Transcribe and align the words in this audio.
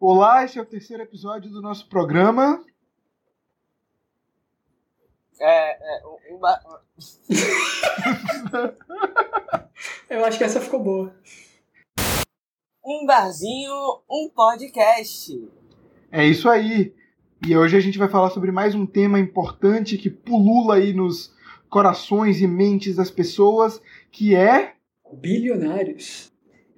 Olá, 0.00 0.44
esse 0.44 0.58
é 0.58 0.62
o 0.62 0.66
terceiro 0.66 1.02
episódio 1.02 1.50
do 1.50 1.60
nosso 1.60 1.86
programa. 1.86 2.64
É, 5.38 5.98
é, 5.98 6.06
um, 6.06 6.36
um 6.36 6.38
ba- 6.38 6.60
Eu 10.08 10.24
acho 10.24 10.38
que 10.38 10.44
essa 10.44 10.58
ficou 10.60 10.82
boa. 10.82 11.14
um 12.82 13.04
barzinho, 13.04 13.74
um 14.10 14.30
podcast. 14.34 15.46
É 16.10 16.26
isso 16.26 16.48
aí. 16.48 16.94
E 17.46 17.54
hoje 17.56 17.76
a 17.76 17.80
gente 17.80 17.98
vai 17.98 18.08
falar 18.08 18.30
sobre 18.30 18.50
mais 18.50 18.74
um 18.74 18.86
tema 18.86 19.18
importante 19.20 19.98
que 19.98 20.08
pulula 20.08 20.76
aí 20.76 20.94
nos 20.94 21.34
corações 21.68 22.40
e 22.40 22.46
mentes 22.46 22.96
das 22.96 23.10
pessoas, 23.10 23.82
que 24.10 24.34
é 24.34 24.76
Bilionários. 25.12 26.29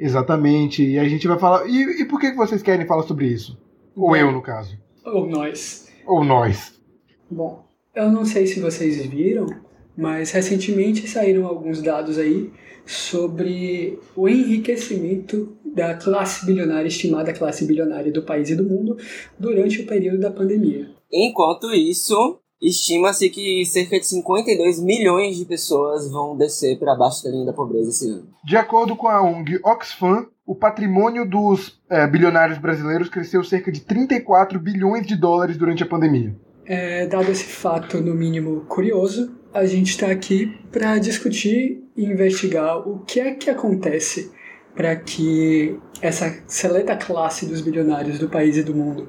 Exatamente. 0.04 0.84
E 0.84 0.98
a 0.98 1.08
gente 1.08 1.26
vai 1.26 1.38
falar. 1.38 1.66
E, 1.66 2.02
e 2.02 2.04
por 2.04 2.20
que 2.20 2.30
que 2.30 2.36
vocês 2.36 2.62
querem 2.62 2.86
falar 2.86 3.02
sobre 3.02 3.26
isso? 3.26 3.58
Ou 3.94 4.16
eu, 4.16 4.32
no 4.32 4.42
caso. 4.42 4.76
Ou 5.04 5.26
nós. 5.26 5.88
Ou 6.06 6.24
nós. 6.24 6.80
Bom, 7.30 7.64
eu 7.94 8.10
não 8.10 8.24
sei 8.24 8.46
se 8.46 8.60
vocês 8.60 9.04
viram, 9.06 9.46
mas 9.96 10.30
recentemente 10.30 11.06
saíram 11.08 11.46
alguns 11.46 11.82
dados 11.82 12.18
aí 12.18 12.50
sobre 12.84 13.98
o 14.16 14.28
enriquecimento 14.28 15.56
da 15.64 15.94
classe 15.94 16.44
bilionária, 16.44 16.88
estimada 16.88 17.32
classe 17.32 17.64
bilionária 17.64 18.12
do 18.12 18.22
país 18.22 18.50
e 18.50 18.56
do 18.56 18.64
mundo, 18.64 18.96
durante 19.38 19.80
o 19.80 19.86
período 19.86 20.20
da 20.20 20.30
pandemia. 20.30 20.90
Enquanto 21.10 21.72
isso, 21.72 22.40
estima-se 22.62 23.28
que 23.28 23.64
cerca 23.66 23.98
de 23.98 24.06
52 24.06 24.80
milhões 24.80 25.36
de 25.36 25.44
pessoas 25.44 26.10
vão 26.10 26.36
descer 26.36 26.78
para 26.78 26.94
baixo 26.94 27.24
da 27.24 27.30
linha 27.30 27.46
da 27.46 27.52
pobreza 27.52 27.90
esse 27.90 28.08
ano. 28.08 28.28
De 28.44 28.56
acordo 28.56 28.94
com 28.94 29.08
a 29.08 29.20
ONG 29.20 29.58
Oxfam, 29.64 30.26
o 30.46 30.54
patrimônio 30.54 31.28
dos 31.28 31.80
eh, 31.90 32.06
bilionários 32.06 32.58
brasileiros 32.58 33.08
cresceu 33.08 33.42
cerca 33.42 33.72
de 33.72 33.80
34 33.80 34.58
bilhões 34.60 35.06
de 35.06 35.16
dólares 35.16 35.56
durante 35.56 35.82
a 35.82 35.86
pandemia. 35.86 36.34
É, 36.64 37.06
dado 37.06 37.30
esse 37.30 37.44
fato, 37.44 38.00
no 38.00 38.14
mínimo 38.14 38.60
curioso, 38.68 39.32
a 39.52 39.66
gente 39.66 39.90
está 39.90 40.06
aqui 40.06 40.58
para 40.70 40.98
discutir 40.98 41.82
e 41.96 42.04
investigar 42.04 42.88
o 42.88 43.00
que 43.00 43.20
é 43.20 43.34
que 43.34 43.50
acontece 43.50 44.32
para 44.74 44.96
que 44.96 45.78
essa 46.00 46.34
seleta 46.46 46.96
classe 46.96 47.46
dos 47.46 47.60
bilionários 47.60 48.18
do 48.18 48.28
país 48.28 48.56
e 48.56 48.62
do 48.62 48.74
mundo 48.74 49.08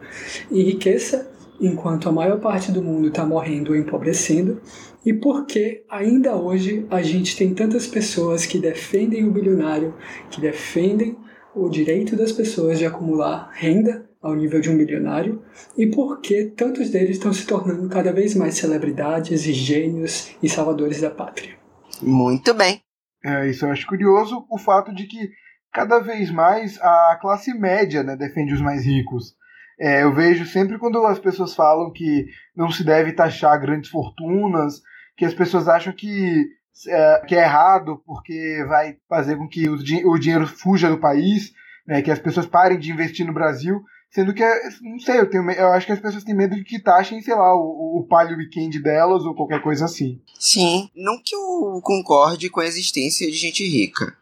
enriqueça, 0.52 1.32
enquanto 1.60 2.10
a 2.10 2.12
maior 2.12 2.40
parte 2.40 2.72
do 2.72 2.82
mundo 2.82 3.08
está 3.08 3.26
morrendo 3.26 3.72
ou 3.72 3.78
empobrecendo, 3.78 4.62
e 5.06 5.14
por 5.14 5.46
que 5.46 5.84
ainda 5.90 6.36
hoje 6.36 6.86
a 6.90 7.02
gente 7.02 7.36
tem 7.36 7.54
tantas 7.54 7.86
pessoas 7.88 8.46
que 8.46 8.58
defendem 8.58 9.26
o 9.28 9.32
bilionário, 9.32 9.94
que 10.30 10.40
defendem 10.40 11.18
o 11.56 11.70
direito 11.70 12.16
das 12.16 12.32
pessoas 12.32 12.80
de 12.80 12.86
acumular 12.86 13.52
renda 13.54 14.10
ao 14.22 14.36
nível 14.36 14.62
de 14.62 14.70
um 14.70 14.78
bilionário, 14.78 15.44
e 15.78 15.86
por 15.88 16.22
que 16.22 16.46
tantos 16.46 16.90
deles 16.90 17.18
estão 17.18 17.34
se 17.34 17.46
tornando 17.46 17.90
cada 17.90 18.14
vez 18.14 18.34
mais 18.36 18.56
celebridades 18.56 19.46
e 19.46 19.54
gênios 19.54 20.32
e 20.42 20.48
salvadores 20.48 21.02
da 21.02 21.12
pátria. 21.12 21.58
Muito 22.02 22.54
bem. 22.54 22.82
É, 23.24 23.50
isso 23.50 23.66
eu 23.66 23.72
acho 23.72 23.86
curioso, 23.86 24.46
o 24.50 24.58
fato 24.58 24.94
de 24.94 25.06
que 25.06 25.30
cada 25.74 26.00
vez 26.00 26.32
mais 26.32 26.80
a 26.82 27.18
classe 27.22 27.54
média 27.54 28.04
né, 28.04 28.16
defende 28.16 28.54
os 28.54 28.62
mais 28.62 28.86
ricos. 28.86 29.36
É, 29.80 30.04
eu 30.04 30.14
vejo 30.14 30.46
sempre 30.46 30.78
quando 30.78 31.04
as 31.06 31.20
pessoas 31.20 31.56
falam 31.56 31.92
que 31.92 32.26
não 32.56 32.72
se 32.72 32.84
deve 32.84 33.12
taxar 33.14 33.60
grandes 33.60 33.90
fortunas, 33.90 34.82
que 35.18 35.26
as 35.26 35.34
pessoas 35.34 35.68
acham 35.68 35.94
que 35.94 36.46
é, 36.88 37.26
que 37.28 37.36
é 37.36 37.44
errado 37.44 38.02
porque 38.06 38.64
vai 38.68 38.96
fazer 39.08 39.38
com 39.38 39.48
que 39.48 39.70
o, 39.70 39.78
di- 39.78 40.06
o 40.06 40.18
dinheiro 40.18 40.48
fuja 40.48 40.90
do 40.90 40.98
país, 41.00 41.52
né, 41.88 42.02
que 42.02 42.10
as 42.10 42.18
pessoas 42.20 42.46
parem 42.48 42.80
de 42.80 42.92
investir 42.92 43.26
no 43.28 43.34
Brasil, 43.34 43.80
sendo 44.10 44.34
que, 44.34 44.44
é- 44.44 44.70
não 44.82 45.00
sei, 45.00 45.20
eu, 45.20 45.30
tenho, 45.30 45.50
eu 45.52 45.68
acho 45.68 45.86
que 45.86 45.92
as 45.92 46.00
pessoas 46.00 46.24
têm 46.24 46.34
medo 46.36 46.56
de 46.56 46.64
que 46.64 46.82
taxem, 46.82 47.22
sei 47.22 47.36
lá, 47.36 47.54
o, 47.56 48.00
o 48.00 48.08
palio 48.10 48.38
weekend 48.38 48.82
delas 48.82 49.24
ou 49.24 49.36
qualquer 49.36 49.62
coisa 49.62 49.86
assim. 49.86 50.20
Sim, 50.40 50.90
não 50.96 51.22
que 51.24 51.36
eu 51.36 51.80
concorde 51.84 52.50
com 52.50 52.60
a 52.60 52.66
existência 52.66 53.28
de 53.30 53.38
gente 53.38 53.64
rica. 53.68 54.16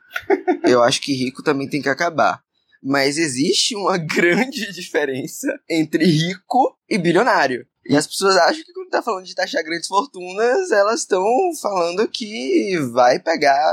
Eu 0.63 0.83
acho 0.83 1.01
que 1.01 1.13
rico 1.13 1.41
também 1.41 1.69
tem 1.69 1.81
que 1.81 1.89
acabar. 1.89 2.41
Mas 2.83 3.17
existe 3.17 3.75
uma 3.75 3.97
grande 3.99 4.71
diferença 4.71 5.47
entre 5.69 6.05
rico 6.05 6.75
e 6.89 6.97
bilionário. 6.97 7.65
E 7.83 7.95
as 7.97 8.05
pessoas 8.05 8.37
acham 8.37 8.63
que 8.63 8.71
quando 8.73 8.89
tá 8.91 9.01
falando 9.01 9.25
de 9.25 9.33
taxar 9.33 9.63
grandes 9.63 9.87
fortunas, 9.87 10.69
elas 10.71 10.99
estão 10.99 11.25
falando 11.59 12.07
que 12.07 12.77
vai 12.93 13.17
pegar 13.19 13.65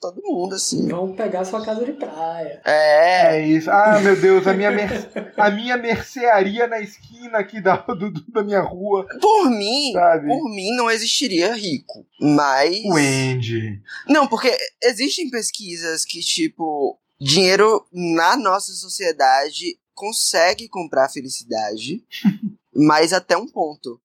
todo 0.00 0.22
mundo, 0.24 0.54
assim. 0.54 0.88
Vão 0.88 1.12
pegar 1.14 1.44
sua 1.44 1.62
casa 1.62 1.84
de 1.84 1.92
praia. 1.92 2.62
É, 2.64 3.36
É 3.36 3.46
isso. 3.46 3.70
Ah, 3.70 4.00
meu 4.00 4.16
Deus, 4.18 4.46
a 4.46 4.54
minha, 4.54 4.70
mer- 4.70 5.10
a 5.36 5.50
minha 5.50 5.76
mercearia 5.76 6.66
na 6.66 6.80
esquina 6.80 7.38
aqui 7.38 7.60
da, 7.60 7.76
do- 7.76 8.10
do- 8.10 8.24
da 8.32 8.42
minha 8.42 8.60
rua, 8.62 9.06
por 9.20 9.50
mim, 9.50 9.92
sabe? 9.92 10.26
por 10.26 10.48
mim 10.54 10.74
não 10.74 10.90
existiria 10.90 11.52
rico. 11.54 12.06
Mas. 12.18 12.80
O 12.86 12.96
Andy. 12.96 13.78
Não, 14.08 14.26
porque 14.26 14.56
existem 14.82 15.28
pesquisas 15.28 16.04
que, 16.06 16.20
tipo, 16.20 16.98
dinheiro 17.20 17.86
na 17.92 18.36
nossa 18.36 18.72
sociedade 18.72 19.78
consegue 19.94 20.68
comprar 20.68 21.08
felicidade, 21.10 22.02
mas 22.74 23.12
até 23.12 23.36
um 23.36 23.46
ponto. 23.46 24.00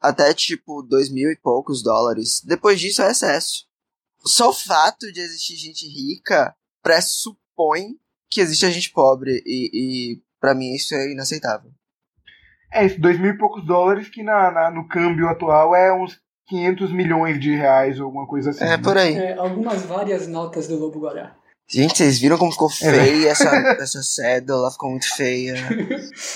Até, 0.00 0.32
tipo, 0.32 0.82
dois 0.82 1.08
mil 1.08 1.30
e 1.30 1.36
poucos 1.36 1.82
dólares. 1.82 2.40
Depois 2.44 2.78
disso 2.78 3.02
é 3.02 3.10
excesso. 3.10 3.66
Só 4.24 4.50
o 4.50 4.54
fato 4.54 5.10
de 5.10 5.20
existir 5.20 5.56
gente 5.56 5.88
rica 5.88 6.54
pressupõe 6.82 7.96
que 8.30 8.40
existe 8.40 8.70
gente 8.70 8.92
pobre. 8.92 9.42
E, 9.44 9.70
e 9.72 10.22
para 10.40 10.54
mim 10.54 10.72
isso 10.74 10.94
é 10.94 11.10
inaceitável. 11.10 11.70
É 12.72 12.84
isso, 12.84 13.00
dois 13.00 13.18
mil 13.18 13.30
e 13.30 13.38
poucos 13.38 13.64
dólares, 13.66 14.08
que 14.08 14.22
na, 14.22 14.50
na- 14.50 14.70
no 14.70 14.86
câmbio 14.86 15.26
atual 15.28 15.74
é 15.74 15.92
uns 15.92 16.20
500 16.48 16.92
milhões 16.92 17.40
de 17.40 17.54
reais 17.54 17.98
ou 17.98 18.06
alguma 18.06 18.26
coisa 18.26 18.50
assim. 18.50 18.64
É 18.64 18.76
né? 18.76 18.78
por 18.78 18.96
aí. 18.96 19.16
É, 19.16 19.34
algumas 19.34 19.82
várias 19.82 20.28
notas 20.28 20.68
do 20.68 20.76
Lobo 20.78 21.00
Guará. 21.00 21.34
Gente, 21.70 21.98
vocês 21.98 22.18
viram 22.18 22.38
como 22.38 22.50
ficou 22.50 22.68
É. 22.68 22.90
feia 22.92 23.28
essa, 23.30 23.48
essa 23.80 24.02
cédula? 24.02 24.70
Ficou 24.70 24.90
muito 24.90 25.14
feia. 25.14 25.54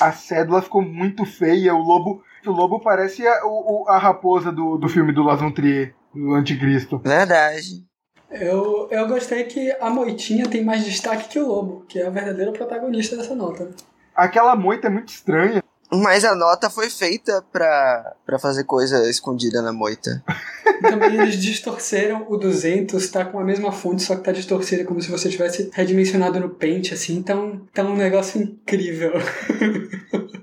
A 0.01 0.13
cédula 0.13 0.61
ficou 0.61 0.83
muito 0.83 1.25
feia, 1.25 1.75
o 1.75 1.79
lobo. 1.79 2.23
O 2.47 2.51
lobo 2.51 2.81
parece 2.81 3.27
a, 3.27 3.41
o- 3.47 3.87
a 3.89 3.97
raposa 3.99 4.53
do, 4.53 4.77
do 4.77 4.89
filme 4.89 5.13
do 5.13 5.23
Las 5.23 5.41
Von 5.41 5.53
Trier, 5.53 5.95
do 6.15 6.35
Anticristo. 6.35 6.99
Verdade. 6.99 7.85
Eu, 8.31 8.89
eu 8.91 9.07
gostei 9.09 9.45
que 9.45 9.75
a 9.81 9.89
Moitinha 9.91 10.49
tem 10.49 10.65
mais 10.65 10.85
destaque 10.85 11.29
que 11.29 11.39
o 11.39 11.47
Lobo, 11.47 11.85
que 11.87 11.99
é 11.99 12.07
a 12.07 12.11
verdadeira 12.11 12.51
protagonista 12.53 13.17
dessa 13.17 13.35
nota. 13.35 13.71
Aquela 14.15 14.57
moita 14.57 14.87
é 14.87 14.91
muito 14.91 15.09
estranha. 15.09 15.63
Mas 15.95 16.25
a 16.25 16.35
nota 16.35 16.71
foi 16.71 16.89
feita 16.89 17.45
pra, 17.53 18.15
pra 18.25 18.39
fazer 18.39 18.65
coisa 18.65 19.11
escondida 19.11 19.61
na 19.61 19.73
moita. 19.73 20.23
Também 20.81 21.21
eles 21.21 21.37
distorceram 21.37 22.27
o 22.29 22.37
200, 22.37 23.09
tá 23.11 23.25
com 23.25 23.39
a 23.39 23.45
mesma 23.45 23.71
fonte, 23.71 24.03
só 24.03 24.17
que 24.17 24.23
tá 24.23 24.33
distorcida 24.33 24.85
como 24.85 25.03
se 25.03 25.11
você 25.11 25.29
tivesse 25.29 25.71
redimensionado 25.73 26.41
no 26.41 26.49
Paint, 26.49 26.93
assim, 26.93 27.17
então 27.17 27.61
tá 27.75 27.83
um 27.83 27.97
negócio 27.97 28.41
incrível. 28.41 29.13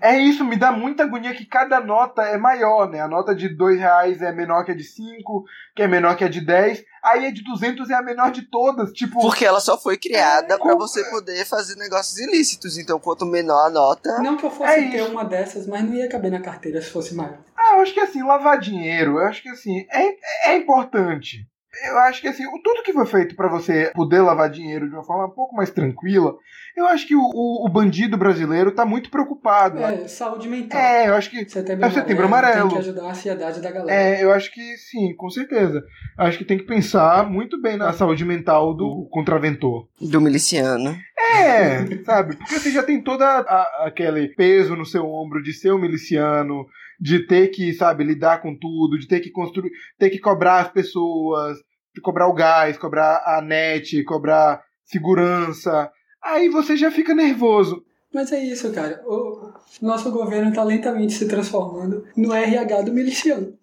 É 0.01 0.17
isso, 0.17 0.45
me 0.45 0.55
dá 0.55 0.71
muita 0.71 1.03
agonia 1.03 1.35
que 1.35 1.45
cada 1.45 1.81
nota 1.81 2.21
é 2.21 2.37
maior, 2.37 2.89
né? 2.89 3.01
A 3.01 3.07
nota 3.07 3.35
de 3.35 3.49
dois 3.49 3.77
reais 3.77 4.21
é 4.21 4.31
menor 4.31 4.63
que 4.63 4.71
a 4.71 4.75
de 4.75 4.83
5, 4.83 5.43
que 5.79 5.83
é 5.83 5.87
menor 5.87 6.15
que 6.17 6.23
a 6.23 6.27
de 6.29 6.41
10. 6.45 6.83
Aí 7.03 7.25
a 7.27 7.31
de 7.31 7.41
200 7.43 7.89
é 7.89 7.93
a 7.93 8.01
menor 8.01 8.31
de 8.31 8.41
todas. 8.43 8.91
Tipo, 8.91 9.21
Porque 9.21 9.45
ela 9.45 9.59
só 9.61 9.77
foi 9.79 9.97
criada 9.97 10.53
É, 10.55 10.57
pra 10.57 10.59
como- 10.59 10.77
você 10.77 11.03
poder 11.09 11.45
fazer 11.45 11.75
negócios 11.77 12.17
ilícitos. 12.19 12.77
Então, 12.77 12.99
quanto 12.99 13.25
menor 13.25 13.67
a 13.67 13.69
nota. 13.69 14.19
Não 14.21 14.35
que 14.35 14.45
eu 14.45 14.51
fosse 14.51 14.69
É 14.71 14.89
ter 14.89 14.97
isso. 15.01 15.11
uma 15.11 15.23
dessas, 15.23 15.65
mas 15.65 15.83
não 15.83 15.93
ia 15.93 16.09
caber 16.09 16.29
na 16.31 16.41
carteira 16.41 16.81
se 16.81 16.89
fosse 16.89 17.15
maior. 17.15 17.37
Ah, 17.57 17.75
eu 17.75 17.81
acho 17.81 17.93
que 17.93 17.99
assim, 18.01 18.21
lavar 18.23 18.59
dinheiro, 18.59 19.17
eu 19.19 19.25
acho 19.27 19.41
que 19.41 19.49
assim, 19.49 19.85
é, 19.91 20.51
é 20.51 20.57
importante. 20.57 21.45
Eu 21.87 21.97
acho 21.99 22.21
que 22.21 22.27
assim, 22.27 22.45
o- 22.45 22.61
tudo 22.63 22.83
que 22.83 22.93
foi 22.93 23.05
feito 23.05 23.35
pra 23.35 23.47
você 23.47 23.91
poder 23.95 24.21
lavar 24.21 24.49
dinheiro 24.49 24.87
de 24.87 24.93
uma 24.95 25.03
forma 25.03 25.27
um 25.27 25.35
pouco 25.35 25.55
mais 25.55 25.69
tranquila, 25.69 26.35
eu 26.75 26.85
acho 26.87 27.07
que 27.07 27.15
o, 27.15 27.21
o- 27.21 27.65
o 27.65 27.69
bandido 27.69 28.17
brasileiro 28.17 28.71
tá 28.71 28.85
muito 28.85 29.09
preocupado. 29.09 29.79
É, 29.79 30.07
saúde 30.07 30.47
mental. 30.47 30.79
É, 30.79 31.07
eu 31.09 31.15
acho 31.15 31.29
que. 31.29 31.47
Setembro, 31.49 31.85
É 31.85 31.89
Setembro 31.91 32.25
Amarelo. 32.25 32.69
Tem 32.69 32.77
que 32.77 32.83
ajudar 32.89 33.03
a 33.03 33.09
ansiedade 33.11 33.61
da 33.61 33.71
galera. 33.71 33.91
É, 34.01 34.23
eu 34.23 34.31
acho 34.31 34.51
que 34.53 34.77
sim, 34.77 35.15
com 35.15 35.29
certeza. 35.29 35.81
Acho 36.17 36.37
que 36.37 36.45
tem 36.45 36.57
que 36.57 36.65
pensar 36.65 37.29
muito 37.29 37.61
bem 37.61 37.77
na 37.77 37.93
saúde 37.93 38.25
mental 38.25 38.73
do 38.75 39.07
contraventor. 39.11 39.87
Do 40.01 40.19
miliciano. 40.21 40.97
É, 41.17 41.85
sabe? 42.03 42.35
Porque 42.37 42.59
você 42.59 42.71
já 42.71 42.81
tem 42.83 43.01
todo 43.01 43.21
aquele 43.23 44.29
peso 44.35 44.75
no 44.75 44.85
seu 44.85 45.05
ombro 45.05 45.41
de 45.43 45.53
ser 45.53 45.71
um 45.71 45.77
miliciano, 45.79 46.65
de 46.99 47.19
ter 47.27 47.47
que, 47.49 47.71
sabe, 47.73 48.03
lidar 48.03 48.41
com 48.41 48.55
tudo, 48.57 48.97
de 48.97 49.07
ter 49.07 49.19
que 49.19 49.29
construir, 49.31 49.71
ter 49.97 50.09
que 50.09 50.19
cobrar 50.19 50.59
as 50.61 50.69
pessoas, 50.69 51.57
de 51.93 52.01
cobrar 52.01 52.27
o 52.27 52.33
gás, 52.33 52.77
cobrar 52.77 53.23
a 53.25 53.41
net, 53.41 54.03
cobrar 54.03 54.63
segurança. 54.85 55.91
Aí 56.21 56.49
você 56.49 56.75
já 56.77 56.91
fica 56.91 57.13
nervoso. 57.13 57.83
Mas 58.13 58.31
é 58.31 58.39
isso, 58.43 58.71
cara. 58.73 59.01
O 59.05 59.53
nosso 59.81 60.11
governo 60.11 60.53
tá 60.53 60.63
lentamente 60.63 61.13
se 61.13 61.27
transformando 61.27 62.05
no 62.17 62.33
RH 62.33 62.81
do 62.83 62.93
miliciano. 62.93 63.53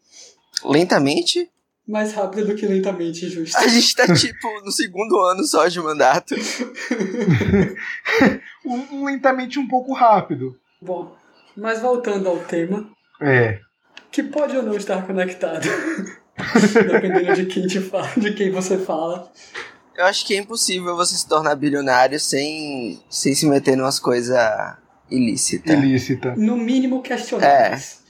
Lentamente? 0.64 1.50
Mais 1.86 2.12
rápido 2.12 2.46
do 2.48 2.54
que 2.56 2.66
lentamente, 2.66 3.28
justo. 3.28 3.56
A 3.58 3.66
gente 3.68 3.94
tá, 3.94 4.06
tipo, 4.14 4.48
no 4.64 4.72
segundo 4.72 5.18
ano 5.20 5.44
só 5.44 5.68
de 5.68 5.80
mandato. 5.80 6.34
um 8.64 9.04
lentamente 9.04 9.58
um 9.58 9.68
pouco 9.68 9.92
rápido. 9.92 10.58
Bom, 10.80 11.14
mas 11.56 11.80
voltando 11.80 12.28
ao 12.28 12.38
tema, 12.40 12.88
É. 13.20 13.60
que 14.10 14.22
pode 14.22 14.56
ou 14.56 14.62
não 14.62 14.76
estar 14.76 15.06
conectado, 15.06 15.66
dependendo 16.90 17.34
de 17.34 17.46
quem 17.46 17.66
te 17.66 17.80
fala, 17.80 18.10
de 18.16 18.32
quem 18.32 18.50
você 18.50 18.78
fala. 18.78 19.30
Eu 19.96 20.04
acho 20.04 20.26
que 20.26 20.34
é 20.34 20.38
impossível 20.38 20.94
você 20.94 21.16
se 21.16 21.26
tornar 21.26 21.54
bilionário 21.54 22.20
sem, 22.20 23.00
sem 23.08 23.34
se 23.34 23.46
meter 23.46 23.76
numas 23.76 23.98
coisas 23.98 24.38
ilícitas. 25.10 25.72
Ilícita. 25.74 26.34
No 26.36 26.56
mínimo 26.56 27.00
questionáveis. 27.02 28.04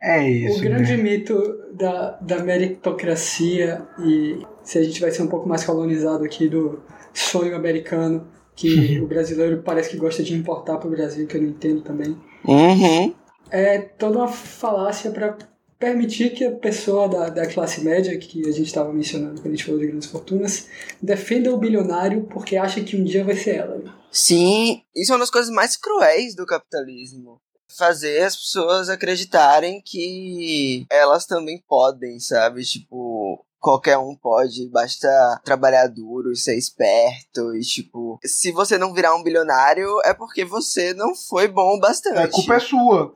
É 0.00 0.28
isso. 0.28 0.58
O 0.58 0.62
grande 0.62 0.96
né? 0.96 1.02
mito 1.02 1.42
da, 1.72 2.10
da 2.20 2.44
meritocracia 2.44 3.82
e 3.98 4.38
se 4.62 4.78
a 4.78 4.82
gente 4.82 5.00
vai 5.00 5.10
ser 5.10 5.22
um 5.22 5.28
pouco 5.28 5.48
mais 5.48 5.64
colonizado 5.64 6.24
aqui 6.24 6.48
do 6.48 6.82
sonho 7.12 7.56
americano, 7.56 8.28
que 8.54 9.00
o 9.02 9.06
brasileiro 9.06 9.62
parece 9.64 9.90
que 9.90 9.96
gosta 9.96 10.22
de 10.22 10.34
importar 10.34 10.76
para 10.76 10.88
o 10.88 10.90
Brasil, 10.90 11.26
que 11.26 11.36
eu 11.36 11.42
não 11.42 11.48
entendo 11.48 11.80
também, 11.80 12.16
Uhum. 12.46 13.14
é 13.50 13.78
toda 13.78 14.18
uma 14.18 14.28
falácia 14.28 15.10
para 15.10 15.36
permitir 15.78 16.30
que 16.30 16.44
a 16.44 16.52
pessoa 16.52 17.08
da, 17.08 17.28
da 17.28 17.46
classe 17.46 17.82
média, 17.82 18.16
que 18.18 18.48
a 18.48 18.52
gente 18.52 18.66
estava 18.66 18.92
mencionando 18.92 19.40
quando 19.40 19.52
a 19.52 19.56
gente 19.56 19.64
falou 19.64 19.80
de 19.80 19.86
grandes 19.86 20.08
fortunas, 20.08 20.68
defenda 21.00 21.52
o 21.52 21.58
bilionário 21.58 22.24
porque 22.24 22.56
acha 22.56 22.82
que 22.82 22.96
um 22.96 23.04
dia 23.04 23.24
vai 23.24 23.36
ser 23.36 23.56
ela. 23.56 23.82
Sim, 24.10 24.82
isso 24.94 25.12
é 25.12 25.14
uma 25.14 25.20
das 25.20 25.30
coisas 25.30 25.50
mais 25.50 25.76
cruéis 25.76 26.34
do 26.34 26.46
capitalismo. 26.46 27.40
Fazer 27.76 28.22
as 28.22 28.36
pessoas 28.36 28.88
acreditarem 28.88 29.82
que 29.84 30.86
elas 30.88 31.26
também 31.26 31.60
podem, 31.66 32.20
sabe? 32.20 32.62
Tipo, 32.62 33.44
qualquer 33.64 33.98
um 33.98 34.14
pode, 34.14 34.68
basta 34.68 35.08
trabalhar 35.42 35.88
duro 35.88 36.30
e 36.30 36.36
ser 36.36 36.56
esperto. 36.56 37.56
E, 37.56 37.60
tipo, 37.62 38.20
se 38.22 38.52
você 38.52 38.78
não 38.78 38.92
virar 38.94 39.16
um 39.16 39.22
bilionário, 39.22 39.88
é 40.04 40.14
porque 40.14 40.44
você 40.44 40.94
não 40.94 41.14
foi 41.14 41.48
bom 41.48 41.76
o 41.76 41.80
bastante. 41.80 42.18
A 42.18 42.28
culpa 42.28 42.54
é 42.56 42.60
sua. 42.60 43.14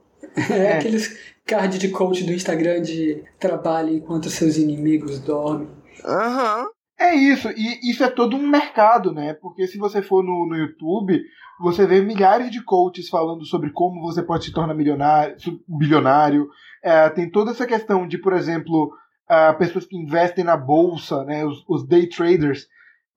É, 0.51 0.73
aqueles 0.79 1.17
card 1.49 1.79
de 1.79 1.89
coach 1.89 2.25
do 2.25 2.33
Instagram 2.33 2.83
de 2.83 3.25
trabalhe 3.41 3.97
enquanto 3.97 4.29
seus 4.29 4.59
inimigos 4.59 5.19
dormem. 5.19 5.69
Aham. 6.05 6.67
É 7.01 7.15
isso, 7.15 7.49
e 7.51 7.89
isso 7.89 8.03
é 8.03 8.11
todo 8.11 8.37
um 8.37 8.45
mercado, 8.45 9.13
né? 9.13 9.33
Porque 9.33 9.69
se 9.69 9.79
você 9.79 10.03
for 10.03 10.23
no, 10.23 10.47
no 10.47 10.57
YouTube, 10.57 11.23
você 11.61 11.87
vê 11.87 12.03
milhares 12.03 12.51
de 12.51 12.63
coaches 12.63 13.09
falando 13.09 13.45
sobre 13.47 13.71
como 13.71 14.01
você 14.01 14.21
pode 14.21 14.45
se 14.45 14.53
tornar 14.53 14.75
milionário, 14.75 15.37
bilionário. 15.69 16.49
É, 16.83 17.09
tem 17.09 17.31
toda 17.31 17.53
essa 17.53 17.67
questão 17.67 18.07
de, 18.07 18.19
por 18.19 18.33
exemplo, 18.33 18.93
ah, 19.29 19.55
pessoas 19.55 19.87
que 19.87 19.97
investem 19.97 20.45
na 20.45 20.57
bolsa, 20.57 21.23
né? 21.23 21.45
Os, 21.45 21.65
os 21.69 21.87
day 21.87 22.09
traders, 22.09 22.67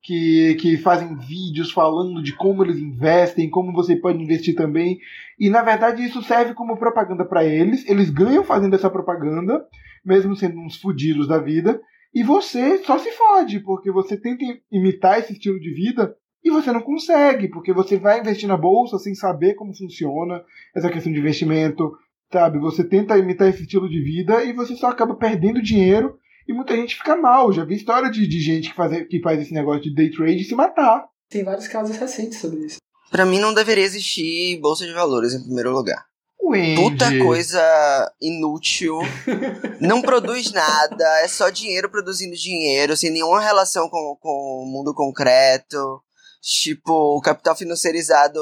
que, 0.02 0.56
que 0.56 0.76
fazem 0.76 1.16
vídeos 1.16 1.70
falando 1.70 2.22
de 2.22 2.34
como 2.34 2.64
eles 2.64 2.78
investem, 2.78 3.48
como 3.48 3.72
você 3.72 3.94
pode 3.94 4.22
investir 4.22 4.54
também. 4.54 4.98
E 5.38 5.48
na 5.48 5.62
verdade 5.62 6.04
isso 6.04 6.22
serve 6.22 6.54
como 6.54 6.76
propaganda 6.76 7.24
para 7.24 7.44
eles. 7.44 7.88
Eles 7.88 8.10
ganham 8.10 8.42
fazendo 8.42 8.74
essa 8.74 8.90
propaganda, 8.90 9.64
mesmo 10.04 10.34
sendo 10.34 10.58
uns 10.58 10.76
fudidos 10.76 11.28
da 11.28 11.38
vida. 11.38 11.80
E 12.12 12.22
você 12.22 12.78
só 12.78 12.98
se 12.98 13.10
fode, 13.12 13.60
porque 13.60 13.90
você 13.90 14.16
tenta 14.16 14.44
imitar 14.70 15.20
esse 15.20 15.32
estilo 15.32 15.58
de 15.60 15.72
vida 15.72 16.14
e 16.44 16.50
você 16.50 16.72
não 16.72 16.80
consegue, 16.80 17.48
porque 17.48 17.72
você 17.72 17.96
vai 17.96 18.18
investir 18.18 18.48
na 18.48 18.56
bolsa 18.56 18.98
sem 18.98 19.14
saber 19.14 19.54
como 19.54 19.74
funciona 19.74 20.42
essa 20.74 20.90
questão 20.90 21.12
de 21.12 21.20
investimento, 21.20 21.92
sabe? 22.30 22.58
Você 22.58 22.82
tenta 22.82 23.16
imitar 23.16 23.48
esse 23.48 23.62
estilo 23.62 23.88
de 23.88 24.02
vida 24.02 24.42
e 24.42 24.52
você 24.52 24.74
só 24.74 24.88
acaba 24.88 25.14
perdendo 25.14 25.62
dinheiro 25.62 26.18
e 26.46 26.52
muita 26.52 26.76
gente 26.76 26.96
fica 26.96 27.16
mal. 27.16 27.52
Já 27.52 27.64
vi 27.64 27.76
história 27.76 28.10
de, 28.10 28.26
de 28.26 28.40
gente 28.40 28.70
que 28.70 28.76
faz, 28.76 29.06
que 29.08 29.20
faz 29.20 29.40
esse 29.40 29.54
negócio 29.54 29.82
de 29.82 29.94
day 29.94 30.10
trade 30.10 30.42
e 30.42 30.44
se 30.44 30.54
matar. 30.54 31.04
Tem 31.28 31.44
vários 31.44 31.68
casos 31.68 31.96
recentes 31.96 32.38
sobre 32.38 32.66
isso. 32.66 32.76
Pra 33.10 33.26
mim 33.26 33.38
não 33.38 33.54
deveria 33.54 33.84
existir 33.84 34.58
bolsa 34.60 34.86
de 34.86 34.92
valores 34.92 35.34
em 35.34 35.42
primeiro 35.42 35.72
lugar. 35.72 36.04
Wendy. 36.42 36.74
Puta 36.74 37.18
coisa 37.18 38.12
inútil. 38.20 38.98
Não 39.80 40.02
produz 40.02 40.52
nada. 40.52 41.04
É 41.20 41.28
só 41.28 41.48
dinheiro 41.48 41.88
produzindo 41.88 42.34
dinheiro, 42.34 42.96
sem 42.96 43.10
nenhuma 43.10 43.40
relação 43.40 43.88
com, 43.88 44.16
com 44.20 44.64
o 44.64 44.66
mundo 44.66 44.92
concreto. 44.92 46.02
Tipo, 46.42 47.16
o 47.16 47.20
capital 47.20 47.54
financiarizado 47.54 48.40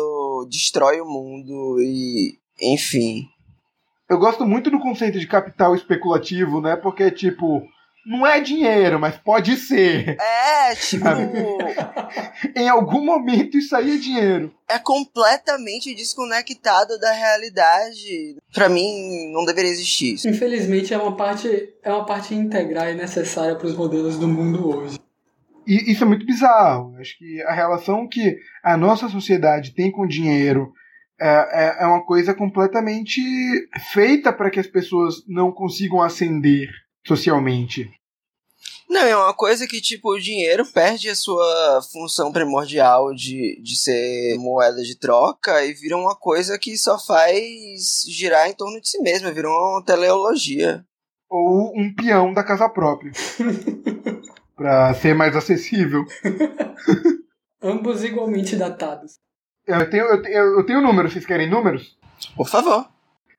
destrói 0.51 1.01
o 1.01 1.07
mundo 1.07 1.77
e. 1.81 2.39
Enfim. 2.63 3.27
Eu 4.09 4.19
gosto 4.19 4.47
muito 4.47 4.71
do 4.71 4.81
conceito 4.81 5.21
de 5.21 5.27
capital 5.27 5.75
especulativo, 5.75 6.61
né? 6.61 6.77
Porque, 6.77 7.11
tipo, 7.11 7.63
não 8.05 8.27
é 8.27 8.41
dinheiro, 8.41 8.99
mas 8.99 9.17
pode 9.19 9.57
ser. 9.57 10.17
É, 10.19 10.75
tipo. 10.81 11.07
Em 12.57 12.69
algum 12.69 13.05
momento 13.05 13.59
isso 13.59 13.75
aí 13.77 13.97
é 13.97 13.99
dinheiro. 13.99 14.55
é 14.69 14.79
completamente 14.79 15.95
desconectado 15.95 16.99
da 16.99 17.13
realidade. 17.13 18.37
Pra 18.53 18.69
mim, 18.69 19.33
não 19.33 19.45
deveria 19.45 19.71
existir 19.71 20.15
isso. 20.15 20.29
Infelizmente 20.29 20.95
é 20.95 20.99
uma 20.99 21.17
parte 21.17 21.75
é 21.83 21.93
uma 21.93 22.07
parte 22.07 22.35
integral 22.35 22.89
e 22.89 22.95
necessária 22.95 23.57
para 23.57 23.67
os 23.67 23.77
modelos 23.77 24.19
do 24.19 24.29
mundo 24.29 24.69
hoje. 24.69 24.99
E 25.67 25.93
isso 25.93 26.03
é 26.03 26.07
muito 26.07 26.27
bizarro. 26.27 26.97
Acho 26.99 27.17
que 27.19 27.43
a 27.43 27.53
relação 27.53 28.09
que 28.09 28.37
a 28.63 28.77
nossa 28.77 29.09
sociedade 29.09 29.75
tem 29.75 29.91
com 29.91 30.03
o 30.03 30.09
dinheiro 30.09 30.73
é, 31.21 31.29
é, 31.29 31.85
é 31.85 31.87
uma 31.87 32.05
coisa 32.05 32.35
completamente 32.35 33.21
feita 33.93 34.33
para 34.33 34.51
que 34.51 34.59
as 34.59 34.67
pessoas 34.67 35.17
não 35.29 35.53
consigam 35.53 36.01
ascender 36.01 36.69
socialmente. 37.07 37.91
Não, 38.89 39.03
é 39.03 39.17
uma 39.17 39.33
coisa 39.33 39.67
que, 39.69 39.81
tipo, 39.81 40.13
o 40.13 40.21
dinheiro 40.21 40.67
perde 40.67 41.09
a 41.09 41.15
sua 41.15 41.81
função 41.93 42.33
primordial 42.33 43.15
de, 43.15 43.61
de 43.63 43.77
ser 43.77 44.37
moeda 44.39 44.83
de 44.83 44.99
troca 44.99 45.65
e 45.65 45.73
vira 45.73 45.97
uma 45.97 46.17
coisa 46.17 46.59
que 46.59 46.77
só 46.77 46.99
faz 46.99 48.03
girar 48.09 48.49
em 48.49 48.53
torno 48.53 48.81
de 48.81 48.89
si 48.89 49.01
mesma, 49.01 49.31
vira 49.31 49.49
uma 49.49 49.85
teleologia. 49.85 50.85
Ou 51.31 51.73
um 51.77 51.95
peão 51.95 52.35
da 52.35 52.43
casa 52.43 52.69
própria. 52.69 53.13
para 54.61 54.93
ser 54.93 55.15
mais 55.15 55.35
acessível. 55.35 56.05
Ambos 57.63 58.05
igualmente 58.05 58.57
datados. 58.57 59.15
Eu 59.67 59.89
tenho, 59.89 60.05
eu, 60.05 60.21
tenho, 60.21 60.37
eu 60.37 60.67
tenho 60.67 60.83
números, 60.83 61.15
vocês 61.15 61.25
querem 61.25 61.49
números? 61.49 61.99
Por 62.37 62.47
favor. 62.47 62.87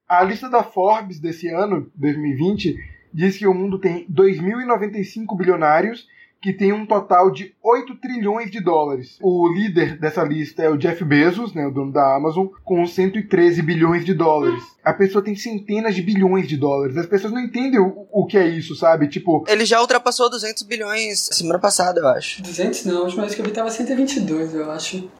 A 0.08 0.24
lista 0.24 0.50
da 0.50 0.64
Forbes 0.64 1.20
desse 1.20 1.48
ano, 1.48 1.92
2020, 1.96 2.76
diz 3.14 3.38
que 3.38 3.48
o 3.48 3.54
mundo 3.54 3.80
tem 3.80 4.08
2.095 4.10 5.38
bilionários 5.38 6.08
que 6.42 6.52
tem 6.52 6.74
um 6.74 6.88
total 6.88 7.30
de 7.30 7.54
8 7.64 7.96
trilhões 7.98 8.50
de 8.50 8.60
dólares. 8.60 9.20
O 9.22 9.48
líder 9.48 10.00
dessa 10.00 10.24
lista 10.24 10.64
é 10.64 10.70
o 10.70 10.78
Jeff 10.78 11.06
Bezos, 11.06 11.54
né, 11.54 11.68
o 11.68 11.72
dono 11.72 11.92
da 11.92 12.16
Amazon, 12.16 12.48
com 12.64 12.84
113 12.84 13.62
bilhões 13.62 14.04
de 14.04 14.14
dólares. 14.16 14.64
A 14.84 14.92
pessoa 14.92 15.24
tem 15.24 15.36
centenas 15.36 15.94
de 15.94 16.02
bilhões 16.02 16.48
de 16.48 16.58
dólares. 16.58 16.98
As 16.98 17.06
pessoas 17.06 17.32
não 17.32 17.40
entendem 17.40 17.80
o, 17.80 18.08
o 18.12 18.26
que 18.26 18.40
é 18.40 18.48
isso, 18.48 18.76
sabe? 18.76 19.08
Tipo, 19.08 19.46
Ele 19.48 19.66
já 19.66 19.80
ultrapassou 19.80 20.32
200 20.32 20.64
bilhões 20.64 21.20
semana 21.32 21.60
passada, 21.60 22.00
eu 22.00 22.08
acho. 22.08 22.42
200 22.42 22.86
não, 22.86 22.98
a 22.98 23.04
última 23.04 23.22
vez 23.22 23.36
que 23.36 23.42
eu 23.42 23.46
vi 23.46 23.52
tava 23.52 23.70
122, 23.70 24.56
eu 24.56 24.72
acho. 24.72 25.12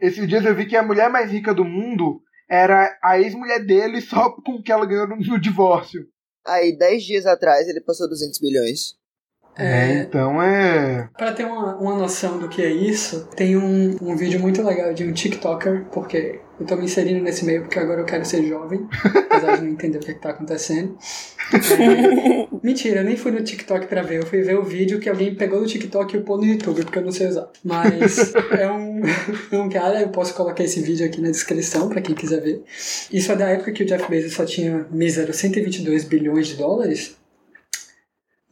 esses 0.00 0.28
dias 0.28 0.44
eu 0.44 0.54
vi 0.54 0.66
que 0.66 0.76
a 0.76 0.82
mulher 0.84 1.10
mais 1.10 1.32
rica 1.32 1.52
do 1.52 1.64
mundo 1.64 2.20
era 2.48 2.96
a 3.02 3.18
ex-mulher 3.18 3.64
dele 3.64 4.00
só 4.00 4.30
com 4.30 4.52
o 4.52 4.62
que 4.62 4.70
ela 4.70 4.86
ganhou 4.86 5.08
no, 5.08 5.16
no 5.16 5.40
divórcio. 5.40 6.06
Aí, 6.44 6.76
10 6.76 7.04
dias 7.04 7.26
atrás, 7.26 7.68
ele 7.68 7.80
passou 7.80 8.08
200 8.08 8.38
bilhões. 8.38 8.96
É, 9.56 10.00
Então 10.00 10.42
é. 10.42 11.08
Pra 11.16 11.32
ter 11.32 11.44
uma, 11.44 11.76
uma 11.76 11.96
noção 11.96 12.38
do 12.38 12.48
que 12.48 12.62
é 12.62 12.70
isso, 12.70 13.28
tem 13.36 13.56
um, 13.56 13.96
um 14.00 14.16
vídeo 14.16 14.40
muito 14.40 14.62
legal 14.62 14.94
de 14.94 15.04
um 15.04 15.12
TikToker, 15.12 15.84
porque 15.92 16.40
eu 16.58 16.66
tô 16.66 16.76
me 16.76 16.84
inserindo 16.84 17.22
nesse 17.22 17.44
meio 17.44 17.62
porque 17.62 17.78
agora 17.78 18.00
eu 18.00 18.04
quero 18.04 18.24
ser 18.24 18.44
jovem, 18.44 18.86
apesar 19.30 19.56
de 19.56 19.62
não 19.62 19.70
entender 19.72 19.98
o 19.98 20.00
que, 20.00 20.10
é 20.10 20.14
que 20.14 20.20
tá 20.20 20.30
acontecendo. 20.30 20.96
É, 21.52 22.48
mentira, 22.62 23.00
eu 23.00 23.04
nem 23.04 23.16
fui 23.16 23.30
no 23.30 23.42
TikTok 23.42 23.86
pra 23.86 24.02
ver, 24.02 24.20
eu 24.20 24.26
fui 24.26 24.42
ver 24.42 24.56
o 24.56 24.62
vídeo 24.62 25.00
que 25.00 25.08
alguém 25.08 25.34
pegou 25.34 25.60
do 25.60 25.66
TikTok 25.66 26.16
e 26.16 26.20
pôs 26.20 26.40
no 26.40 26.46
YouTube, 26.46 26.84
porque 26.84 26.98
eu 26.98 27.04
não 27.04 27.12
sei 27.12 27.28
usar. 27.28 27.50
Mas 27.62 28.32
é 28.58 28.70
um, 28.70 29.02
é 29.50 29.56
um 29.58 29.68
cara, 29.68 30.00
eu 30.00 30.08
posso 30.08 30.34
colocar 30.34 30.64
esse 30.64 30.80
vídeo 30.80 31.04
aqui 31.04 31.20
na 31.20 31.30
descrição 31.30 31.88
pra 31.88 32.00
quem 32.00 32.14
quiser 32.14 32.40
ver. 32.40 32.62
Isso 33.12 33.30
é 33.30 33.36
da 33.36 33.48
época 33.48 33.72
que 33.72 33.82
o 33.82 33.86
Jeff 33.86 34.08
Bezos 34.08 34.32
só 34.32 34.44
tinha 34.44 34.86
mísero 34.90 35.32
122 35.32 36.04
bilhões 36.04 36.46
de 36.46 36.56
dólares. 36.56 37.16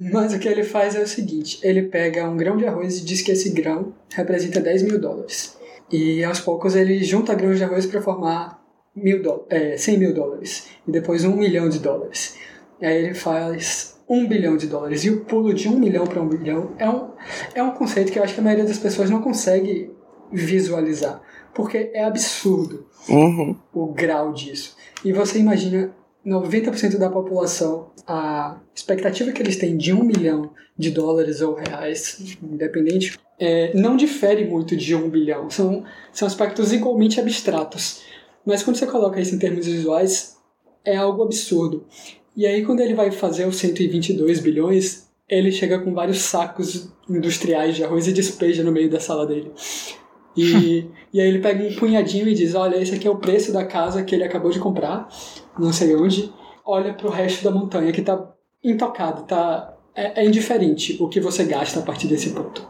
Mas 0.00 0.32
o 0.32 0.38
que 0.38 0.48
ele 0.48 0.64
faz 0.64 0.94
é 0.94 1.02
o 1.02 1.06
seguinte: 1.06 1.60
ele 1.62 1.82
pega 1.82 2.28
um 2.28 2.36
grão 2.36 2.56
de 2.56 2.66
arroz 2.66 2.98
e 2.98 3.04
diz 3.04 3.20
que 3.22 3.30
esse 3.32 3.50
grão 3.50 3.92
representa 4.14 4.60
10 4.60 4.82
mil 4.84 4.98
dólares. 4.98 5.56
E 5.92 6.24
aos 6.24 6.40
poucos 6.40 6.74
ele 6.74 7.02
junta 7.04 7.34
grãos 7.34 7.58
de 7.58 7.64
arroz 7.64 7.84
para 7.84 8.00
formar 8.00 8.62
mil 8.96 9.22
do, 9.22 9.44
é, 9.50 9.76
100 9.76 9.98
mil 9.98 10.14
dólares. 10.14 10.68
E 10.88 10.90
depois 10.90 11.24
um 11.24 11.36
milhão 11.36 11.68
de 11.68 11.78
dólares. 11.80 12.36
E 12.80 12.86
aí 12.86 13.04
ele 13.04 13.14
faz 13.14 13.98
um 14.08 14.26
bilhão 14.26 14.56
de 14.56 14.66
dólares. 14.66 15.04
E 15.04 15.10
o 15.10 15.20
pulo 15.24 15.52
de 15.52 15.68
um 15.68 15.78
milhão 15.78 16.06
para 16.06 16.20
um 16.22 16.28
bilhão 16.28 16.72
é 16.78 16.88
um, 16.88 17.10
é 17.54 17.62
um 17.62 17.72
conceito 17.72 18.10
que 18.10 18.18
eu 18.18 18.22
acho 18.24 18.34
que 18.34 18.40
a 18.40 18.42
maioria 18.42 18.64
das 18.64 18.78
pessoas 18.78 19.10
não 19.10 19.20
consegue 19.20 19.90
visualizar. 20.32 21.20
Porque 21.54 21.90
é 21.92 22.04
absurdo 22.04 22.86
Uhum. 23.08 23.56
o 23.72 23.86
grau 23.92 24.32
disso. 24.32 24.76
E 25.04 25.12
você 25.12 25.38
imagina 25.38 25.94
90% 26.26 26.98
da 26.98 27.08
população, 27.08 27.90
a 28.06 28.58
expectativa 28.74 29.32
que 29.32 29.42
eles 29.42 29.56
têm 29.56 29.76
de 29.76 29.92
um 29.92 30.04
milhão 30.04 30.50
de 30.76 30.90
dólares 30.90 31.40
ou 31.40 31.54
reais, 31.54 32.36
independente, 32.42 33.18
é, 33.38 33.72
não 33.74 33.96
difere 33.96 34.44
muito 34.44 34.76
de 34.76 34.94
um 34.94 35.08
bilhão. 35.08 35.48
São, 35.50 35.84
são 36.12 36.26
aspectos 36.26 36.72
igualmente 36.72 37.20
abstratos. 37.20 38.02
Mas 38.44 38.62
quando 38.62 38.76
você 38.76 38.86
coloca 38.86 39.20
isso 39.20 39.34
em 39.34 39.38
termos 39.38 39.66
visuais, 39.66 40.36
é 40.84 40.96
algo 40.96 41.22
absurdo. 41.22 41.86
E 42.36 42.46
aí, 42.46 42.64
quando 42.64 42.80
ele 42.80 42.94
vai 42.94 43.10
fazer 43.10 43.46
os 43.46 43.56
122 43.56 44.40
bilhões, 44.40 45.08
ele 45.28 45.52
chega 45.52 45.78
com 45.78 45.92
vários 45.92 46.18
sacos 46.18 46.88
industriais 47.08 47.76
de 47.76 47.84
arroz 47.84 48.06
e 48.06 48.12
despeja 48.12 48.64
no 48.64 48.72
meio 48.72 48.90
da 48.90 49.00
sala 49.00 49.26
dele. 49.26 49.52
E, 50.36 50.90
e 51.12 51.20
aí 51.20 51.28
ele 51.28 51.40
pega 51.40 51.62
um 51.62 51.74
punhadinho 51.74 52.28
e 52.28 52.34
diz: 52.34 52.54
Olha, 52.54 52.76
esse 52.76 52.94
aqui 52.94 53.06
é 53.06 53.10
o 53.10 53.18
preço 53.18 53.52
da 53.52 53.64
casa 53.64 54.02
que 54.02 54.14
ele 54.14 54.24
acabou 54.24 54.50
de 54.50 54.60
comprar, 54.60 55.08
não 55.58 55.72
sei 55.72 55.94
onde. 55.94 56.32
Olha 56.64 56.94
pro 56.94 57.10
resto 57.10 57.42
da 57.42 57.50
montanha 57.50 57.92
que 57.92 58.02
tá 58.02 58.30
intocado, 58.62 59.24
tá, 59.24 59.74
é, 59.94 60.22
é 60.22 60.26
indiferente 60.26 60.96
o 61.00 61.08
que 61.08 61.20
você 61.20 61.44
gasta 61.44 61.80
a 61.80 61.82
partir 61.82 62.06
desse 62.06 62.30
ponto. 62.30 62.68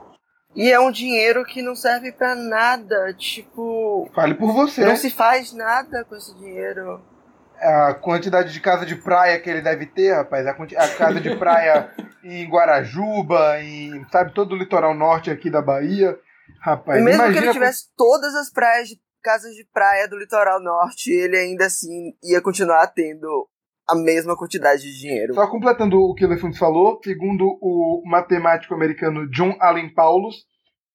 E 0.55 0.71
é 0.71 0.81
um 0.81 0.91
dinheiro 0.91 1.45
que 1.45 1.63
não 1.63 1.77
serve 1.77 2.13
para 2.13 2.35
nada, 2.35 3.15
tipo. 3.15 4.11
Fale 4.15 4.35
por 4.35 4.53
você. 4.53 4.85
Não 4.85 4.97
se 4.97 5.11
faz 5.11 5.53
nada 5.53 6.05
com 6.05 6.17
esse 6.17 6.35
dinheiro. 6.39 7.01
A 7.61 7.95
quantidade 7.95 8.53
de 8.53 8.61
casa 8.61 8.87
de 8.87 8.97
praia 8.97 9.39
que 9.39 9.49
ele 9.49 9.61
deve 9.61 9.87
ter, 9.87 10.15
rapaz, 10.15 10.47
a, 10.47 10.51
a 10.51 10.89
casa 10.97 11.21
de 11.21 11.37
praia 11.37 11.91
em 12.25 12.49
Guarajuba, 12.49 13.61
em, 13.61 14.05
sabe, 14.11 14.33
todo 14.33 14.53
o 14.53 14.57
litoral 14.57 14.95
norte 14.95 15.31
aqui 15.31 15.51
da 15.51 15.61
Bahia. 15.61 16.19
Rapaz, 16.61 17.03
Mesmo 17.03 17.33
que 17.33 17.39
ele 17.39 17.53
tivesse 17.53 17.89
todas 17.97 18.35
as 18.35 18.51
praias 18.51 18.89
de 18.89 19.01
casas 19.23 19.55
de 19.55 19.67
praia 19.73 20.09
do 20.09 20.19
litoral 20.19 20.61
norte, 20.63 21.11
ele 21.11 21.37
ainda 21.37 21.67
assim 21.67 22.15
ia 22.23 22.41
continuar 22.41 22.87
tendo 22.89 23.49
a 23.89 23.95
mesma 23.95 24.37
quantidade 24.37 24.83
de 24.83 24.99
dinheiro. 24.99 25.35
Só 25.35 25.47
completando 25.49 25.99
o 25.99 26.15
que 26.15 26.25
o 26.25 26.29
Elefantes 26.29 26.59
falou, 26.59 27.01
segundo 27.03 27.45
o 27.61 28.03
matemático 28.07 28.75
americano 28.75 29.29
John 29.31 29.57
Allen 29.61 29.93
Paulus, 29.93 30.47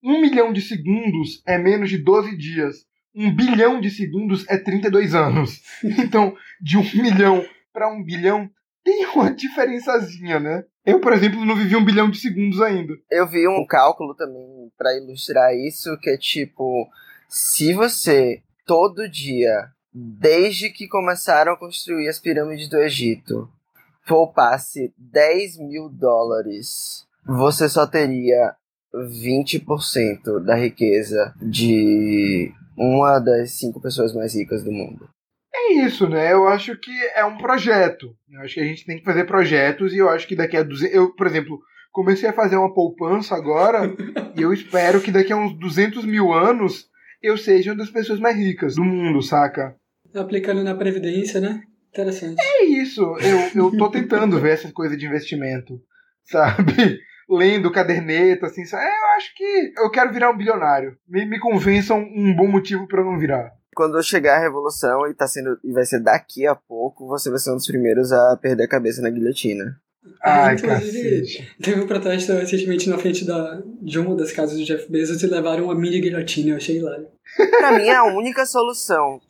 um 0.02 0.20
milhão 0.20 0.52
de 0.52 0.60
segundos 0.60 1.42
é 1.46 1.58
menos 1.58 1.90
de 1.90 1.98
12 1.98 2.36
dias. 2.36 2.76
Um 3.14 3.34
bilhão 3.34 3.80
de 3.80 3.90
segundos 3.90 4.48
é 4.48 4.56
32 4.58 5.14
anos. 5.14 5.60
Então, 5.82 6.34
de 6.60 6.78
um 6.78 6.82
milhão 6.82 7.44
para 7.72 7.88
um 7.88 8.02
bilhão, 8.02 8.48
tem 8.84 9.06
uma 9.06 9.32
diferençazinha, 9.32 10.38
né? 10.38 10.62
Eu, 10.86 11.00
por 11.00 11.12
exemplo, 11.12 11.44
não 11.44 11.56
vivi 11.56 11.74
um 11.74 11.84
bilhão 11.84 12.08
de 12.08 12.18
segundos 12.18 12.60
ainda. 12.62 12.94
Eu 13.10 13.26
vi 13.26 13.48
um 13.48 13.66
cálculo 13.66 14.14
também 14.14 14.70
para 14.78 14.96
ilustrar 14.96 15.52
isso, 15.52 15.98
que 15.98 16.10
é 16.10 16.16
tipo, 16.16 16.88
se 17.28 17.74
você 17.74 18.40
todo 18.64 19.08
dia, 19.08 19.68
desde 19.92 20.70
que 20.70 20.86
começaram 20.86 21.52
a 21.52 21.58
construir 21.58 22.08
as 22.08 22.20
pirâmides 22.20 22.68
do 22.68 22.78
Egito, 22.78 23.50
poupasse 24.06 24.94
10 24.96 25.58
mil 25.58 25.88
dólares, 25.88 27.04
você 27.26 27.68
só 27.68 27.84
teria 27.84 28.54
20% 28.94 30.38
da 30.44 30.54
riqueza 30.54 31.34
de 31.42 32.52
uma 32.76 33.18
das 33.18 33.52
cinco 33.52 33.80
pessoas 33.80 34.14
mais 34.14 34.34
ricas 34.34 34.62
do 34.62 34.70
mundo. 34.70 35.08
É 35.68 35.72
isso, 35.84 36.08
né? 36.08 36.32
Eu 36.32 36.46
acho 36.46 36.76
que 36.78 36.92
é 37.14 37.24
um 37.24 37.36
projeto. 37.36 38.14
Eu 38.30 38.40
acho 38.40 38.54
que 38.54 38.60
a 38.60 38.64
gente 38.64 38.84
tem 38.84 38.98
que 38.98 39.04
fazer 39.04 39.24
projetos 39.24 39.92
e 39.92 39.98
eu 39.98 40.08
acho 40.08 40.26
que 40.26 40.36
daqui 40.36 40.56
a 40.56 40.62
200... 40.62 40.94
Eu, 40.94 41.14
por 41.14 41.26
exemplo, 41.26 41.58
comecei 41.90 42.28
a 42.28 42.32
fazer 42.32 42.56
uma 42.56 42.72
poupança 42.72 43.34
agora 43.34 43.92
e 44.36 44.42
eu 44.42 44.52
espero 44.52 45.00
que 45.00 45.10
daqui 45.10 45.32
a 45.32 45.36
uns 45.36 45.58
200 45.58 46.04
mil 46.04 46.32
anos 46.32 46.88
eu 47.22 47.36
seja 47.36 47.72
uma 47.72 47.78
das 47.78 47.90
pessoas 47.90 48.20
mais 48.20 48.36
ricas 48.36 48.76
do 48.76 48.84
mundo, 48.84 49.22
saca? 49.22 49.74
Aplicando 50.14 50.62
na 50.62 50.74
Previdência, 50.74 51.40
né? 51.40 51.62
Interessante. 51.88 52.40
É 52.40 52.64
isso. 52.64 53.00
Eu, 53.20 53.64
eu 53.64 53.76
tô 53.76 53.90
tentando 53.90 54.38
ver 54.38 54.52
essa 54.52 54.70
coisa 54.70 54.96
de 54.96 55.06
investimento, 55.06 55.80
sabe? 56.24 57.00
Lendo 57.28 57.72
caderneta, 57.72 58.46
assim. 58.46 58.62
Eu 58.62 59.06
acho 59.16 59.34
que 59.34 59.72
eu 59.78 59.90
quero 59.90 60.12
virar 60.12 60.30
um 60.30 60.36
bilionário. 60.36 60.96
Me, 61.08 61.24
me 61.24 61.40
convençam 61.40 61.98
um 61.98 62.34
bom 62.36 62.46
motivo 62.46 62.86
para 62.86 63.02
não 63.02 63.18
virar. 63.18 63.50
Quando 63.76 64.02
chegar 64.02 64.38
a 64.38 64.40
revolução 64.40 65.06
e 65.06 65.12
tá 65.12 65.28
sendo 65.28 65.58
e 65.62 65.70
vai 65.70 65.84
ser 65.84 66.00
daqui 66.00 66.46
a 66.46 66.54
pouco, 66.54 67.06
você 67.06 67.28
vai 67.28 67.38
ser 67.38 67.50
um 67.52 67.56
dos 67.56 67.66
primeiros 67.66 68.10
a 68.10 68.34
perder 68.40 68.64
a 68.64 68.68
cabeça 68.68 69.02
na 69.02 69.10
guilhotina. 69.10 69.78
Ai, 70.24 70.54
Inclusive, 70.54 71.20
cacete. 71.20 71.56
teve 71.60 71.80
um 71.82 71.86
protesto 71.86 72.32
recentemente 72.32 72.88
na 72.88 72.96
frente 72.96 73.26
da, 73.26 73.60
de 73.82 73.98
uma 73.98 74.16
das 74.16 74.32
casas 74.32 74.56
do 74.56 74.64
Jeff 74.64 74.90
Bezos 74.90 75.22
e 75.22 75.26
levaram 75.26 75.64
uma 75.64 75.74
mini 75.74 76.00
guilhotina, 76.00 76.52
eu 76.52 76.56
achei 76.56 76.78
hilário. 76.78 77.06
Pra 77.58 77.72
mim 77.72 77.86
é 77.86 77.94
a 77.94 78.04
única 78.04 78.46
solução. 78.46 79.20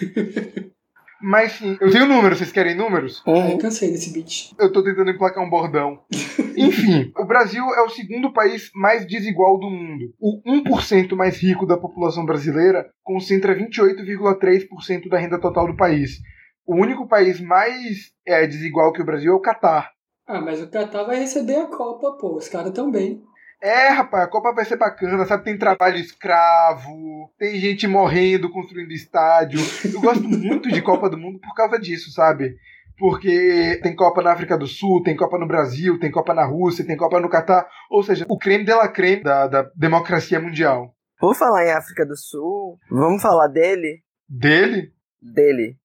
Mas 1.22 1.52
sim, 1.52 1.76
eu 1.80 1.90
tenho 1.90 2.06
números, 2.06 2.38
vocês 2.38 2.50
querem 2.50 2.76
números? 2.76 3.22
Ai, 3.26 3.52
eu 3.52 3.58
cansei 3.58 3.90
desse 3.90 4.12
beat. 4.12 4.52
Eu 4.58 4.72
tô 4.72 4.82
tentando 4.82 5.10
emplacar 5.10 5.42
um 5.44 5.48
bordão. 5.48 6.00
Enfim, 6.56 7.12
o 7.16 7.24
Brasil 7.24 7.64
é 7.74 7.82
o 7.82 7.88
segundo 7.88 8.32
país 8.32 8.70
mais 8.74 9.06
desigual 9.06 9.58
do 9.58 9.70
mundo. 9.70 10.12
O 10.20 10.42
1% 10.44 11.14
mais 11.14 11.40
rico 11.40 11.64
da 11.64 11.76
população 11.76 12.26
brasileira 12.26 12.90
concentra 13.02 13.56
28,3% 13.56 15.08
da 15.08 15.18
renda 15.18 15.40
total 15.40 15.66
do 15.66 15.76
país. 15.76 16.18
O 16.66 16.76
único 16.76 17.08
país 17.08 17.40
mais 17.40 18.12
é, 18.26 18.46
desigual 18.46 18.92
que 18.92 19.02
o 19.02 19.04
Brasil 19.04 19.32
é 19.32 19.34
o 19.34 19.40
Catar. 19.40 19.90
Ah, 20.26 20.40
mas 20.40 20.62
o 20.62 20.70
Qatar 20.70 21.04
vai 21.06 21.18
receber 21.18 21.56
a 21.56 21.66
Copa, 21.66 22.16
pô. 22.18 22.36
Os 22.36 22.48
caras 22.48 22.72
tão 22.72 22.90
bem. 22.90 23.22
É, 23.62 23.90
rapaz, 23.90 24.24
a 24.24 24.26
Copa 24.26 24.52
vai 24.52 24.64
ser 24.64 24.76
bacana, 24.76 25.24
sabe? 25.24 25.44
Tem 25.44 25.56
trabalho 25.56 25.96
escravo, 25.96 27.30
tem 27.38 27.60
gente 27.60 27.86
morrendo 27.86 28.50
construindo 28.50 28.90
estádio. 28.90 29.60
Eu 29.84 30.00
gosto 30.00 30.24
muito 30.28 30.68
de 30.68 30.82
Copa 30.82 31.08
do 31.08 31.16
Mundo 31.16 31.38
por 31.38 31.54
causa 31.54 31.78
disso, 31.78 32.10
sabe? 32.10 32.56
Porque 32.98 33.78
tem 33.80 33.94
Copa 33.94 34.20
na 34.20 34.32
África 34.32 34.58
do 34.58 34.66
Sul, 34.66 35.00
tem 35.04 35.14
Copa 35.14 35.38
no 35.38 35.46
Brasil, 35.46 35.96
tem 36.00 36.10
Copa 36.10 36.34
na 36.34 36.44
Rússia, 36.44 36.84
tem 36.84 36.96
Copa 36.96 37.20
no 37.20 37.28
Catar. 37.28 37.68
Ou 37.88 38.02
seja, 38.02 38.26
o 38.28 38.36
creme 38.36 38.64
de 38.64 38.74
la 38.74 38.88
creme 38.88 39.22
da, 39.22 39.46
da 39.46 39.70
democracia 39.76 40.40
mundial. 40.40 40.92
Por 41.20 41.36
falar 41.36 41.64
em 41.64 41.72
África 41.72 42.04
do 42.04 42.16
Sul, 42.16 42.80
vamos 42.90 43.22
falar 43.22 43.46
dele? 43.46 44.02
Dele? 44.28 44.92
Dele. 45.20 45.76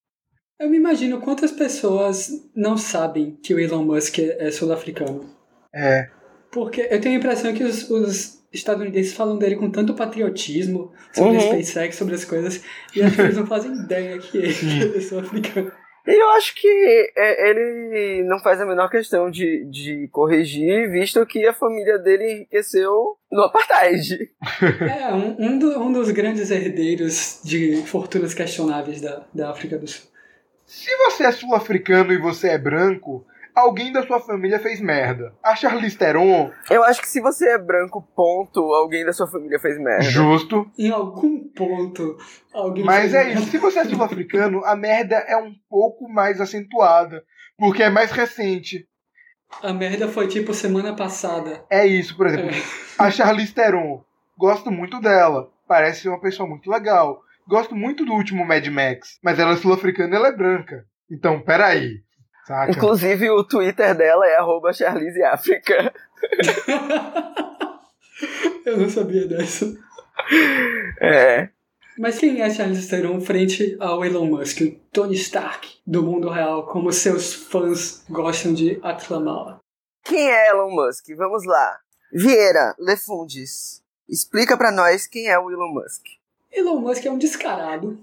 Eu 0.59 0.67
me 0.67 0.77
imagino 0.77 1.21
quantas 1.21 1.51
pessoas 1.51 2.31
não 2.55 2.75
sabem 2.75 3.37
que 3.43 3.53
o 3.53 3.59
Elon 3.59 3.85
Musk 3.85 4.17
é 4.17 4.49
sul-africano. 4.49 5.29
É. 5.71 6.09
Porque 6.51 6.87
eu 6.89 6.99
tenho 7.01 7.15
a 7.15 7.17
impressão 7.19 7.53
que 7.53 7.63
os, 7.63 7.89
os 7.89 8.37
estadunidenses 8.53 9.13
falam 9.13 9.37
dele 9.37 9.55
com 9.55 9.69
tanto 9.69 9.93
patriotismo 9.93 10.91
sobre 11.13 11.33
Uhum. 11.37 11.39
SpaceX, 11.61 11.95
sobre 11.95 12.15
as 12.15 12.25
coisas, 12.25 12.63
e 12.95 13.01
acho 13.01 13.15
que 13.15 13.21
eles 13.21 13.37
não 13.37 13.45
fazem 13.45 13.73
ideia 13.73 14.17
que 14.17 14.37
ele 14.39 14.97
é 14.97 15.01
sul-africano. 15.01 15.71
E 16.07 16.11
eu 16.23 16.29
acho 16.31 16.55
que 16.55 17.11
é, 17.17 17.49
ele 17.49 18.23
não 18.23 18.39
faz 18.39 18.61
a 18.61 18.65
menor 18.65 18.89
questão 18.89 19.29
de, 19.29 19.65
de 19.65 20.07
corrigir, 20.09 20.89
visto 20.89 21.25
que 21.25 21.45
a 21.45 21.53
família 21.53 21.99
dele 21.99 22.23
enriqueceu 22.31 23.17
no 23.29 23.41
apartheid. 23.43 24.29
É, 24.89 25.13
um, 25.13 25.35
um, 25.37 25.59
do- 25.59 25.79
um 25.81 25.91
dos 25.91 26.09
grandes 26.11 26.49
herdeiros 26.49 27.41
de 27.43 27.83
fortunas 27.85 28.33
questionáveis 28.33 29.01
da, 29.01 29.25
da 29.33 29.51
África 29.51 29.77
do 29.77 29.85
Sul. 29.85 30.09
Se 30.65 30.89
você 30.97 31.25
é 31.25 31.31
sul-africano 31.31 32.13
e 32.13 32.17
você 32.17 32.49
é 32.49 32.57
branco, 32.57 33.25
alguém 33.57 33.91
da 33.91 34.05
sua 34.05 34.19
família 34.19 34.59
fez 34.59 34.79
merda. 34.79 35.33
A 35.43 35.55
Charlize 35.55 35.97
Theron, 35.97 36.51
Eu 36.69 36.83
acho 36.83 37.01
que 37.01 37.07
se 37.09 37.19
você 37.19 37.49
é 37.49 37.57
branco, 37.57 38.01
ponto, 38.15 38.59
alguém 38.73 39.03
da 39.05 39.11
sua 39.13 39.27
família 39.27 39.59
fez 39.59 39.77
merda. 39.79 40.03
justo. 40.03 40.69
Em 40.77 40.91
algum 40.91 41.47
ponto, 41.49 42.17
alguém. 42.53 42.83
Mas 42.83 43.11
fez 43.11 43.13
é 43.13 43.23
merda. 43.25 43.39
isso. 43.41 43.51
Se 43.51 43.57
você 43.57 43.79
é 43.79 43.85
sul-africano, 43.85 44.63
a 44.63 44.75
merda 44.75 45.15
é 45.15 45.35
um 45.37 45.53
pouco 45.69 46.07
mais 46.07 46.39
acentuada. 46.39 47.23
Porque 47.57 47.81
é 47.81 47.89
mais 47.89 48.11
recente. 48.11 48.87
A 49.63 49.73
merda 49.73 50.07
foi 50.07 50.27
tipo 50.27 50.53
semana 50.53 50.95
passada. 50.95 51.63
É 51.69 51.85
isso, 51.87 52.15
por 52.15 52.27
exemplo. 52.27 52.55
A 52.99 53.09
Charlize 53.09 53.53
Theron. 53.53 54.03
Gosto 54.37 54.69
muito 54.69 54.99
dela. 54.99 55.49
Parece 55.67 56.01
ser 56.01 56.09
uma 56.09 56.21
pessoa 56.21 56.47
muito 56.47 56.69
legal. 56.69 57.21
Gosto 57.47 57.75
muito 57.75 58.05
do 58.05 58.13
último 58.13 58.45
Mad 58.45 58.67
Max. 58.67 59.17
Mas 59.23 59.39
ela 59.39 59.53
é 59.53 59.55
sul-africana 59.57 60.13
e 60.13 60.15
ela 60.17 60.27
é 60.27 60.35
branca. 60.35 60.85
Então, 61.09 61.41
peraí. 61.41 62.01
Saca? 62.47 62.71
Inclusive, 62.71 63.29
o 63.29 63.43
Twitter 63.43 63.93
dela 63.93 64.25
é 64.25 64.37
arroba 64.37 64.71
Charlize 64.71 65.21
África. 65.21 65.93
Eu 68.65 68.77
não 68.77 68.89
sabia 68.89 69.27
dessa. 69.27 69.77
É. 71.01 71.49
Mas 71.99 72.17
quem 72.17 72.41
é 72.41 72.49
Charles 72.49 72.87
Theron 72.87 73.19
frente 73.19 73.75
ao 73.81 74.05
Elon 74.05 74.27
Musk, 74.27 74.61
o 74.61 74.71
Tony 74.93 75.15
Stark 75.15 75.77
do 75.85 76.01
mundo 76.01 76.29
real, 76.29 76.65
como 76.67 76.89
seus 76.93 77.33
fãs 77.33 78.05
gostam 78.09 78.53
de 78.53 78.79
aclamá-la? 78.81 79.59
Quem 80.05 80.31
é 80.31 80.49
Elon 80.49 80.71
Musk? 80.71 81.05
Vamos 81.17 81.45
lá. 81.45 81.77
Vieira, 82.13 82.73
Lefundes, 82.79 83.83
explica 84.07 84.55
pra 84.55 84.71
nós 84.71 85.05
quem 85.05 85.27
é 85.27 85.37
o 85.37 85.51
Elon 85.51 85.73
Musk. 85.73 86.05
Elon 86.49 86.79
Musk 86.79 87.05
é 87.05 87.11
um 87.11 87.17
descarado 87.17 87.99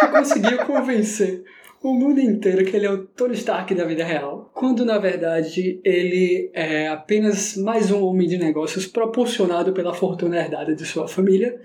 que 0.00 0.08
conseguiu 0.08 0.66
convencer 0.66 1.46
o 1.84 1.92
mundo 1.92 2.18
inteiro 2.18 2.64
que 2.64 2.74
ele 2.74 2.86
é 2.86 2.90
o 2.90 3.04
Tony 3.04 3.34
Stark 3.34 3.74
da 3.74 3.84
vida 3.84 4.02
real, 4.02 4.50
quando 4.54 4.86
na 4.86 4.96
verdade 4.96 5.82
ele 5.84 6.50
é 6.54 6.88
apenas 6.88 7.58
mais 7.58 7.90
um 7.90 8.02
homem 8.02 8.26
de 8.26 8.38
negócios 8.38 8.86
propulsionado 8.86 9.74
pela 9.74 9.92
fortuna 9.92 10.38
herdada 10.38 10.74
de 10.74 10.86
sua 10.86 11.06
família. 11.06 11.60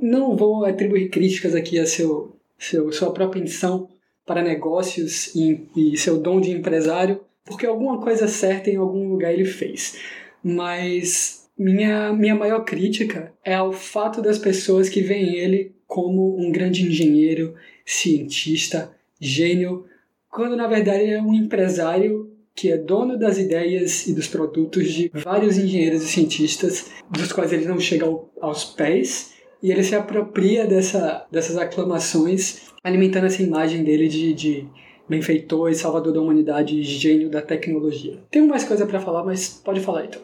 Não 0.00 0.34
vou 0.34 0.64
atribuir 0.64 1.10
críticas 1.10 1.54
aqui 1.54 1.78
a 1.78 1.84
seu, 1.84 2.34
seu 2.58 2.90
sua 2.92 3.12
propensão 3.12 3.90
para 4.24 4.42
negócios 4.42 5.34
e, 5.34 5.68
e 5.76 5.98
seu 5.98 6.18
dom 6.18 6.40
de 6.40 6.50
empresário, 6.50 7.20
porque 7.44 7.66
alguma 7.66 8.00
coisa 8.00 8.26
certa 8.26 8.70
em 8.70 8.76
algum 8.76 9.10
lugar 9.10 9.34
ele 9.34 9.44
fez. 9.44 9.98
Mas 10.42 11.46
minha, 11.58 12.10
minha 12.14 12.34
maior 12.34 12.64
crítica 12.64 13.34
é 13.44 13.54
ao 13.54 13.74
fato 13.74 14.22
das 14.22 14.38
pessoas 14.38 14.88
que 14.88 15.02
veem 15.02 15.34
ele 15.34 15.74
como 15.86 16.38
um 16.40 16.50
grande 16.50 16.86
engenheiro, 16.86 17.54
cientista, 17.84 18.96
gênio, 19.20 19.84
quando 20.30 20.56
na 20.56 20.66
verdade 20.66 21.02
ele 21.02 21.12
é 21.12 21.22
um 21.22 21.34
empresário 21.34 22.30
que 22.54 22.72
é 22.72 22.76
dono 22.76 23.16
das 23.16 23.38
ideias 23.38 24.06
e 24.08 24.12
dos 24.12 24.26
produtos 24.26 24.92
de 24.92 25.10
vários 25.14 25.56
engenheiros 25.56 26.02
e 26.02 26.08
cientistas, 26.08 26.90
dos 27.08 27.32
quais 27.32 27.52
ele 27.52 27.66
não 27.66 27.78
chega 27.78 28.04
ao, 28.04 28.28
aos 28.40 28.64
pés, 28.64 29.34
e 29.62 29.70
ele 29.70 29.84
se 29.84 29.94
apropria 29.94 30.66
dessa, 30.66 31.24
dessas 31.30 31.56
aclamações, 31.56 32.68
alimentando 32.82 33.26
essa 33.26 33.42
imagem 33.42 33.84
dele 33.84 34.08
de, 34.08 34.34
de 34.34 34.68
benfeitor 35.08 35.70
e 35.70 35.74
salvador 35.74 36.12
da 36.12 36.20
humanidade, 36.20 36.82
gênio 36.82 37.30
da 37.30 37.40
tecnologia. 37.40 38.18
Tenho 38.30 38.48
mais 38.48 38.64
coisa 38.64 38.86
para 38.86 39.00
falar, 39.00 39.24
mas 39.24 39.48
pode 39.48 39.80
falar 39.80 40.06
então. 40.06 40.22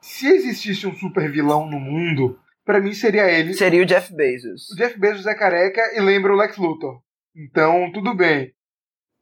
Se 0.00 0.26
existisse 0.26 0.86
um 0.86 0.94
super 0.94 1.30
vilão 1.30 1.68
no 1.68 1.78
mundo, 1.78 2.38
para 2.64 2.80
mim 2.80 2.92
seria 2.92 3.30
ele. 3.30 3.54
Seria 3.54 3.82
o 3.82 3.86
Jeff 3.86 4.14
Bezos. 4.14 4.70
O 4.70 4.76
Jeff 4.76 4.98
Bezos 4.98 5.26
é 5.26 5.34
careca 5.34 5.80
e 5.94 6.00
lembra 6.00 6.32
o 6.32 6.36
Lex 6.36 6.56
Luthor. 6.56 7.00
Então, 7.36 7.90
tudo 7.92 8.14
bem. 8.14 8.52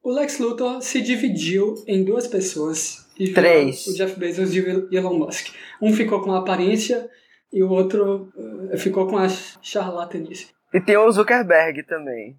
O 0.02 0.10
Lex 0.12 0.38
Luthor 0.38 0.80
se 0.82 1.00
dividiu 1.02 1.74
em 1.86 2.04
duas 2.04 2.26
pessoas. 2.26 3.04
E 3.18 3.32
Três. 3.32 3.86
O 3.86 3.94
Jeff 3.96 4.18
Bezos 4.18 4.54
e 4.54 4.60
o 4.60 4.88
Elon 4.94 5.18
Musk. 5.18 5.48
Um 5.80 5.92
ficou 5.92 6.20
com 6.22 6.32
a 6.32 6.38
aparência 6.38 7.08
e 7.52 7.62
o 7.62 7.70
outro 7.70 8.30
uh, 8.36 8.76
ficou 8.78 9.06
com 9.08 9.16
a 9.18 9.26
charlatanice. 9.62 10.48
E 10.72 10.80
tem 10.80 10.96
o 10.96 11.10
Zuckerberg 11.10 11.82
também. 11.84 12.36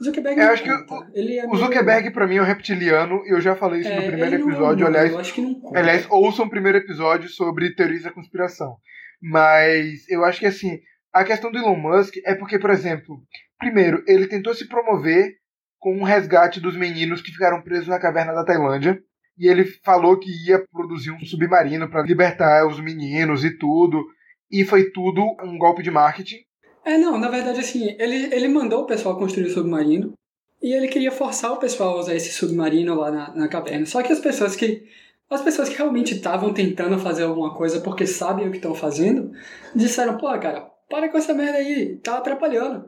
O 0.00 0.04
Zuckerberg 0.04 0.40
Eu 0.40 0.50
acho 0.50 0.62
que 0.62 0.70
o- 0.70 1.04
ele 1.12 1.38
é 1.38 1.44
O 1.44 1.50
meio- 1.50 1.64
Zuckerberg, 1.64 2.10
pra 2.12 2.26
mim, 2.26 2.36
é 2.36 2.42
um 2.42 2.44
reptiliano. 2.46 3.22
Eu 3.26 3.40
já 3.40 3.54
falei 3.56 3.80
isso 3.80 3.90
é, 3.90 3.96
no 4.00 4.06
primeiro 4.06 4.34
é 4.36 4.38
episódio. 4.38 4.86
humano, 4.86 4.86
aliás, 4.86 5.12
eu 5.12 5.18
acho 5.18 5.34
que 5.34 5.40
não 5.40 5.54
conta. 5.54 5.78
aliás, 5.78 6.06
ouçam 6.08 6.46
o 6.46 6.50
primeiro 6.50 6.78
episódio 6.78 7.28
sobre 7.28 7.74
teorias 7.74 8.02
da 8.04 8.10
conspiração. 8.12 8.76
Mas 9.20 10.08
eu 10.08 10.24
acho 10.24 10.40
que, 10.40 10.46
assim, 10.46 10.80
a 11.12 11.24
questão 11.24 11.50
do 11.50 11.58
Elon 11.58 11.76
Musk 11.76 12.14
é 12.24 12.34
porque, 12.34 12.58
por 12.58 12.70
exemplo, 12.70 13.20
primeiro, 13.62 14.02
ele 14.08 14.26
tentou 14.26 14.52
se 14.52 14.66
promover 14.66 15.36
com 15.78 15.96
um 15.96 16.02
resgate 16.02 16.60
dos 16.60 16.76
meninos 16.76 17.22
que 17.22 17.30
ficaram 17.30 17.62
presos 17.62 17.86
na 17.86 18.00
caverna 18.00 18.32
da 18.32 18.44
Tailândia. 18.44 19.00
E 19.38 19.48
ele 19.48 19.64
falou 19.84 20.18
que 20.18 20.30
ia 20.48 20.64
produzir 20.70 21.12
um 21.12 21.24
submarino 21.24 21.88
para 21.88 22.02
libertar 22.02 22.66
os 22.66 22.80
meninos 22.80 23.44
e 23.44 23.56
tudo. 23.56 24.04
E 24.50 24.64
foi 24.64 24.90
tudo 24.90 25.22
um 25.42 25.56
golpe 25.56 25.82
de 25.82 25.90
marketing. 25.90 26.38
É, 26.84 26.98
não, 26.98 27.16
na 27.18 27.28
verdade, 27.28 27.60
assim, 27.60 27.96
ele, 27.98 28.34
ele 28.34 28.48
mandou 28.48 28.82
o 28.82 28.86
pessoal 28.86 29.16
construir 29.16 29.46
o 29.46 29.50
submarino 29.50 30.12
e 30.60 30.74
ele 30.74 30.88
queria 30.88 31.12
forçar 31.12 31.52
o 31.52 31.58
pessoal 31.58 31.96
a 31.96 32.00
usar 32.00 32.14
esse 32.14 32.32
submarino 32.32 32.94
lá 32.94 33.10
na, 33.10 33.34
na 33.34 33.48
caverna. 33.48 33.86
Só 33.86 34.02
que 34.02 34.12
as 34.12 34.20
pessoas 34.20 34.56
que. 34.56 34.84
As 35.30 35.40
pessoas 35.40 35.70
que 35.70 35.78
realmente 35.78 36.12
estavam 36.14 36.52
tentando 36.52 36.98
fazer 36.98 37.22
alguma 37.22 37.54
coisa 37.54 37.80
porque 37.80 38.06
sabem 38.06 38.46
o 38.46 38.50
que 38.50 38.58
estão 38.58 38.74
fazendo, 38.74 39.30
disseram, 39.74 40.18
pô, 40.18 40.26
cara, 40.38 40.68
para 40.90 41.08
com 41.08 41.16
essa 41.16 41.32
merda 41.32 41.56
aí, 41.56 41.96
tá 42.04 42.18
atrapalhando. 42.18 42.86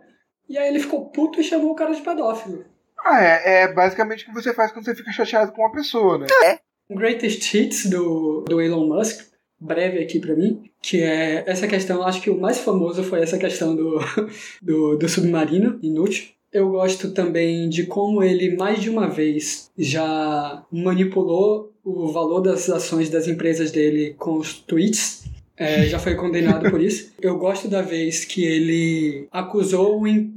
E 0.49 0.59
aí 0.59 0.69
ele 0.69 0.81
ficou 0.81 1.07
puto 1.07 1.41
e 1.41 1.45
chamou 1.45 1.73
o 1.73 1.75
cara 1.75 1.95
de 1.95 2.03
pedófilo. 2.03 2.65
Ah, 3.05 3.23
é, 3.23 3.63
é 3.63 3.73
basicamente 3.73 4.25
o 4.25 4.27
que 4.27 4.35
você 4.35 4.55
faz 4.55 4.73
quando 4.73 4.85
você 4.85 4.95
fica 4.95 5.13
chateado 5.13 5.53
com 5.53 5.63
uma 5.63 5.73
pessoa, 5.73 6.19
né? 6.19 6.27
Um 6.89 6.97
greatest 6.97 7.55
hits 7.55 7.87
do, 7.87 8.45
do 8.49 8.61
Elon 8.61 8.87
Musk, 8.87 9.27
breve 9.59 9.99
aqui 9.99 10.19
pra 10.19 10.35
mim, 10.35 10.71
que 10.81 11.03
é 11.03 11.45
essa 11.47 11.67
questão, 11.67 12.03
acho 12.03 12.21
que 12.21 12.31
o 12.31 12.41
mais 12.41 12.59
famoso 12.59 13.03
foi 13.03 13.23
essa 13.23 13.39
questão 13.39 13.75
do, 13.75 13.99
do, 14.63 14.97
do 14.97 15.09
submarino 15.09 15.79
inútil. 15.83 16.29
Eu 16.53 16.71
gosto 16.71 17.11
também 17.11 17.69
de 17.69 17.85
como 17.85 18.23
ele, 18.23 18.57
mais 18.57 18.81
de 18.81 18.89
uma 18.89 19.09
vez, 19.09 19.71
já 19.77 20.65
manipulou 20.71 21.73
o 21.83 22.07
valor 22.13 22.41
das 22.41 22.71
ações 22.71 23.11
das 23.11 23.27
empresas 23.27 23.73
dele 23.73 24.15
com 24.19 24.37
os 24.37 24.55
tweets. 24.61 25.24
É, 25.57 25.85
já 25.87 25.99
foi 25.99 26.15
condenado 26.17 26.69
por 26.71 26.81
isso. 26.81 27.13
Eu 27.23 27.39
gosto 27.39 27.69
da 27.69 27.81
vez 27.81 28.25
que 28.25 28.45
ele 28.45 29.29
acusou 29.31 30.01
um, 30.01 30.07
em- 30.07 30.35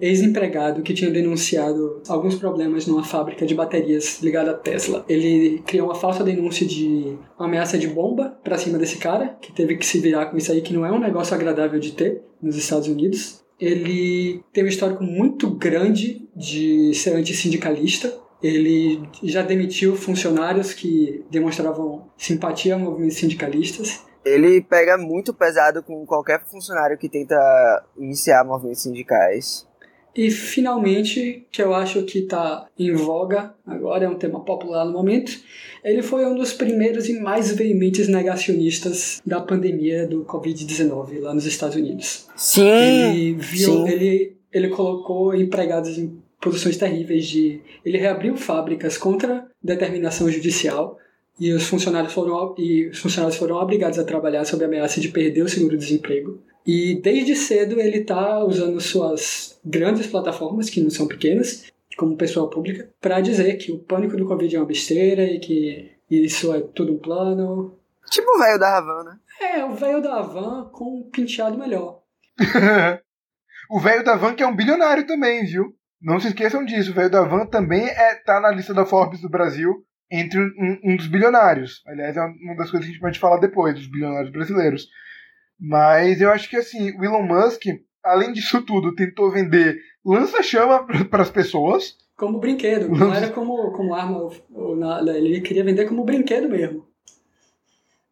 ex-empregado 0.00 0.82
que 0.82 0.94
tinha 0.94 1.10
denunciado 1.10 2.00
alguns 2.08 2.34
problemas 2.36 2.86
numa 2.86 3.04
fábrica 3.04 3.44
de 3.44 3.54
baterias 3.54 4.20
ligada 4.22 4.52
à 4.52 4.54
Tesla. 4.54 5.04
Ele 5.08 5.62
criou 5.66 5.88
uma 5.88 5.94
falsa 5.94 6.24
denúncia 6.24 6.66
de 6.66 7.16
ameaça 7.38 7.76
de 7.78 7.86
bomba 7.88 8.38
pra 8.42 8.56
cima 8.58 8.78
desse 8.78 8.96
cara, 8.96 9.36
que 9.40 9.52
teve 9.52 9.76
que 9.76 9.84
se 9.86 9.98
virar 10.00 10.26
com 10.26 10.36
isso 10.38 10.50
aí, 10.50 10.60
que 10.62 10.72
não 10.72 10.84
é 10.86 10.90
um 10.90 10.98
negócio 11.00 11.34
agradável 11.34 11.78
de 11.78 11.92
ter 11.92 12.22
nos 12.42 12.56
Estados 12.56 12.88
Unidos. 12.88 13.42
Ele 13.60 14.40
tem 14.52 14.64
um 14.64 14.68
histórico 14.68 15.04
muito 15.04 15.48
grande 15.50 16.26
de 16.34 16.92
ser 16.94 17.14
antissindicalista. 17.14 18.12
Ele 18.42 19.00
já 19.22 19.42
demitiu 19.42 19.94
funcionários 19.96 20.72
que 20.74 21.22
demonstravam 21.30 22.06
simpatia 22.18 22.74
a 22.74 22.78
movimentos 22.78 23.16
sindicalistas. 23.16 24.02
Ele 24.24 24.60
pega 24.60 24.96
muito 24.96 25.34
pesado 25.34 25.82
com 25.82 26.04
qualquer 26.06 26.40
funcionário 26.44 26.98
que 26.98 27.08
tenta 27.08 27.84
iniciar 27.96 28.44
movimentos 28.44 28.82
sindicais. 28.82 29.66
E 30.16 30.30
finalmente, 30.30 31.44
que 31.50 31.60
eu 31.60 31.74
acho 31.74 32.04
que 32.04 32.20
está 32.20 32.68
em 32.78 32.92
voga 32.92 33.52
agora, 33.66 34.04
é 34.04 34.08
um 34.08 34.14
tema 34.14 34.44
popular 34.44 34.84
no 34.84 34.92
momento, 34.92 35.32
ele 35.82 36.02
foi 36.02 36.24
um 36.24 36.36
dos 36.36 36.52
primeiros 36.52 37.08
e 37.08 37.18
mais 37.18 37.50
veementes 37.50 38.06
negacionistas 38.06 39.20
da 39.26 39.40
pandemia 39.40 40.06
do 40.06 40.24
Covid-19 40.24 41.20
lá 41.20 41.34
nos 41.34 41.46
Estados 41.46 41.76
Unidos. 41.76 42.28
Sim, 42.36 42.62
Ele 42.62 43.34
viu, 43.34 43.86
sim. 43.86 43.88
ele, 43.88 44.36
ele 44.52 44.68
colocou 44.68 45.34
empregados 45.34 45.98
em 45.98 46.16
posições 46.40 46.76
terríveis 46.76 47.26
de. 47.26 47.60
Ele 47.84 47.98
reabriu 47.98 48.36
fábricas 48.36 48.96
contra 48.96 49.46
determinação 49.60 50.30
judicial 50.30 50.96
e 51.38 51.52
os 51.52 51.64
funcionários 51.64 52.12
foram 52.12 52.54
e 52.56 52.88
os 52.88 52.98
funcionários 52.98 53.38
foram 53.38 53.56
obrigados 53.56 53.98
a 53.98 54.04
trabalhar 54.04 54.44
sob 54.44 54.62
a 54.64 54.66
ameaça 54.66 55.00
de 55.00 55.08
perder 55.08 55.42
o 55.42 55.48
seguro-desemprego. 55.48 56.40
E 56.66 57.00
desde 57.02 57.34
cedo 57.34 57.78
ele 57.80 57.98
está 57.98 58.42
usando 58.44 58.80
suas 58.80 59.58
grandes 59.64 60.06
plataformas, 60.06 60.70
que 60.70 60.80
não 60.80 60.90
são 60.90 61.06
pequenas, 61.06 61.64
como 61.96 62.16
pessoa 62.16 62.48
pública, 62.48 62.88
para 63.00 63.20
dizer 63.20 63.56
que 63.56 63.70
o 63.70 63.78
pânico 63.78 64.16
do 64.16 64.26
Covid 64.26 64.54
é 64.54 64.58
uma 64.58 64.66
besteira 64.66 65.24
e 65.24 65.38
que 65.38 65.92
isso 66.10 66.54
é 66.54 66.60
tudo 66.60 66.94
um 66.94 66.98
plano. 66.98 67.76
tipo 68.10 68.30
o 68.34 68.38
velho 68.38 68.58
da 68.58 68.78
Havana. 68.78 69.20
É, 69.40 69.64
o 69.64 69.74
velho 69.74 70.00
da 70.00 70.14
Havan 70.18 70.70
com 70.72 71.00
um 71.00 71.10
penteado 71.10 71.58
melhor. 71.58 72.00
o 73.70 73.80
velho 73.80 74.04
da 74.04 74.16
Van 74.16 74.34
que 74.34 74.42
é 74.42 74.46
um 74.46 74.56
bilionário 74.56 75.06
também, 75.06 75.44
viu? 75.44 75.74
Não 76.00 76.20
se 76.20 76.28
esqueçam 76.28 76.64
disso. 76.64 76.92
O 76.92 76.94
velho 76.94 77.10
da 77.10 77.22
Van 77.24 77.46
também 77.46 77.86
é, 77.86 78.14
tá 78.14 78.40
na 78.40 78.50
lista 78.50 78.72
da 78.72 78.86
Forbes 78.86 79.20
do 79.20 79.28
Brasil 79.28 79.84
entre 80.14 80.38
um, 80.38 80.78
um 80.84 80.96
dos 80.96 81.08
bilionários. 81.08 81.82
Aliás, 81.86 82.16
é 82.16 82.20
uma 82.20 82.54
das 82.56 82.70
coisas 82.70 82.86
que 82.86 82.92
a 82.92 82.92
gente 82.92 83.00
pode 83.00 83.18
falar 83.18 83.38
depois, 83.38 83.74
dos 83.74 83.86
bilionários 83.86 84.30
brasileiros. 84.30 84.88
Mas 85.58 86.20
eu 86.20 86.30
acho 86.30 86.48
que 86.48 86.56
assim, 86.56 86.96
o 86.96 87.04
Elon 87.04 87.22
Musk, 87.22 87.64
além 88.02 88.32
disso 88.32 88.62
tudo, 88.62 88.94
tentou 88.94 89.30
vender 89.32 89.80
lança-chama 90.04 90.86
para 91.10 91.22
as 91.22 91.30
pessoas. 91.30 91.96
Como 92.16 92.38
brinquedo, 92.38 92.88
não 92.88 93.12
era 93.12 93.30
como, 93.30 93.72
como 93.72 93.92
arma 93.92 94.30
nada. 94.76 95.18
Ele 95.18 95.40
queria 95.40 95.64
vender 95.64 95.86
como 95.86 96.04
brinquedo 96.04 96.48
mesmo. 96.48 96.86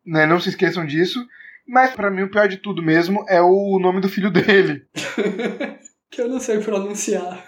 Né? 0.05 0.27
Não 0.27 0.41
se 0.41 0.49
esqueçam 0.49 0.85
disso. 0.85 1.25
Mas 1.65 1.95
para 1.95 2.11
mim 2.11 2.23
o 2.23 2.31
pior 2.31 2.49
de 2.49 2.57
tudo 2.57 2.83
mesmo 2.83 3.25
é 3.29 3.41
o 3.41 3.79
nome 3.79 4.01
do 4.01 4.09
filho 4.09 4.31
dele. 4.31 4.85
que 6.11 6.21
eu 6.21 6.29
não 6.29 6.41
sei 6.41 6.59
pronunciar. 6.59 7.47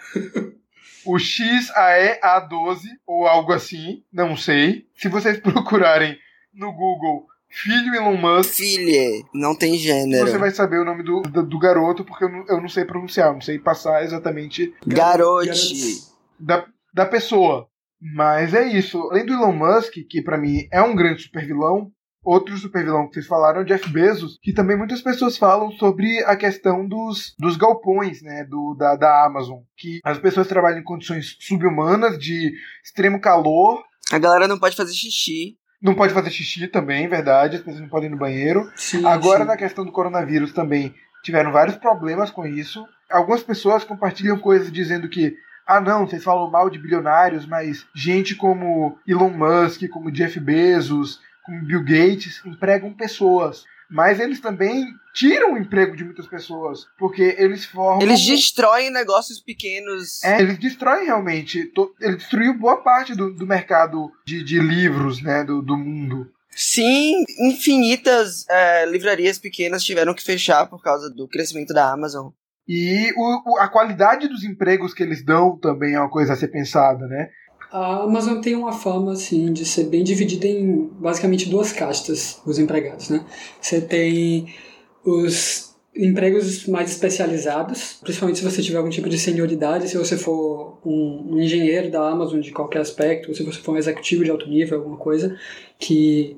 O 1.04 1.14
XAEA12 1.14 2.80
ou 3.06 3.26
algo 3.26 3.52
assim, 3.52 4.02
não 4.12 4.36
sei. 4.36 4.86
Se 4.96 5.08
vocês 5.08 5.38
procurarem 5.40 6.18
no 6.52 6.72
Google 6.72 7.26
filho 7.48 7.94
Elon 7.94 8.16
Musk, 8.16 8.54
Filha, 8.54 9.24
não 9.32 9.56
tem 9.56 9.76
gênero. 9.76 10.26
você 10.26 10.38
vai 10.38 10.50
saber 10.50 10.78
o 10.78 10.84
nome 10.84 11.04
do, 11.04 11.22
do, 11.22 11.42
do 11.44 11.58
garoto, 11.58 12.04
porque 12.04 12.24
eu 12.24 12.28
não, 12.28 12.44
eu 12.48 12.60
não 12.60 12.68
sei 12.68 12.84
pronunciar, 12.84 13.32
não 13.32 13.40
sei 13.40 13.58
passar 13.58 14.02
exatamente 14.02 14.74
Garote. 14.86 16.02
da, 16.38 16.66
da 16.92 17.06
pessoa. 17.06 17.68
Mas 18.00 18.52
é 18.52 18.66
isso. 18.66 19.00
Além 19.10 19.24
do 19.24 19.32
Elon 19.32 19.52
Musk, 19.52 19.94
que 20.10 20.20
pra 20.20 20.36
mim 20.36 20.68
é 20.70 20.82
um 20.82 20.94
grande 20.94 21.22
supervilão, 21.22 21.90
outro 22.24 22.56
supervilão 22.56 23.06
que 23.06 23.14
vocês 23.14 23.26
falaram 23.26 23.60
é 23.60 23.62
o 23.62 23.66
Jeff 23.66 23.88
Bezos, 23.90 24.38
que 24.42 24.52
também 24.52 24.76
muitas 24.76 25.02
pessoas 25.02 25.36
falam 25.36 25.70
sobre 25.72 26.22
a 26.24 26.34
questão 26.36 26.86
dos, 26.88 27.34
dos 27.38 27.56
galpões, 27.56 28.22
né, 28.22 28.44
do, 28.44 28.74
da, 28.78 28.96
da 28.96 29.24
Amazon, 29.26 29.58
que 29.76 30.00
as 30.04 30.18
pessoas 30.18 30.46
trabalham 30.46 30.78
em 30.80 30.84
condições 30.84 31.36
subhumanas, 31.40 32.18
de 32.18 32.52
extremo 32.82 33.20
calor, 33.20 33.82
A 34.12 34.18
galera 34.18 34.48
não 34.48 34.58
pode 34.58 34.76
fazer 34.76 34.92
xixi. 34.94 35.56
não 35.82 35.94
pode 35.94 36.14
fazer 36.14 36.30
xixi 36.30 36.66
também, 36.68 37.08
verdade, 37.08 37.56
as 37.56 37.62
pessoas 37.62 37.80
não 37.82 37.88
podem 37.88 38.08
ir 38.08 38.12
no 38.12 38.18
banheiro. 38.18 38.70
Sim, 38.76 39.04
Agora, 39.06 39.40
sim. 39.40 39.46
na 39.46 39.56
questão 39.56 39.84
do 39.84 39.92
coronavírus 39.92 40.52
também, 40.52 40.94
tiveram 41.22 41.52
vários 41.52 41.76
problemas 41.76 42.30
com 42.30 42.46
isso. 42.46 42.84
Algumas 43.10 43.42
pessoas 43.42 43.84
compartilham 43.84 44.38
coisas 44.38 44.72
dizendo 44.72 45.08
que, 45.08 45.36
ah, 45.66 45.80
não, 45.80 46.06
vocês 46.06 46.22
falam 46.24 46.50
mal 46.50 46.68
de 46.70 46.78
bilionários, 46.78 47.46
mas 47.46 47.86
gente 47.94 48.34
como 48.34 48.98
Elon 49.06 49.30
Musk, 49.30 49.88
como 49.88 50.10
Jeff 50.10 50.38
Bezos, 50.40 51.20
como 51.44 51.64
Bill 51.64 51.84
Gates, 51.84 52.40
empregam 52.44 52.92
pessoas. 52.92 53.64
Mas 53.90 54.18
eles 54.18 54.40
também 54.40 54.86
tiram 55.14 55.54
o 55.54 55.58
emprego 55.58 55.94
de 55.94 56.04
muitas 56.04 56.26
pessoas, 56.26 56.86
porque 56.98 57.36
eles 57.38 57.64
formam. 57.64 58.02
Eles 58.02 58.24
destroem 58.24 58.90
negócios 58.90 59.40
pequenos. 59.40 60.24
É, 60.24 60.40
eles 60.40 60.58
destroem 60.58 61.06
realmente. 61.06 61.70
Ele 62.00 62.16
destruiu 62.16 62.58
boa 62.58 62.78
parte 62.82 63.14
do, 63.14 63.32
do 63.32 63.46
mercado 63.46 64.10
de, 64.26 64.42
de 64.42 64.58
livros, 64.58 65.22
né, 65.22 65.44
do, 65.44 65.62
do 65.62 65.76
mundo. 65.76 66.28
Sim, 66.50 67.24
infinitas 67.40 68.48
é, 68.48 68.86
livrarias 68.86 69.38
pequenas 69.38 69.84
tiveram 69.84 70.14
que 70.14 70.22
fechar 70.22 70.66
por 70.66 70.82
causa 70.82 71.10
do 71.10 71.28
crescimento 71.28 71.74
da 71.74 71.92
Amazon. 71.92 72.30
E 72.66 73.12
o, 73.16 73.58
a 73.58 73.68
qualidade 73.68 74.28
dos 74.28 74.42
empregos 74.42 74.94
que 74.94 75.02
eles 75.02 75.22
dão 75.22 75.58
também 75.58 75.94
é 75.94 76.00
uma 76.00 76.10
coisa 76.10 76.32
a 76.32 76.36
ser 76.36 76.48
pensada, 76.48 77.06
né? 77.06 77.28
A 77.74 78.04
Amazon 78.04 78.40
tem 78.40 78.54
uma 78.54 78.72
fama, 78.72 79.14
assim, 79.14 79.52
de 79.52 79.64
ser 79.64 79.86
bem 79.86 80.04
dividida 80.04 80.46
em 80.46 80.86
basicamente 80.96 81.48
duas 81.48 81.72
castas, 81.72 82.40
os 82.46 82.56
empregados, 82.56 83.10
né? 83.10 83.26
Você 83.60 83.80
tem 83.80 84.46
os 85.04 85.74
empregos 85.96 86.68
mais 86.68 86.92
especializados, 86.92 87.98
principalmente 88.00 88.38
se 88.38 88.44
você 88.44 88.62
tiver 88.62 88.78
algum 88.78 88.90
tipo 88.90 89.08
de 89.08 89.18
senioridade, 89.18 89.88
se 89.88 89.98
você 89.98 90.16
for 90.16 90.78
um, 90.86 91.32
um 91.32 91.40
engenheiro 91.40 91.90
da 91.90 92.08
Amazon 92.08 92.38
de 92.38 92.52
qualquer 92.52 92.78
aspecto, 92.78 93.30
ou 93.30 93.34
se 93.34 93.42
você 93.42 93.58
for 93.58 93.72
um 93.72 93.76
executivo 93.76 94.22
de 94.22 94.30
alto 94.30 94.48
nível, 94.48 94.78
alguma 94.78 94.96
coisa, 94.96 95.36
que 95.76 96.36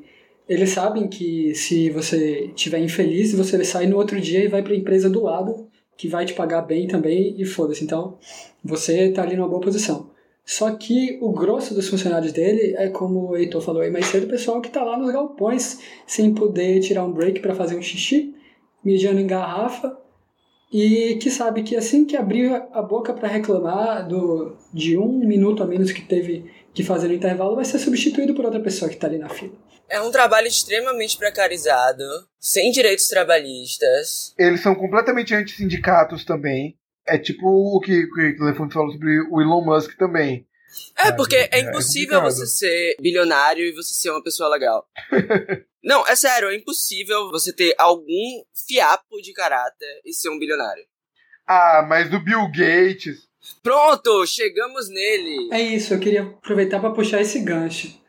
eles 0.49 0.71
sabem 0.71 1.07
que 1.07 1.55
se 1.55 1.91
você 1.91 2.47
estiver 2.47 2.79
infeliz, 2.79 3.35
você 3.35 3.63
sai 3.63 3.87
no 3.87 3.99
outro 3.99 4.19
dia 4.19 4.43
e 4.43 4.49
vai 4.49 4.63
para 4.63 4.73
a 4.73 4.77
empresa 4.77 5.11
do 5.11 5.25
lado, 5.25 5.69
que 5.99 6.09
vai 6.09 6.25
te 6.25 6.33
pagar 6.33 6.63
bem 6.63 6.87
também, 6.87 7.35
e 7.39 7.45
foda-se. 7.45 7.85
Então, 7.85 8.17
você 8.65 9.09
está 9.09 9.23
ali 9.23 9.37
numa 9.37 9.49
boa 9.49 9.61
posição. 9.61 10.16
Só 10.47 10.71
que 10.77 11.19
o 11.21 11.33
grosso 11.33 11.75
dos 11.75 11.89
funcionários 11.89 12.33
dele 12.33 12.77
é, 12.79 12.89
como 12.89 13.31
o 13.31 13.37
Heitor 13.37 13.61
falou 13.61 13.83
aí 13.83 13.91
mais 13.91 14.07
cedo, 14.07 14.27
o 14.27 14.31
pessoal 14.31 14.61
que 14.61 14.69
está 14.69 14.85
lá 14.85 14.97
nos 14.97 15.13
galpões, 15.13 15.81
sem 16.07 16.33
poder 16.33 16.79
tirar 16.79 17.05
um 17.05 17.11
break 17.11 17.41
para 17.41 17.53
fazer 17.53 17.77
um 17.77 17.83
xixi, 17.83 18.33
mijando 18.85 19.19
em 19.19 19.27
garrafa, 19.27 19.99
e 20.73 21.17
que 21.21 21.31
sabe 21.31 21.65
que 21.65 21.75
assim 21.75 22.05
que 22.05 22.17
abrir 22.17 22.63
a 22.73 22.81
boca 22.81 23.13
para 23.13 23.27
reclamar 23.27 24.07
do, 24.07 24.57
de 24.73 24.97
um 24.97 25.19
minuto 25.19 25.65
a 25.65 25.67
menos 25.67 25.91
que 25.91 26.03
teve 26.03 26.49
que 26.73 26.85
fazer 26.85 27.09
no 27.09 27.15
intervalo, 27.15 27.57
vai 27.57 27.65
ser 27.65 27.81
substituído 27.81 28.33
por 28.33 28.45
outra 28.45 28.61
pessoa 28.61 28.89
que 28.89 28.95
está 28.95 29.09
ali 29.09 29.19
na 29.19 29.29
fila. 29.29 29.55
É 29.89 30.01
um 30.01 30.13
trabalho 30.13 30.47
extremamente 30.47 31.17
precarizado, 31.17 32.05
sem 32.39 32.71
direitos 32.71 33.09
trabalhistas. 33.09 34.33
Eles 34.39 34.61
são 34.61 34.75
completamente 34.77 35.35
anti-sindicatos 35.35 36.25
também. 36.25 36.77
É 37.07 37.19
tipo 37.19 37.47
o 37.47 37.81
que, 37.81 38.05
o 38.05 38.45
Elefante 38.45 38.75
falou 38.75 38.93
sobre 38.93 39.21
o 39.31 39.41
Elon 39.41 39.65
Musk 39.65 39.97
também. 39.97 40.47
É, 40.99 41.13
porque 41.13 41.37
é, 41.37 41.49
é 41.53 41.61
impossível 41.61 42.19
é 42.19 42.23
você 42.23 42.47
ser 42.47 42.97
bilionário 43.01 43.65
e 43.65 43.73
você 43.73 43.95
ser 43.95 44.11
uma 44.11 44.23
pessoa 44.23 44.49
legal. 44.49 44.87
Não, 45.83 46.05
é 46.07 46.17
sério, 46.17 46.49
é 46.49 46.57
impossível 46.57 47.31
você 47.31 47.53
ter 47.53 47.75
algum 47.79 48.43
fiapo 48.67 49.21
de 49.23 49.33
caráter 49.33 50.01
e 50.05 50.13
ser 50.13 50.29
um 50.31 50.39
bilionário. 50.39 50.85
Ah, 51.47 51.87
mas 51.89 52.11
do 52.11 52.19
Bill 52.19 52.51
Gates. 52.51 53.29
Pronto, 53.63 54.27
chegamos 54.27 54.89
nele. 54.89 55.49
É 55.53 55.61
isso, 55.61 55.95
eu 55.95 56.01
queria 56.01 56.23
aproveitar 56.23 56.81
para 56.81 56.91
puxar 56.91 57.21
esse 57.21 57.39
gancho. 57.41 58.01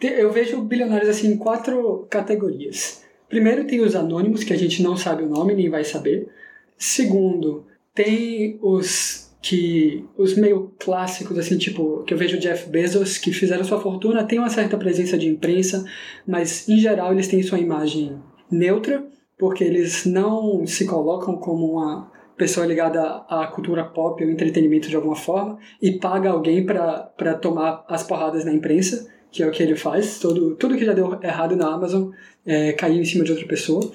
Eu 0.00 0.30
vejo 0.30 0.62
bilionários 0.62 1.08
assim 1.08 1.32
em 1.32 1.36
quatro 1.36 2.06
categorias. 2.08 3.04
Primeiro 3.28 3.66
tem 3.66 3.80
os 3.80 3.96
anônimos, 3.96 4.44
que 4.44 4.52
a 4.52 4.56
gente 4.56 4.80
não 4.80 4.96
sabe 4.96 5.24
o 5.24 5.28
nome, 5.28 5.54
nem 5.54 5.68
vai 5.68 5.82
saber. 5.82 6.28
Segundo, 6.76 7.66
tem 7.98 8.56
os 8.62 9.28
que 9.42 10.04
os 10.16 10.36
meio 10.36 10.72
clássicos 10.78 11.36
assim, 11.36 11.58
tipo, 11.58 12.04
que 12.04 12.14
eu 12.14 12.18
vejo 12.18 12.38
Jeff 12.38 12.70
Bezos 12.70 13.18
que 13.18 13.32
fizeram 13.32 13.64
sua 13.64 13.80
fortuna, 13.80 14.22
tem 14.22 14.38
uma 14.38 14.50
certa 14.50 14.76
presença 14.76 15.18
de 15.18 15.26
imprensa, 15.26 15.84
mas 16.24 16.68
em 16.68 16.78
geral 16.78 17.12
eles 17.12 17.26
têm 17.26 17.42
sua 17.42 17.58
imagem 17.58 18.16
neutra, 18.48 19.04
porque 19.36 19.64
eles 19.64 20.04
não 20.06 20.64
se 20.64 20.86
colocam 20.86 21.36
como 21.38 21.72
uma 21.72 22.08
pessoa 22.36 22.66
ligada 22.66 23.24
à 23.28 23.48
cultura 23.48 23.84
pop 23.84 24.22
ou 24.22 24.30
entretenimento 24.30 24.88
de 24.88 24.94
alguma 24.94 25.16
forma 25.16 25.58
e 25.82 25.98
paga 25.98 26.30
alguém 26.30 26.64
para 26.64 27.34
tomar 27.40 27.84
as 27.88 28.04
porradas 28.04 28.44
na 28.44 28.52
imprensa, 28.52 29.08
que 29.32 29.42
é 29.42 29.46
o 29.46 29.50
que 29.50 29.60
ele 29.60 29.74
faz. 29.74 30.20
Todo, 30.20 30.54
tudo 30.54 30.76
que 30.76 30.84
já 30.84 30.92
deu 30.92 31.18
errado 31.20 31.56
na 31.56 31.66
Amazon 31.74 32.10
é, 32.46 32.72
caiu 32.74 33.00
em 33.00 33.04
cima 33.04 33.24
de 33.24 33.32
outra 33.32 33.46
pessoa. 33.48 33.90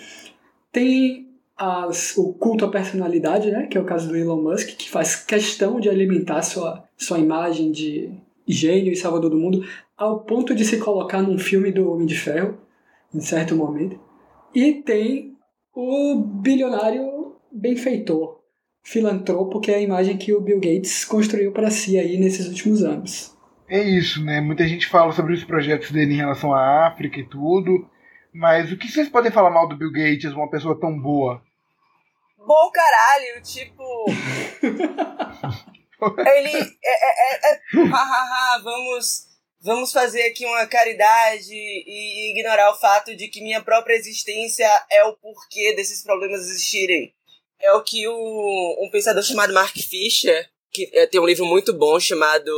Tem 0.73 1.32
as, 1.57 2.17
o 2.17 2.33
culto 2.33 2.65
à 2.65 2.69
personalidade, 2.69 3.51
né, 3.51 3.67
que 3.67 3.77
é 3.77 3.81
o 3.81 3.85
caso 3.85 4.07
do 4.07 4.17
Elon 4.17 4.41
Musk, 4.41 4.75
que 4.75 4.89
faz 4.89 5.15
questão 5.15 5.79
de 5.79 5.89
alimentar 5.89 6.41
sua, 6.41 6.83
sua 6.97 7.19
imagem 7.19 7.71
de 7.71 8.11
gênio 8.47 8.91
e 8.91 8.95
salvador 8.95 9.29
do 9.29 9.37
mundo, 9.37 9.65
ao 9.97 10.21
ponto 10.21 10.53
de 10.55 10.65
se 10.65 10.77
colocar 10.77 11.21
num 11.21 11.37
filme 11.37 11.71
do 11.71 11.91
Homem 11.91 12.05
de 12.05 12.15
Ferro, 12.15 12.57
em 13.13 13.21
certo 13.21 13.55
momento. 13.55 13.99
E 14.53 14.73
tem 14.73 15.35
o 15.73 16.15
bilionário 16.15 17.35
benfeitor, 17.51 18.39
filantropo, 18.83 19.59
que 19.59 19.71
é 19.71 19.75
a 19.75 19.81
imagem 19.81 20.17
que 20.17 20.33
o 20.33 20.41
Bill 20.41 20.59
Gates 20.59 21.05
construiu 21.05 21.51
para 21.51 21.69
si 21.69 21.97
aí 21.97 22.17
nesses 22.17 22.47
últimos 22.47 22.83
anos. 22.83 23.33
É 23.67 23.81
isso, 23.81 24.23
né? 24.23 24.41
Muita 24.41 24.67
gente 24.67 24.87
fala 24.87 25.11
sobre 25.13 25.33
os 25.33 25.43
projetos 25.43 25.91
dele 25.91 26.13
em 26.13 26.17
relação 26.17 26.53
à 26.53 26.87
África 26.87 27.19
e 27.19 27.27
tudo. 27.27 27.87
Mas 28.33 28.71
o 28.71 28.77
que 28.77 28.87
vocês 28.87 29.07
podem 29.09 29.31
falar 29.31 29.51
mal 29.51 29.67
do 29.67 29.77
Bill 29.77 29.91
Gates, 29.91 30.33
uma 30.33 30.49
pessoa 30.49 30.79
tão 30.79 30.99
boa? 30.99 31.41
Bom 32.37 32.71
caralho, 32.71 33.41
tipo. 33.41 33.83
ele. 36.27 36.77
É, 36.83 36.93
é, 36.93 37.51
é, 37.51 37.53
é 37.53 37.59
vamos. 38.63 39.31
Vamos 39.65 39.93
fazer 39.93 40.23
aqui 40.23 40.45
uma 40.45 40.67
caridade 40.67 41.53
e 41.53 42.31
ignorar 42.31 42.69
o 42.71 42.75
fato 42.75 43.15
de 43.15 43.29
que 43.29 43.41
minha 43.41 43.63
própria 43.63 43.95
existência 43.95 44.67
é 44.91 45.05
o 45.05 45.15
porquê 45.15 45.73
desses 45.73 46.03
problemas 46.03 46.41
existirem. 46.41 47.13
É 47.61 47.71
o 47.71 47.81
que 47.81 48.05
o, 48.05 48.85
um 48.85 48.89
pensador 48.91 49.23
chamado 49.23 49.53
Mark 49.53 49.73
Fisher, 49.73 50.49
que 50.69 50.89
é, 50.91 51.07
tem 51.07 51.21
um 51.21 51.25
livro 51.25 51.45
muito 51.45 51.73
bom 51.73 51.97
chamado 51.97 52.51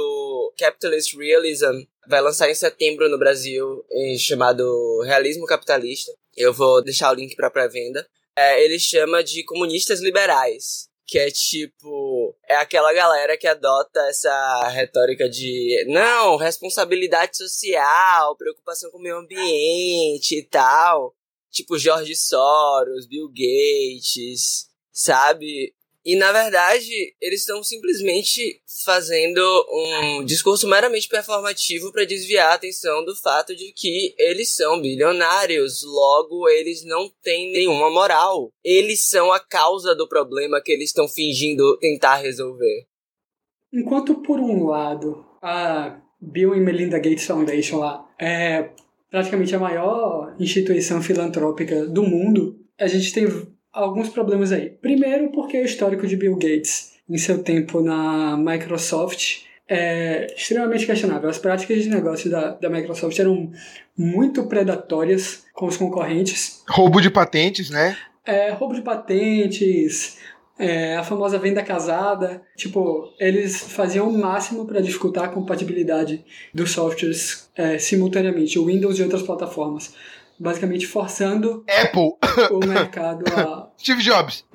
Capitalist 0.58 1.16
Realism, 1.16 1.86
vai 2.08 2.22
lançar 2.22 2.50
em 2.50 2.56
setembro 2.56 3.10
no 3.10 3.18
Brasil, 3.18 3.86
chamado 4.18 5.02
Realismo 5.02 5.46
Capitalista. 5.46 6.12
Eu 6.36 6.54
vou 6.54 6.84
deixar 6.84 7.12
o 7.12 7.16
link 7.16 7.36
para 7.36 7.52
pré-venda. 7.52 8.08
É, 8.38 8.64
ele 8.64 8.78
chama 8.80 9.24
de 9.24 9.44
comunistas 9.44 10.02
liberais, 10.02 10.90
que 11.06 11.20
é 11.20 11.30
tipo 11.30 12.36
é 12.50 12.56
aquela 12.56 12.92
galera 12.94 13.38
que 13.38 13.48
adota 13.48 14.00
essa 14.10 14.68
retórica 14.70 15.30
de 15.30 15.86
não 15.88 16.36
responsabilidade 16.36 17.38
social, 17.38 18.36
preocupação 18.36 18.90
com 18.92 18.98
o 18.98 19.02
meio 19.02 19.18
ambiente 19.18 20.38
e 20.38 20.44
tal, 20.44 21.16
tipo 21.52 21.78
George 21.78 22.16
Soros, 22.16 23.08
Bill 23.08 23.30
Gates, 23.30 24.68
sabe? 24.92 25.75
E 26.06 26.16
na 26.16 26.32
verdade, 26.32 27.16
eles 27.20 27.40
estão 27.40 27.64
simplesmente 27.64 28.62
fazendo 28.86 29.42
um 29.72 30.24
discurso 30.24 30.68
meramente 30.68 31.08
performativo 31.08 31.92
para 31.92 32.06
desviar 32.06 32.52
a 32.52 32.56
atenção 32.56 33.04
do 33.04 33.16
fato 33.16 33.56
de 33.56 33.74
que 33.74 34.14
eles 34.20 34.54
são 34.54 34.80
bilionários, 34.80 35.82
logo 35.84 36.48
eles 36.48 36.86
não 36.86 37.10
têm 37.24 37.52
nenhuma 37.52 37.90
moral. 37.90 38.52
Eles 38.64 39.08
são 39.10 39.32
a 39.32 39.40
causa 39.40 39.96
do 39.96 40.08
problema 40.08 40.62
que 40.62 40.72
eles 40.72 40.90
estão 40.90 41.08
fingindo 41.08 41.76
tentar 41.80 42.18
resolver. 42.18 42.86
Enquanto 43.74 44.22
por 44.22 44.40
um 44.40 44.68
lado, 44.68 45.26
a 45.42 46.00
Bill 46.22 46.54
e 46.54 46.60
Melinda 46.60 47.00
Gates 47.00 47.26
Foundation 47.26 47.80
lá 47.80 48.08
é 48.20 48.70
praticamente 49.10 49.56
a 49.56 49.60
maior 49.60 50.36
instituição 50.40 51.02
filantrópica 51.02 51.86
do 51.88 52.04
mundo, 52.04 52.60
a 52.78 52.88
gente 52.88 53.14
tem 53.14 53.26
alguns 53.76 54.10
problemas 54.10 54.52
aí. 54.52 54.70
Primeiro, 54.70 55.30
porque 55.32 55.60
o 55.60 55.66
histórico 55.66 56.08
de 56.08 56.16
Bill 56.16 56.36
Gates 56.36 56.94
em 57.08 57.18
seu 57.18 57.44
tempo 57.44 57.82
na 57.82 58.38
Microsoft 58.38 59.44
é 59.68 60.34
extremamente 60.36 60.86
questionável. 60.86 61.30
As 61.30 61.38
práticas 61.38 61.84
de 61.84 61.90
negócio 61.90 62.30
da, 62.32 62.52
da 62.52 62.70
Microsoft 62.70 63.20
eram 63.20 63.52
muito 63.98 64.48
predatórias 64.48 65.44
com 65.54 65.66
os 65.66 65.78
concorrentes. 65.78 66.64
Roubo 66.68 67.02
de 67.02 67.10
patentes, 67.10 67.70
né? 67.70 67.98
É, 68.26 68.52
roubo 68.52 68.74
de 68.74 68.82
patentes, 68.82 70.18
é, 70.58 70.96
a 70.96 71.04
famosa 71.04 71.38
venda 71.38 71.62
casada. 71.62 72.42
Tipo, 72.56 73.14
eles 73.20 73.60
faziam 73.60 74.08
o 74.08 74.18
máximo 74.18 74.66
para 74.66 74.82
dificultar 74.82 75.26
a 75.26 75.30
compatibilidade 75.30 76.24
dos 76.54 76.72
softwares 76.72 77.50
é, 77.56 77.78
simultaneamente, 77.78 78.58
o 78.58 78.66
Windows 78.66 78.98
e 78.98 79.04
outras 79.04 79.22
plataformas 79.22 79.94
basicamente 80.40 80.88
forçando 80.88 81.64
Apple 81.68 82.14
o 82.52 82.66
mercado 82.66 83.26
a. 83.34 83.72
Steve 83.78 84.02
Jobs. 84.02 84.46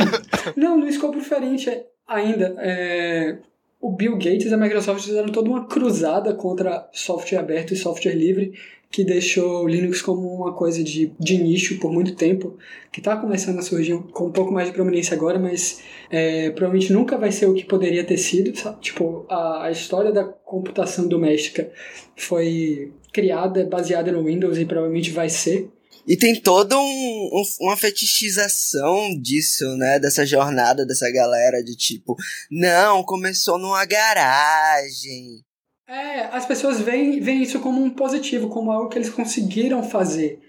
Não, 0.57 0.77
no 0.77 0.89
escopo 0.89 1.19
diferente 1.19 1.71
ainda. 2.07 2.55
É... 2.59 3.39
O 3.81 3.91
Bill 3.91 4.13
Gates 4.19 4.51
e 4.51 4.55
a 4.55 4.59
Microsoft 4.59 5.05
fizeram 5.05 5.31
toda 5.31 5.49
uma 5.49 5.67
cruzada 5.67 6.35
contra 6.35 6.87
software 6.93 7.39
aberto 7.39 7.73
e 7.73 7.77
software 7.77 8.13
livre, 8.13 8.53
que 8.91 9.05
deixou 9.05 9.63
o 9.63 9.69
Linux 9.69 10.03
como 10.03 10.27
uma 10.35 10.53
coisa 10.53 10.83
de, 10.83 11.13
de 11.19 11.39
nicho 11.39 11.79
por 11.79 11.93
muito 11.93 12.17
tempo, 12.17 12.59
que 12.91 12.99
está 12.99 13.17
começando 13.17 13.61
a 13.61 13.63
surgir 13.63 13.97
com 14.13 14.27
um 14.27 14.33
pouco 14.33 14.53
mais 14.53 14.67
de 14.67 14.75
prominência 14.75 15.15
agora, 15.15 15.39
mas 15.39 15.81
é, 16.11 16.51
provavelmente 16.51 16.93
nunca 16.93 17.17
vai 17.17 17.31
ser 17.31 17.47
o 17.47 17.55
que 17.55 17.65
poderia 17.65 18.03
ter 18.03 18.19
sido. 18.19 18.59
Sabe? 18.59 18.81
Tipo, 18.81 19.27
a, 19.31 19.67
a 19.67 19.71
história 19.71 20.11
da 20.11 20.25
computação 20.25 21.07
doméstica 21.07 21.71
foi 22.17 22.93
criada 23.13 23.65
baseada 23.65 24.11
no 24.11 24.25
Windows 24.25 24.59
e 24.59 24.65
provavelmente 24.65 25.13
vai 25.13 25.29
ser. 25.29 25.71
E 26.05 26.17
tem 26.17 26.35
toda 26.41 26.77
um, 26.77 26.81
um, 26.83 27.43
uma 27.61 27.77
fetichização 27.77 29.17
disso, 29.21 29.65
né? 29.77 30.01
Dessa 30.01 30.27
jornada 30.27 30.85
dessa 30.85 31.09
galera 31.13 31.63
de 31.63 31.77
tipo, 31.77 32.17
não, 32.51 33.05
começou 33.05 33.57
numa 33.57 33.85
garagem. 33.85 35.45
É, 35.91 36.27
as 36.31 36.47
pessoas 36.47 36.81
veem, 36.81 37.19
veem 37.19 37.43
isso 37.43 37.59
como 37.59 37.83
um 37.83 37.91
positivo, 37.91 38.49
como 38.49 38.71
algo 38.71 38.89
que 38.89 38.97
eles 38.97 39.11
conseguiram 39.11 39.83
fazer. 39.83 40.41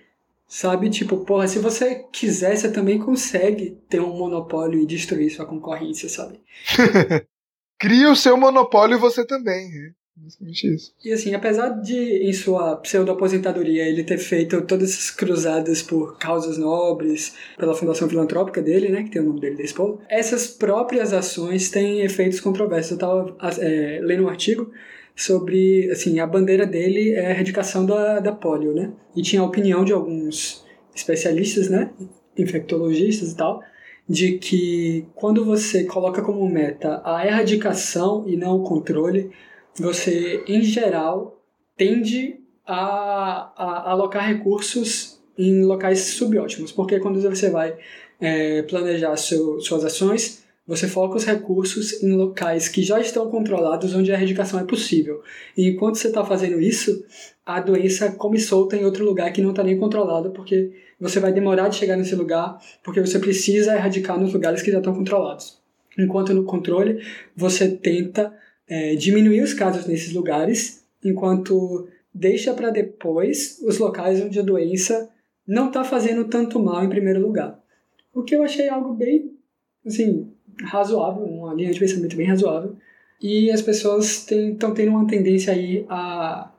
Sabe? 0.48 0.88
Tipo, 0.92 1.18
porra, 1.26 1.48
se 1.48 1.58
você 1.58 2.06
quiser, 2.12 2.56
você 2.56 2.72
também 2.72 3.00
consegue 3.00 3.76
ter 3.90 4.00
um 4.00 4.16
monopólio 4.16 4.80
e 4.80 4.86
destruir 4.86 5.32
sua 5.32 5.48
concorrência, 5.48 6.08
sabe? 6.08 6.40
Cria 7.80 8.12
o 8.12 8.16
seu 8.16 8.38
monopólio 8.38 9.00
você 9.00 9.26
também. 9.26 9.68
né? 9.70 9.92
Basicamente 10.16 10.76
isso. 10.76 10.94
E 11.04 11.12
assim, 11.12 11.34
apesar 11.34 11.70
de, 11.70 11.98
em 11.98 12.34
sua 12.34 12.76
pseudo-aposentadoria, 12.76 13.88
ele 13.88 14.04
ter 14.04 14.20
feito 14.20 14.62
todas 14.62 14.92
essas 14.92 15.10
cruzadas 15.10 15.82
por 15.82 16.20
causas 16.20 16.60
nobres, 16.60 17.34
pela 17.58 17.74
fundação 17.74 18.08
filantrópica 18.08 18.62
dele, 18.62 18.90
né, 18.90 19.04
que 19.04 19.10
tem 19.10 19.22
o 19.22 19.26
nome 19.26 19.40
dele 19.40 19.56
da 19.56 19.64
esposa, 19.64 19.98
essas 20.08 20.46
próprias 20.46 21.14
ações 21.14 21.72
têm 21.72 22.02
efeitos 22.02 22.40
controversos. 22.40 22.92
Eu 22.92 22.96
estava 22.96 23.36
é, 23.60 24.00
lendo 24.04 24.26
um 24.26 24.30
artigo 24.30 24.72
sobre, 25.16 25.90
assim, 25.92 26.20
a 26.20 26.28
bandeira 26.28 26.66
dele 26.66 27.12
é 27.12 27.28
a 27.28 27.30
erradicação 27.32 27.86
da, 27.86 28.20
da 28.20 28.32
polio, 28.32 28.74
né, 28.74 28.92
e 29.16 29.22
tinha 29.22 29.42
a 29.42 29.46
opinião 29.46 29.84
de 29.84 29.94
alguns 29.94 30.66
especialistas, 30.96 31.70
né, 31.70 31.92
infectologistas 32.38 33.32
e 33.32 33.36
tal, 33.36 33.62
de 34.08 34.38
que 34.38 35.06
quando 35.16 35.46
você 35.46 35.84
coloca 35.86 36.22
como 36.22 36.48
meta 36.50 37.02
a 37.06 37.26
erradicação 37.26 38.26
e 38.28 38.36
não 38.36 38.58
o 38.58 38.64
controle, 38.64 39.32
você, 39.76 40.44
em 40.48 40.62
geral, 40.62 41.42
tende 41.78 42.40
a, 42.66 43.54
a 43.56 43.92
alocar 43.92 44.28
recursos 44.28 45.22
em 45.38 45.64
locais 45.64 46.00
subótimos, 46.00 46.72
porque 46.72 47.00
quando 47.00 47.22
você 47.22 47.50
vai 47.50 47.76
é, 48.20 48.62
planejar 48.64 49.16
seu, 49.18 49.60
suas 49.60 49.84
ações, 49.84 50.44
você 50.66 50.88
foca 50.88 51.18
os 51.18 51.26
recursos 51.26 52.02
em 52.04 52.14
locais 52.14 52.68
que 52.70 52.82
já 52.82 53.00
estão 53.00 53.30
controlados, 53.30 53.94
onde 53.96 54.12
a 54.12 54.16
erradicação 54.16 54.60
é 54.60 54.64
possível. 54.64 55.22
E 55.58 55.70
enquanto 55.70 55.96
você 55.96 56.08
está 56.08 56.24
fazendo 56.24 56.62
isso, 56.62 57.04
a 57.46 57.60
doença 57.60 58.12
come 58.12 58.40
solta 58.40 58.78
em 58.78 58.86
outro 58.86 59.04
lugar 59.04 59.32
que 59.34 59.42
não 59.42 59.50
está 59.50 59.64
nem 59.64 59.78
controlado, 59.78 60.32
porque 60.32 60.72
você 61.00 61.20
vai 61.20 61.34
demorar 61.34 61.68
de 61.68 61.76
chegar 61.76 61.98
nesse 61.98 62.16
lugar, 62.16 62.60
porque 62.84 63.02
você 63.02 63.18
precisa 63.18 63.76
erradicar 63.76 64.20
nos 64.20 64.34
lugares 64.34 64.62
que 64.62 64.72
já 64.72 64.78
estão 64.78 64.94
controlados. 64.94 65.60
Enquanto 65.98 66.34
no 66.34 66.44
controle, 66.44 67.04
você 67.36 67.68
tenta 67.68 68.34
é, 68.68 68.96
diminuir 68.96 69.42
os 69.42 69.54
casos 69.54 69.86
nesses 69.88 70.14
lugares, 70.14 70.86
enquanto 71.04 71.88
deixa 72.14 72.54
para 72.54 72.70
depois 72.70 73.60
os 73.66 73.78
locais 73.78 74.22
onde 74.22 74.40
a 74.40 74.44
doença 74.44 75.10
não 75.48 75.68
está 75.68 75.84
fazendo 75.84 76.26
tanto 76.26 76.60
mal 76.60 76.84
em 76.84 76.90
primeiro 76.90 77.20
lugar. 77.20 77.60
O 78.14 78.24
que 78.24 78.36
eu 78.36 78.44
achei 78.44 78.70
algo 78.70 78.94
bem, 78.94 79.32
assim, 79.86 80.32
razoável, 80.64 81.24
uma 81.24 81.54
linha 81.54 81.72
de 81.72 81.80
pensamento 81.80 82.16
bem 82.16 82.28
razoável. 82.28 82.76
E 83.22 83.52
as 83.52 83.62
pessoas 83.62 84.32
estão 84.32 84.74
tendo 84.74 84.92
uma 84.92 85.08
tendência 85.08 85.54
aí 85.54 85.86
a 85.90 86.52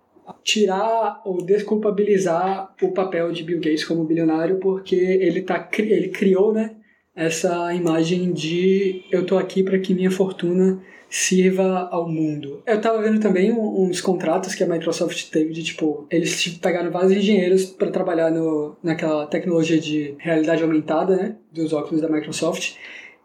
tirar 0.45 1.21
ou 1.25 1.45
desculpabilizar 1.45 2.73
o 2.81 2.93
papel 2.93 3.33
de 3.33 3.43
Bill 3.43 3.59
Gates 3.59 3.85
como 3.85 4.05
bilionário 4.05 4.59
porque 4.59 4.95
ele 4.95 5.43
tá 5.43 5.69
ele 5.79 6.09
criou, 6.09 6.53
né, 6.53 6.77
essa 7.15 7.75
imagem 7.75 8.33
de 8.33 9.05
eu 9.11 9.27
tô 9.27 9.37
aqui 9.37 9.63
para 9.63 9.79
que 9.79 9.95
minha 9.95 10.11
fortuna 10.11 10.81
sirva 11.09 11.89
ao 11.91 12.09
mundo. 12.09 12.63
Eu 12.67 12.81
tava 12.81 13.03
vendo 13.03 13.21
também 13.21 13.53
uns 13.53 14.01
contratos 14.01 14.55
que 14.55 14.65
a 14.65 14.67
Microsoft 14.67 15.29
teve 15.29 15.53
de 15.53 15.63
tipo, 15.63 16.07
eles 16.11 16.49
pegaram 16.57 16.91
vários 16.91 17.13
engenheiros 17.13 17.67
para 17.67 17.91
trabalhar 17.91 18.31
no, 18.31 18.75
naquela 18.83 19.27
tecnologia 19.27 19.79
de 19.79 20.15
realidade 20.19 20.63
aumentada, 20.63 21.15
né, 21.17 21.37
dos 21.53 21.75
óculos 21.75 22.01
da 22.01 22.09
Microsoft, 22.09 22.77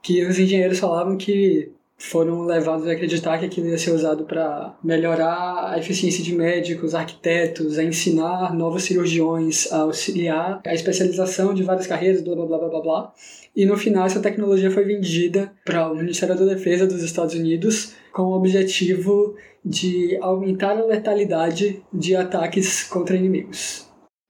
que 0.02 0.26
os 0.26 0.40
engenheiros 0.40 0.80
falavam 0.80 1.18
que 1.18 1.72
foram 1.98 2.46
levados 2.46 2.88
a 2.88 2.92
acreditar 2.92 3.40
que 3.40 3.46
aquilo 3.46 3.68
ia 3.68 3.78
ser 3.78 3.92
usado 3.92 4.24
para 4.26 4.78
melhorar 4.84 5.74
a 5.74 5.80
eficiência 5.80 6.24
de 6.24 6.36
médicos, 6.36 6.94
arquitetos, 6.94 7.80
a 7.80 7.84
ensinar 7.84 8.54
novos 8.54 8.84
cirurgiões, 8.84 9.72
a 9.72 9.80
auxiliar 9.80 10.62
a 10.66 10.74
especialização 10.74 11.54
de 11.54 11.64
várias 11.64 11.88
carreiras, 11.88 12.22
blá 12.22 12.36
blá 12.36 12.46
blá 12.46 12.70
blá 12.70 12.82
blá. 12.82 13.14
E 13.56 13.66
no 13.66 13.76
final 13.76 14.06
essa 14.06 14.20
tecnologia 14.20 14.70
foi 14.70 14.84
vendida 14.84 15.52
para 15.66 15.92
o 15.92 15.96
Ministério 15.96 16.36
da 16.36 16.46
Defesa 16.46 16.86
dos 16.86 17.02
Estados 17.02 17.34
Unidos 17.34 17.94
com 18.14 18.24
o 18.24 18.38
objetivo 18.38 19.36
de 19.66 20.18
aumentar 20.22 20.78
a 20.78 20.86
letalidade 20.86 21.82
de 21.92 22.16
ataques 22.16 22.84
contra 22.84 23.16
inimigos. 23.16 23.88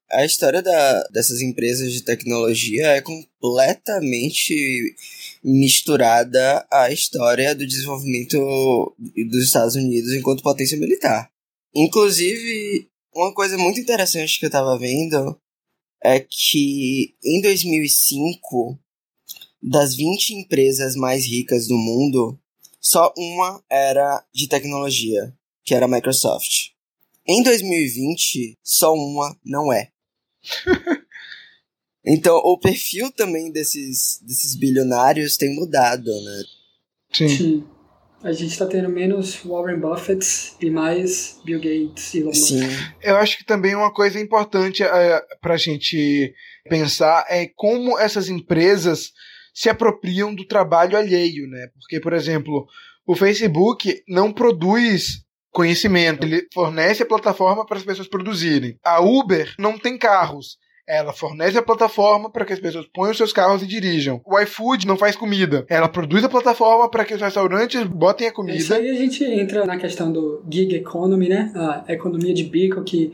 A 0.10 0.23
história 0.23 0.62
da, 0.62 1.03
dessas 1.12 1.41
empresas 1.41 1.91
de 1.91 2.01
tecnologia 2.01 2.88
é 2.88 3.01
completamente 3.01 4.56
misturada 5.43 6.65
à 6.71 6.91
história 6.91 7.54
do 7.56 7.65
desenvolvimento 7.65 8.95
dos 9.30 9.43
Estados 9.43 9.76
Unidos 9.76 10.13
enquanto 10.13 10.43
potência 10.43 10.78
militar. 10.78 11.30
Inclusive, 11.73 12.89
uma 13.13 13.34
coisa 13.34 13.58
muito 13.58 13.80
interessante 13.80 14.39
que 14.39 14.45
eu 14.45 14.50
estava 14.50 14.78
vendo 14.78 15.39
é 16.04 16.19
que 16.19 17.15
em 17.23 17.41
2005, 17.41 18.80
das 19.62 19.95
20 19.95 20.36
empresas 20.36 20.95
mais 20.95 21.26
ricas 21.26 21.67
do 21.67 21.78
mundo, 21.78 22.39
só 22.80 23.13
uma 23.17 23.63
era 23.69 24.23
de 24.34 24.47
tecnologia, 24.47 25.34
que 25.65 25.73
era 25.73 25.86
a 25.86 25.89
Microsoft. 25.89 26.69
Em 27.28 27.43
2020, 27.43 28.54
só 28.63 28.93
uma 28.93 29.38
não 29.43 29.73
é. 29.73 29.91
então, 32.07 32.37
o 32.37 32.57
perfil 32.57 33.11
também 33.11 33.51
desses, 33.51 34.19
desses 34.21 34.55
bilionários 34.55 35.37
tem 35.37 35.53
mudado, 35.55 36.05
né? 36.05 36.43
Sim. 37.13 37.27
Sim. 37.27 37.67
A 38.23 38.31
gente 38.31 38.51
está 38.51 38.65
tendo 38.65 38.89
menos 38.89 39.35
Warren 39.45 39.79
Buffett 39.79 40.25
e 40.59 40.71
mais 40.71 41.39
Bill 41.45 41.59
Gates 41.59 42.13
e 42.13 42.19
Elon 42.19 42.29
Musk. 42.29 42.47
Sim. 42.47 42.67
Eu 43.01 43.15
acho 43.17 43.37
que 43.37 43.45
também 43.45 43.75
uma 43.75 43.93
coisa 43.93 44.19
importante 44.19 44.83
é, 44.83 45.21
para 45.39 45.53
a 45.53 45.57
gente 45.57 46.33
pensar 46.67 47.25
é 47.29 47.47
como 47.55 47.97
essas 47.99 48.27
empresas 48.27 49.11
se 49.53 49.69
apropriam 49.69 50.33
do 50.33 50.45
trabalho 50.45 50.97
alheio, 50.97 51.47
né? 51.47 51.67
Porque, 51.79 51.99
por 51.99 52.13
exemplo, 52.13 52.67
o 53.05 53.15
Facebook 53.15 54.03
não 54.07 54.33
produz 54.33 55.23
conhecimento, 55.51 56.25
ele 56.25 56.47
fornece 56.53 57.03
a 57.03 57.07
plataforma 57.07 57.65
para 57.65 57.77
as 57.77 57.83
pessoas 57.83 58.07
produzirem. 58.07 58.77
A 58.83 58.99
Uber 58.99 59.53
não 59.57 59.77
tem 59.77 59.97
carros. 59.97 60.57
Ela 60.88 61.12
fornece 61.12 61.58
a 61.58 61.62
plataforma 61.62 62.30
para 62.30 62.45
que 62.45 62.54
as 62.54 62.60
pessoas 62.60 62.88
ponham 62.93 63.13
seus 63.13 63.34
carros 63.34 63.62
e 63.62 63.67
dirijam. 63.67 64.21
O 64.26 64.39
iFood 64.39 64.88
não 64.88 64.97
faz 64.97 65.15
comida. 65.15 65.65
Ela 65.69 65.89
produz 65.89 66.23
a 66.23 66.30
plataforma 66.30 66.89
para 66.89 67.04
que 67.04 67.13
os 67.13 67.21
restaurantes 67.21 67.84
botem 67.84 68.28
a 68.28 68.30
Isso 68.30 68.36
comida. 68.36 68.76
aí 68.76 68.89
a 68.89 68.93
gente 68.93 69.23
entra 69.23 69.65
na 69.65 69.78
questão 69.78 70.12
do 70.12 70.41
gig 70.50 70.73
economy, 70.76 71.28
né? 71.28 71.52
A 71.88 71.93
economia 71.93 72.34
de 72.34 72.45
bico, 72.45 72.84
que 72.84 73.12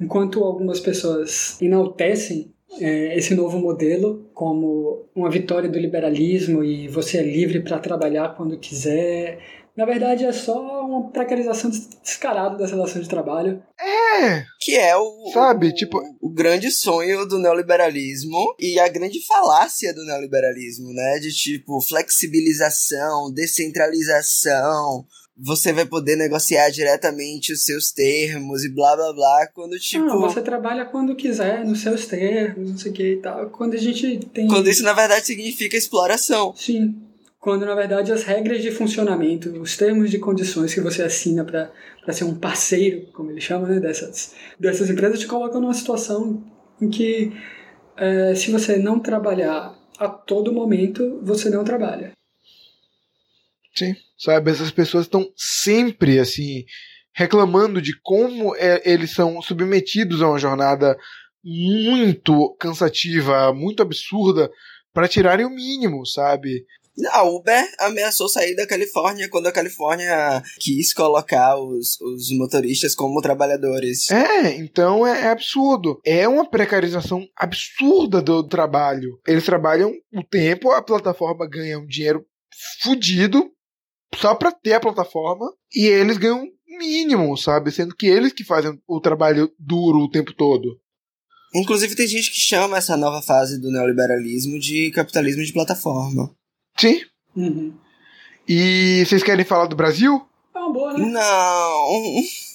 enquanto 0.00 0.42
algumas 0.42 0.80
pessoas 0.80 1.60
enaltecem 1.62 2.50
é, 2.80 3.16
esse 3.16 3.34
novo 3.34 3.58
modelo 3.58 4.26
como 4.34 5.06
uma 5.14 5.30
vitória 5.30 5.68
do 5.68 5.78
liberalismo 5.78 6.64
e 6.64 6.88
você 6.88 7.18
é 7.18 7.22
livre 7.22 7.60
para 7.60 7.78
trabalhar 7.78 8.34
quando 8.34 8.56
quiser, 8.58 9.38
na 9.76 9.84
verdade 9.86 10.24
é 10.24 10.32
só 10.32 10.84
uma 10.84 11.10
precarização 11.10 11.70
descarada 12.02 12.56
das 12.56 12.70
relações 12.70 13.04
de 13.04 13.08
trabalho. 13.10 13.62
É, 13.80 14.44
Que 14.60 14.76
é 14.76 14.96
o, 14.96 15.30
Sabe, 15.32 15.68
o, 15.68 15.74
tipo- 15.74 16.00
o 16.20 16.28
grande 16.28 16.70
sonho 16.70 17.26
do 17.26 17.38
neoliberalismo 17.38 18.54
e 18.58 18.78
a 18.78 18.88
grande 18.88 19.24
falácia 19.26 19.94
do 19.94 20.04
neoliberalismo, 20.04 20.92
né? 20.92 21.18
De 21.20 21.32
tipo, 21.32 21.80
flexibilização, 21.80 23.32
descentralização, 23.32 25.04
você 25.36 25.72
vai 25.72 25.86
poder 25.86 26.16
negociar 26.16 26.68
diretamente 26.70 27.52
os 27.52 27.64
seus 27.64 27.90
termos 27.90 28.64
e 28.64 28.68
blá 28.68 28.94
blá 28.94 29.12
blá, 29.12 29.46
quando 29.54 29.78
tipo. 29.78 30.04
Não, 30.04 30.20
você 30.20 30.42
trabalha 30.42 30.84
quando 30.84 31.16
quiser, 31.16 31.64
nos 31.64 31.80
seus 31.80 32.06
termos, 32.06 32.70
não 32.70 32.78
sei 32.78 32.90
o 32.92 32.94
que 32.94 33.12
e 33.14 33.16
tal. 33.16 33.48
Quando 33.50 33.74
a 33.74 33.78
gente 33.78 34.18
tem. 34.32 34.46
Quando 34.46 34.68
isso 34.68 34.82
na 34.82 34.92
verdade 34.92 35.26
significa 35.26 35.76
exploração. 35.76 36.54
Sim. 36.54 36.94
Quando 37.42 37.66
na 37.66 37.74
verdade 37.74 38.12
as 38.12 38.22
regras 38.22 38.62
de 38.62 38.70
funcionamento, 38.70 39.50
os 39.60 39.76
termos 39.76 40.12
de 40.12 40.20
condições 40.20 40.72
que 40.72 40.80
você 40.80 41.02
assina 41.02 41.44
para 41.44 42.12
ser 42.12 42.22
um 42.22 42.38
parceiro, 42.38 43.10
como 43.12 43.32
ele 43.32 43.40
chama, 43.40 43.66
né, 43.66 43.80
dessas, 43.80 44.36
dessas 44.60 44.88
empresas, 44.88 45.18
te 45.18 45.26
colocam 45.26 45.60
numa 45.60 45.74
situação 45.74 46.40
em 46.80 46.88
que 46.88 47.32
é, 47.96 48.32
se 48.36 48.52
você 48.52 48.76
não 48.76 49.00
trabalhar 49.00 49.76
a 49.98 50.08
todo 50.08 50.52
momento, 50.52 51.20
você 51.24 51.50
não 51.50 51.64
trabalha. 51.64 52.12
Sim. 53.74 53.96
Sabe, 54.16 54.52
essas 54.52 54.70
pessoas 54.70 55.06
estão 55.06 55.28
sempre 55.36 56.20
assim 56.20 56.64
reclamando 57.12 57.82
de 57.82 57.92
como 58.02 58.54
é, 58.54 58.88
eles 58.88 59.10
são 59.10 59.42
submetidos 59.42 60.22
a 60.22 60.28
uma 60.28 60.38
jornada 60.38 60.96
muito 61.42 62.54
cansativa, 62.60 63.52
muito 63.52 63.82
absurda 63.82 64.48
para 64.92 65.08
tirarem 65.08 65.44
o 65.44 65.50
mínimo, 65.50 66.06
sabe? 66.06 66.64
A 67.10 67.22
Uber 67.22 67.64
ameaçou 67.80 68.28
sair 68.28 68.54
da 68.54 68.66
Califórnia 68.66 69.28
quando 69.28 69.46
a 69.46 69.52
Califórnia 69.52 70.42
quis 70.60 70.92
colocar 70.92 71.58
os, 71.58 71.98
os 72.00 72.30
motoristas 72.36 72.94
como 72.94 73.22
trabalhadores. 73.22 74.10
É, 74.10 74.56
então 74.56 75.06
é, 75.06 75.22
é 75.22 75.28
absurdo. 75.28 76.00
É 76.04 76.28
uma 76.28 76.48
precarização 76.48 77.26
absurda 77.36 78.20
do 78.20 78.46
trabalho. 78.46 79.18
Eles 79.26 79.44
trabalham 79.44 79.92
o 80.12 80.22
tempo, 80.22 80.70
a 80.70 80.82
plataforma 80.82 81.48
ganha 81.48 81.78
um 81.78 81.86
dinheiro 81.86 82.24
fudido 82.82 83.50
só 84.14 84.34
pra 84.34 84.52
ter 84.52 84.74
a 84.74 84.80
plataforma 84.80 85.50
e 85.74 85.86
eles 85.86 86.18
ganham 86.18 86.46
mínimo, 86.78 87.36
sabe? 87.36 87.70
Sendo 87.70 87.94
que 87.94 88.06
eles 88.06 88.32
que 88.32 88.44
fazem 88.44 88.78
o 88.86 89.00
trabalho 89.00 89.50
duro 89.58 90.00
o 90.00 90.10
tempo 90.10 90.34
todo. 90.34 90.78
Inclusive, 91.54 91.94
tem 91.94 92.06
gente 92.06 92.30
que 92.30 92.38
chama 92.38 92.78
essa 92.78 92.96
nova 92.96 93.20
fase 93.20 93.60
do 93.60 93.70
neoliberalismo 93.70 94.58
de 94.58 94.90
capitalismo 94.90 95.44
de 95.44 95.52
plataforma. 95.52 96.34
Sim. 96.82 97.00
Uhum. 97.36 97.72
E 98.48 99.04
vocês 99.06 99.22
querem 99.22 99.44
falar 99.44 99.66
do 99.66 99.76
Brasil? 99.76 100.20
É 100.54 100.58
uma 100.58 100.72
boa, 100.72 100.92
né? 100.98 101.06
Não. 101.06 102.22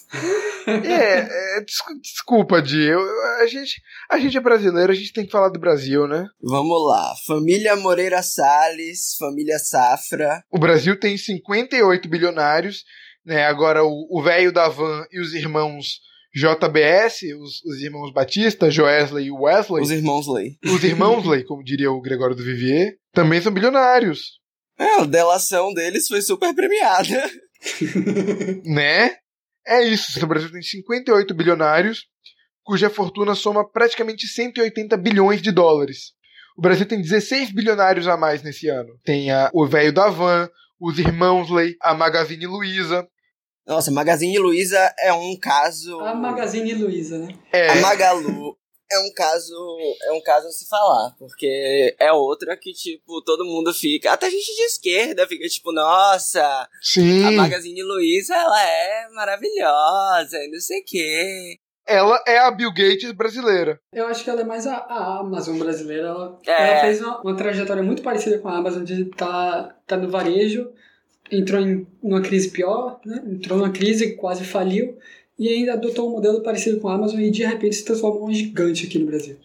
É, 0.66 1.58
é, 1.58 1.62
des- 1.62 2.02
desculpa, 2.02 2.62
Di. 2.62 2.78
eu- 2.82 3.00
a, 3.42 3.46
gente, 3.48 3.82
a 4.10 4.18
gente 4.18 4.38
é 4.38 4.40
brasileiro, 4.42 4.90
a 4.92 4.96
gente 4.96 5.12
tem 5.12 5.26
que 5.26 5.32
falar 5.32 5.50
do 5.50 5.60
Brasil, 5.60 6.08
né? 6.08 6.26
Vamos 6.42 6.78
lá. 6.88 7.14
Família 7.26 7.76
Moreira 7.76 8.22
Salles, 8.24 9.16
família 9.20 9.60
Safra. 9.60 10.44
O 10.50 10.58
Brasil 10.58 10.98
tem 10.98 11.18
58 11.18 12.08
bilionários, 12.10 12.84
né? 13.26 13.46
Agora 13.48 13.84
o 13.84 14.08
o 14.10 14.22
velho 14.24 14.52
da 14.52 14.70
van 14.70 15.06
e 15.12 15.20
os 15.20 15.34
irmãos 15.34 16.00
JBS, 16.38 17.24
os, 17.40 17.64
os 17.66 17.82
irmãos 17.82 18.14
Batista, 18.14 18.70
Joesley 18.70 19.26
e 19.26 19.32
Wesley, 19.32 19.82
Os 19.84 19.90
irmãos 19.90 20.28
Lei. 20.28 20.58
os 20.66 20.84
irmãos 20.84 21.26
Ley, 21.26 21.44
como 21.44 21.64
diria 21.64 21.92
o 21.92 22.00
Gregório 22.00 22.36
do 22.36 22.44
Vivier, 22.44 22.94
também 23.12 23.42
são 23.42 23.52
bilionários, 23.52 24.40
É, 24.78 25.02
a 25.02 25.06
delação 25.06 25.74
deles 25.74 26.08
foi 26.08 26.22
super 26.22 26.54
premiada. 26.54 27.32
né? 28.64 29.16
É 29.66 29.84
isso. 29.84 30.24
O 30.24 30.28
Brasil 30.28 30.52
tem 30.52 30.62
58 30.62 31.34
bilionários, 31.34 32.06
cuja 32.64 32.90
fortuna 32.90 33.34
soma 33.34 33.68
praticamente 33.68 34.28
180 34.28 34.96
bilhões 34.98 35.42
de 35.42 35.52
dólares. 35.52 36.12
O 36.56 36.62
Brasil 36.62 36.86
tem 36.86 37.02
16 37.02 37.52
bilionários 37.52 38.08
a 38.08 38.16
mais 38.16 38.44
nesse 38.44 38.68
ano. 38.68 38.90
Tem 39.04 39.32
a, 39.32 39.50
o 39.54 39.66
velho 39.66 39.92
da 39.92 40.10
van, 40.10 40.48
os 40.80 41.00
irmãos 41.00 41.50
Ley, 41.50 41.76
a 41.82 41.94
Magazine 41.96 42.46
Luiza. 42.46 43.08
Nossa, 43.68 43.92
Magazine 43.92 44.38
Luiza 44.40 44.80
é 45.00 45.12
um 45.12 45.36
caso. 45.38 46.00
A 46.00 46.16
Magazine 46.16 46.74
Luiza, 46.74 47.18
né? 47.18 47.28
É, 47.52 47.70
A 47.70 47.76
Magalu 47.82 48.58
é 48.90 48.98
um 49.00 49.12
caso. 49.14 49.54
É 50.06 50.12
um 50.14 50.22
caso 50.22 50.48
a 50.48 50.52
se 50.52 50.68
falar. 50.70 51.14
Porque 51.20 51.94
é 52.00 52.12
outra 52.14 52.56
que, 52.56 52.72
tipo, 52.72 53.22
todo 53.24 53.44
mundo 53.44 53.74
fica. 53.74 54.14
Até 54.14 54.30
gente 54.30 54.56
de 54.56 54.62
esquerda 54.62 55.28
fica, 55.28 55.46
tipo, 55.50 55.74
nossa, 55.74 56.68
sim. 56.82 57.26
a 57.26 57.32
Magazine 57.32 57.84
Luiza, 57.84 58.34
ela 58.34 58.64
é 58.64 59.10
maravilhosa 59.10 60.38
e 60.38 60.50
não 60.52 60.60
sei 60.60 60.80
o 60.80 60.86
quê. 60.86 61.58
Ela 61.86 62.22
é 62.28 62.38
a 62.40 62.52
Bill 62.52 62.74
Gates 62.74 63.12
brasileira. 63.14 63.80
Eu 63.94 64.08
acho 64.08 64.22
que 64.24 64.30
ela 64.30 64.42
é 64.42 64.44
mais 64.44 64.68
a, 64.68 64.76
a 64.76 65.20
Amazon 65.20 65.58
brasileira. 65.58 66.08
Ela, 66.08 66.40
É. 66.46 66.72
ela 66.72 66.82
fez 66.82 67.02
uma, 67.02 67.22
uma 67.22 67.36
trajetória 67.38 67.82
muito 67.82 68.02
parecida 68.02 68.40
com 68.40 68.50
a 68.50 68.58
Amazon 68.58 68.84
de 68.84 69.06
tá, 69.06 69.74
tá 69.88 69.96
no 69.96 70.10
varejo, 70.10 70.70
entrou 71.32 71.62
em 71.62 71.86
uma 72.02 72.22
crise 72.22 72.50
pior, 72.50 73.00
né? 73.06 73.24
entrou 73.28 73.58
numa 73.58 73.72
crise, 73.72 74.16
quase 74.16 74.44
faliu, 74.44 74.98
e 75.38 75.50
ainda 75.50 75.74
adotou 75.74 76.10
um 76.10 76.14
modelo 76.14 76.42
parecido 76.42 76.80
com 76.80 76.88
a 76.88 76.96
Amazon 76.96 77.20
e 77.20 77.30
de 77.30 77.46
repente 77.46 77.76
se 77.76 77.86
transformou 77.86 78.30
em 78.30 78.32
um 78.32 78.36
gigante 78.36 78.86
aqui 78.86 78.98
no 78.98 79.06
Brasil. 79.06 79.38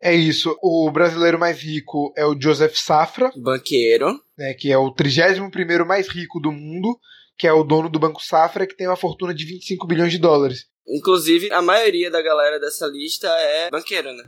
É 0.00 0.14
isso. 0.14 0.56
O 0.62 0.90
brasileiro 0.90 1.38
mais 1.38 1.58
rico 1.58 2.12
é 2.16 2.24
o 2.24 2.38
Joseph 2.38 2.76
Safra, 2.76 3.30
Banqueiro. 3.36 4.20
né, 4.36 4.54
que 4.54 4.70
é 4.70 4.78
o 4.78 4.94
31º 4.94 5.84
mais 5.84 6.08
rico 6.08 6.38
do 6.40 6.52
mundo, 6.52 6.98
que 7.38 7.46
é 7.46 7.52
o 7.52 7.64
dono 7.64 7.88
do 7.88 7.98
Banco 7.98 8.22
Safra, 8.22 8.66
que 8.66 8.76
tem 8.76 8.86
uma 8.86 8.96
fortuna 8.96 9.34
de 9.34 9.44
25 9.44 9.86
bilhões 9.86 10.12
de 10.12 10.18
dólares. 10.18 10.66
Inclusive, 10.88 11.50
a 11.50 11.60
maioria 11.60 12.10
da 12.10 12.22
galera 12.22 12.60
dessa 12.60 12.86
lista 12.86 13.26
é 13.28 13.70
banqueiro, 13.70 14.12
né? 14.12 14.24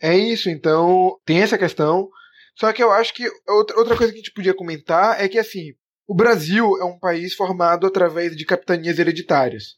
É 0.00 0.16
isso, 0.16 0.48
então 0.48 1.16
tem 1.24 1.42
essa 1.42 1.58
questão. 1.58 2.08
Só 2.56 2.72
que 2.72 2.82
eu 2.82 2.90
acho 2.90 3.14
que 3.14 3.24
outra, 3.48 3.76
outra 3.78 3.96
coisa 3.96 4.12
que 4.12 4.18
a 4.18 4.22
gente 4.22 4.32
podia 4.32 4.54
comentar 4.54 5.22
é 5.22 5.28
que 5.28 5.38
assim, 5.38 5.74
o 6.06 6.14
Brasil 6.14 6.76
é 6.80 6.84
um 6.84 6.98
país 6.98 7.34
formado 7.34 7.86
através 7.86 8.36
de 8.36 8.44
capitanias 8.44 8.98
hereditárias. 8.98 9.76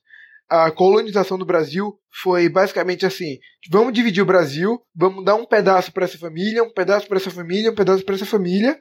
A 0.48 0.70
colonização 0.70 1.38
do 1.38 1.46
Brasil 1.46 1.98
foi 2.22 2.48
basicamente 2.48 3.06
assim: 3.06 3.38
vamos 3.70 3.92
dividir 3.92 4.22
o 4.22 4.26
Brasil, 4.26 4.80
vamos 4.94 5.24
dar 5.24 5.34
um 5.34 5.46
pedaço 5.46 5.92
para 5.92 6.04
essa 6.04 6.18
família, 6.18 6.62
um 6.62 6.72
pedaço 6.72 7.06
para 7.06 7.16
essa 7.16 7.30
família, 7.30 7.70
um 7.70 7.74
pedaço 7.74 8.04
para 8.04 8.14
essa 8.14 8.26
família. 8.26 8.78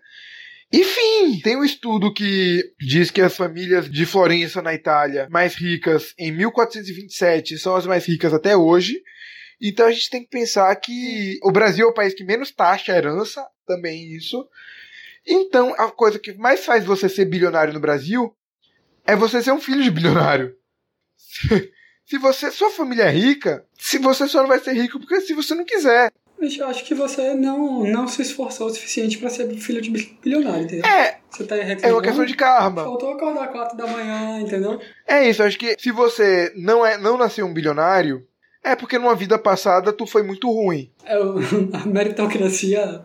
E 0.71 0.83
fim! 0.83 1.39
Tem 1.41 1.55
um 1.55 1.63
estudo 1.63 2.13
que 2.13 2.63
diz 2.79 3.11
que 3.11 3.21
as 3.21 3.35
famílias 3.35 3.89
de 3.89 4.05
Florença, 4.05 4.61
na 4.61 4.73
Itália, 4.73 5.27
mais 5.29 5.55
ricas 5.55 6.13
em 6.17 6.31
1427 6.31 7.59
são 7.59 7.75
as 7.75 7.85
mais 7.85 8.05
ricas 8.05 8.33
até 8.33 8.57
hoje. 8.57 8.99
Então 9.61 9.85
a 9.85 9.91
gente 9.91 10.09
tem 10.09 10.23
que 10.23 10.29
pensar 10.29 10.75
que 10.75 11.37
o 11.43 11.51
Brasil 11.51 11.85
é 11.85 11.89
o 11.89 11.93
país 11.93 12.13
que 12.13 12.23
menos 12.23 12.51
taxa 12.51 12.91
a 12.91 12.97
herança, 12.97 13.45
também 13.65 14.15
isso. 14.15 14.43
Então 15.25 15.73
a 15.77 15.89
coisa 15.91 16.19
que 16.19 16.33
mais 16.33 16.65
faz 16.65 16.83
você 16.85 17.07
ser 17.07 17.25
bilionário 17.25 17.73
no 17.73 17.79
Brasil 17.79 18.35
é 19.05 19.15
você 19.15 19.41
ser 19.41 19.51
um 19.51 19.61
filho 19.61 19.83
de 19.83 19.91
bilionário. 19.91 20.55
Se 22.05 22.17
você, 22.17 22.51
sua 22.51 22.69
família 22.69 23.03
é 23.03 23.09
rica, 23.09 23.65
se 23.77 23.97
você 23.97 24.27
só 24.27 24.41
não 24.41 24.47
vai 24.49 24.59
ser 24.59 24.73
rico 24.73 24.99
porque 24.99 25.21
se 25.21 25.33
você 25.33 25.55
não 25.55 25.63
quiser. 25.63 26.11
Mas 26.37 26.57
eu 26.57 26.67
acho 26.67 26.83
que 26.83 26.93
você 26.93 27.33
não, 27.33 27.83
não 27.85 28.07
se 28.07 28.21
esforçou 28.21 28.67
o 28.67 28.69
suficiente 28.69 29.17
pra 29.17 29.29
ser 29.29 29.49
filho 29.55 29.81
de 29.81 29.89
bilionário, 30.21 30.65
entendeu? 30.65 30.85
É, 30.85 31.19
Você 31.31 31.45
tá 31.45 31.55
é 31.55 31.93
uma 31.93 32.01
questão 32.01 32.25
de 32.25 32.35
karma. 32.35 32.83
Faltou 32.83 33.13
acordar 33.13 33.47
4 33.47 33.77
da 33.77 33.87
manhã, 33.87 34.41
entendeu? 34.41 34.81
É 35.07 35.27
isso, 35.29 35.41
acho 35.41 35.57
que 35.57 35.77
se 35.79 35.91
você 35.91 36.51
não 36.57 36.85
é, 36.85 36.97
não 36.97 37.17
nasceu 37.17 37.45
um 37.45 37.53
bilionário, 37.53 38.27
é 38.61 38.75
porque 38.75 38.99
numa 38.99 39.15
vida 39.15 39.39
passada 39.39 39.93
tu 39.93 40.05
foi 40.05 40.23
muito 40.23 40.51
ruim. 40.51 40.91
É 41.05 41.15
a 41.81 41.85
meritocracia 41.85 43.01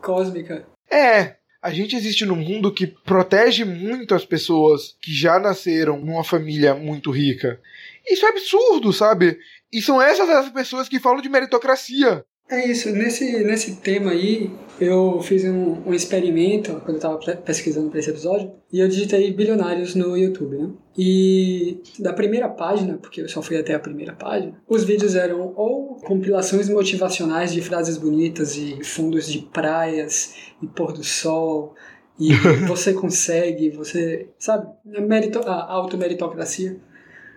cósmica. 0.00 0.64
É, 0.88 1.37
a 1.60 1.70
gente 1.70 1.96
existe 1.96 2.24
num 2.24 2.36
mundo 2.36 2.72
que 2.72 2.86
protege 2.86 3.64
muito 3.64 4.14
as 4.14 4.24
pessoas 4.24 4.96
que 5.00 5.12
já 5.12 5.38
nasceram 5.38 5.98
numa 5.98 6.22
família 6.22 6.74
muito 6.74 7.10
rica. 7.10 7.60
Isso 8.08 8.24
é 8.24 8.28
absurdo, 8.28 8.92
sabe? 8.92 9.38
E 9.72 9.82
são 9.82 10.00
essas 10.00 10.28
as 10.28 10.50
pessoas 10.50 10.88
que 10.88 11.00
falam 11.00 11.20
de 11.20 11.28
meritocracia. 11.28 12.24
É 12.50 12.66
isso, 12.66 12.90
nesse, 12.92 13.44
nesse 13.44 13.76
tema 13.76 14.12
aí, 14.12 14.50
eu 14.80 15.20
fiz 15.20 15.44
um, 15.44 15.82
um 15.86 15.92
experimento 15.92 16.80
quando 16.82 16.96
eu 16.96 17.00
tava 17.00 17.18
pre- 17.18 17.36
pesquisando 17.36 17.90
para 17.90 17.98
esse 17.98 18.08
episódio, 18.08 18.50
e 18.72 18.80
eu 18.80 18.88
digitei 18.88 19.30
bilionários 19.34 19.94
no 19.94 20.16
YouTube, 20.16 20.56
né? 20.56 20.70
E 20.96 21.82
da 21.98 22.14
primeira 22.14 22.48
página, 22.48 22.96
porque 22.96 23.20
eu 23.20 23.28
só 23.28 23.42
fui 23.42 23.58
até 23.58 23.74
a 23.74 23.78
primeira 23.78 24.14
página, 24.14 24.54
os 24.66 24.82
vídeos 24.82 25.14
eram 25.14 25.52
ou 25.56 25.96
compilações 25.96 26.70
motivacionais 26.70 27.52
de 27.52 27.60
frases 27.60 27.98
bonitas 27.98 28.56
e 28.56 28.82
fundos 28.82 29.30
de 29.30 29.40
praias 29.40 30.34
e 30.62 30.66
pôr 30.66 30.94
do 30.94 31.04
sol, 31.04 31.74
e 32.18 32.32
você 32.66 32.94
consegue, 32.94 33.68
você, 33.68 34.26
sabe, 34.38 34.68
a, 34.96 35.00
merito, 35.02 35.40
a 35.40 35.70
automeritocracia, 35.70 36.78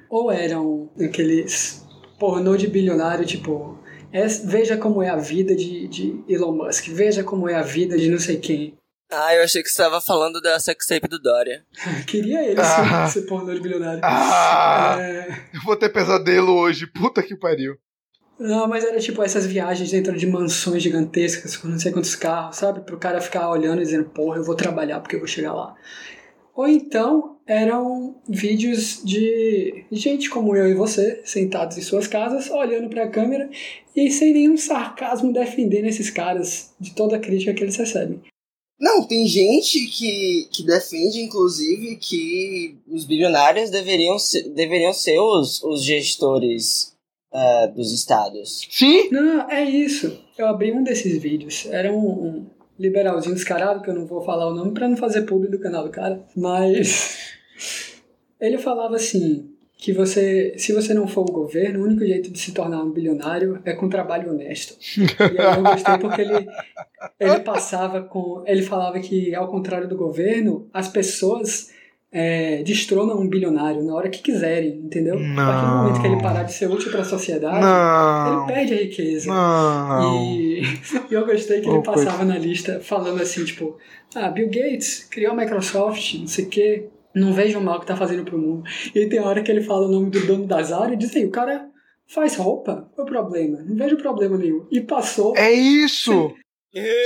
ou 0.10 0.32
eram 0.32 0.90
aqueles 0.98 1.86
pornô 2.18 2.56
de 2.56 2.68
bilionário, 2.68 3.26
tipo, 3.26 3.81
é- 4.14 4.28
veja 4.28 4.78
como 4.78 5.02
é 5.02 5.10
a 5.10 5.16
vida 5.18 5.56
de, 5.56 5.88
de 5.88 6.24
Elon 6.28 6.52
Musk, 6.54 6.88
veja 6.90 7.24
como 7.24 7.48
é 7.50 7.56
a 7.56 7.62
vida 7.62 7.98
de 7.98 8.10
não 8.10 8.20
sei 8.20 8.38
quem. 8.38 8.74
Ah, 9.14 9.36
eu 9.36 9.44
achei 9.44 9.62
que 9.62 9.68
você 9.68 9.74
estava 9.82 10.00
falando 10.00 10.40
da 10.40 10.58
sextape 10.58 11.08
do 11.08 11.20
Dória. 11.20 11.66
Queria 12.08 12.44
ele 12.50 12.62
Ah. 12.62 13.08
ser, 13.08 13.22
ser 13.22 13.28
pornô 13.28 13.54
de 13.54 13.60
bilionário. 13.60 14.00
Ah, 14.04 14.96
É, 15.00 15.28
eu 15.54 15.62
vou 15.66 15.76
ter 15.76 15.90
pesadelo 15.90 16.54
hoje. 16.54 16.88
Puta 16.88 17.22
que 17.22 17.36
pariu. 17.36 17.76
não, 18.40 18.68
mas 18.68 18.84
era 18.86 18.98
tipo 19.00 19.22
essas 19.22 19.46
viagens 19.46 19.92
dentro 19.92 20.18
de 20.18 20.26
mansões 20.26 20.82
gigantescas, 20.82 21.58
com 21.58 21.68
não 21.68 21.78
sei 21.78 21.92
quantos 21.92 22.16
carros, 22.16 22.56
sabe? 22.56 22.82
Pro 22.82 22.98
cara 22.98 23.20
ficar 23.22 23.50
olhando 23.50 23.82
e 23.82 23.86
dizendo, 23.86 24.06
porra, 24.10 24.38
eu 24.38 24.44
vou 24.46 24.56
trabalhar 24.56 25.00
porque 25.02 25.16
eu 25.16 25.20
vou 25.20 25.28
chegar 25.28 25.54
lá. 25.54 25.76
Ou 26.56 26.68
então 26.68 27.38
eram 27.48 28.16
vídeos 28.28 29.02
de 29.04 29.86
gente 29.92 30.30
como 30.30 30.56
eu 30.56 30.70
e 30.70 30.74
você, 30.74 31.22
sentados 31.26 31.78
em 31.78 31.82
suas 31.82 32.08
casas, 32.08 32.50
olhando 32.50 32.90
pra 32.90 33.10
câmera 33.10 33.50
e 33.96 34.10
sem 34.12 34.34
nenhum 34.34 34.58
sarcasmo 34.58 35.34
defendendo 35.34 35.86
esses 35.86 36.10
caras 36.10 36.74
de 36.80 36.94
toda 36.94 37.18
a 37.18 37.20
crítica 37.20 37.54
que 37.54 37.64
eles 37.64 37.76
recebem. 37.76 38.22
Não, 38.80 39.04
tem 39.04 39.28
gente 39.28 39.86
que, 39.88 40.48
que 40.52 40.66
defende, 40.66 41.22
inclusive, 41.22 41.98
que 41.98 42.76
os 42.88 43.06
bilionários 43.06 43.70
deveriam 43.70 44.18
ser, 44.18 44.50
deveriam 44.50 44.92
ser 44.92 45.20
os, 45.20 45.62
os 45.62 45.84
gestores 45.84 46.92
ah, 47.32 47.68
dos 47.68 47.94
estados. 47.94 48.68
Sim, 48.70 49.10
Não, 49.12 49.50
é 49.50 49.64
isso. 49.64 50.20
Eu 50.38 50.48
abri 50.48 50.72
um 50.72 50.84
desses 50.84 51.22
vídeos. 51.22 51.68
Era 51.68 51.94
um, 51.94 51.98
um 51.98 52.46
liberalzinho 52.82 53.36
descarado, 53.36 53.82
que 53.82 53.90
eu 53.90 53.94
não 53.94 54.06
vou 54.06 54.22
falar 54.22 54.48
o 54.48 54.56
nome 54.56 54.74
pra 54.74 54.88
não 54.88 54.98
fazer 54.98 55.22
publi 55.22 55.50
do 55.50 55.60
canal 55.60 55.84
do 55.84 55.92
cara. 55.92 56.24
Mas 56.36 57.34
ele 58.40 58.58
falava 58.58 58.96
assim 58.96 59.48
que 59.78 59.92
você, 59.92 60.54
se 60.58 60.74
você 60.74 60.94
não 60.94 61.08
for 61.08 61.22
o 61.22 61.32
governo, 61.32 61.80
o 61.80 61.86
único 61.86 62.06
jeito 62.06 62.32
de 62.32 62.38
se 62.38 62.54
tornar 62.54 62.84
um 62.84 62.92
bilionário 62.92 63.60
é 63.66 63.74
com 63.74 63.90
trabalho 63.90 64.32
honesto. 64.32 64.76
E 64.98 65.58
eu 65.58 65.64
gostei 65.64 65.98
porque 65.98 66.22
ele 66.22 66.48
ele 67.20 67.40
passava 67.40 68.02
com, 68.02 68.44
ele 68.46 68.62
falava 68.62 69.00
que 69.00 69.34
ao 69.34 69.48
contrário 69.48 69.88
do 69.88 69.96
governo, 69.96 70.68
as 70.72 70.88
pessoas 70.88 71.72
é, 72.12 72.62
destronam 72.64 73.20
um 73.20 73.28
bilionário 73.28 73.84
na 73.84 73.96
hora 73.96 74.10
que 74.10 74.22
quiserem, 74.22 74.82
entendeu? 74.84 75.16
A 75.16 75.46
partir 75.46 75.66
do 75.66 75.76
momento 75.78 76.02
que 76.02 76.08
ele 76.08 76.22
parar 76.22 76.44
de 76.44 76.54
ser 76.54 76.70
útil 76.70 76.92
para 76.92 77.02
a 77.02 77.06
sociedade, 77.06 77.62
não. 77.62 78.44
ele 78.44 78.54
perde 78.54 78.74
a 78.74 78.78
riqueza. 78.78 79.30
Não. 79.30 80.26
E, 80.26 80.51
e 81.10 81.14
eu 81.14 81.26
gostei 81.26 81.62
que 81.62 81.68
ele 81.68 81.78
Oh, 81.78 81.84
passava 81.84 82.24
na 82.24 82.38
lista 82.38 82.80
falando 82.80 83.22
assim, 83.22 83.44
tipo, 83.46 83.78
ah, 84.16 84.30
Bill 84.30 84.48
Gates 84.48 85.08
criou 85.10 85.34
a 85.34 85.36
Microsoft, 85.36 86.16
não 86.16 86.28
sei 86.28 86.46
o 86.46 86.50
quê, 86.50 86.88
não 87.14 87.34
vejo 87.34 87.60
o 87.60 87.64
mal 87.64 87.80
que 87.80 87.86
tá 87.86 87.96
fazendo 87.96 88.24
pro 88.24 88.38
mundo. 88.38 88.64
E 88.94 89.00
aí 89.00 89.10
tem 89.10 89.20
hora 89.20 89.42
que 89.42 89.52
ele 89.52 89.62
fala 89.62 89.88
o 89.88 89.92
nome 89.92 90.10
do 90.10 90.26
dono 90.26 90.46
da 90.46 90.62
Zara 90.62 90.94
e 90.94 90.98
diz 90.98 91.16
aí, 91.16 91.26
o 91.26 91.32
cara 91.32 91.66
faz 92.08 92.36
roupa, 92.36 92.90
qual 92.96 93.08
é 93.08 93.10
o 93.10 93.14
problema? 93.14 93.60
Não 93.66 93.76
vejo 93.76 93.98
problema 93.98 94.38
nenhum. 94.38 94.66
E 94.72 94.82
passou. 94.82 95.36
É 95.38 95.52
isso! 95.52 96.34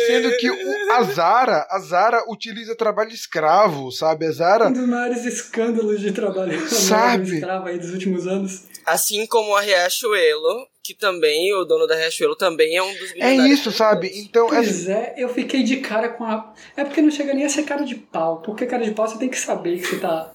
Sendo 0.05 0.29
que 0.37 0.49
o, 0.49 0.91
a 0.91 1.01
Zara, 1.03 1.65
a 1.71 1.79
Zara 1.79 2.23
utiliza 2.29 2.75
trabalho 2.75 3.09
escravo, 3.09 3.91
sabe? 3.91 4.27
A 4.27 4.31
Zara. 4.31 4.67
Um 4.67 4.73
dos 4.73 4.87
maiores 4.87 5.25
escândalos 5.25 6.01
de 6.01 6.11
trabalho 6.11 6.59
Sabe? 6.69 7.35
escravo 7.35 7.67
aí 7.67 7.79
dos 7.79 7.91
últimos 7.91 8.27
anos. 8.27 8.65
Assim 8.85 9.25
como 9.25 9.55
a 9.55 9.61
Riachuelo, 9.61 10.67
que 10.85 10.93
também, 10.93 11.51
o 11.55 11.65
dono 11.65 11.87
da 11.87 11.95
Riachuelo 11.95 12.35
também 12.35 12.77
é 12.77 12.83
um 12.83 12.93
dos 12.93 13.11
É 13.15 13.33
isso, 13.33 13.71
sabe? 13.71 14.11
Então, 14.13 14.45
é, 14.49 14.57
Pois 14.57 14.87
é, 14.87 15.15
eu 15.17 15.27
fiquei 15.29 15.63
de 15.63 15.77
cara 15.77 16.09
com 16.09 16.23
a. 16.23 16.53
É 16.77 16.83
porque 16.85 17.01
não 17.01 17.09
chega 17.09 17.33
nem 17.33 17.43
a 17.43 17.49
ser 17.49 17.63
cara 17.63 17.83
de 17.83 17.95
pau. 17.95 18.43
Porque 18.43 18.67
cara 18.67 18.85
de 18.85 18.91
pau 18.91 19.07
você 19.07 19.17
tem 19.17 19.27
que 19.27 19.39
saber 19.39 19.79
que 19.79 19.87
você 19.87 19.99
tá. 19.99 20.31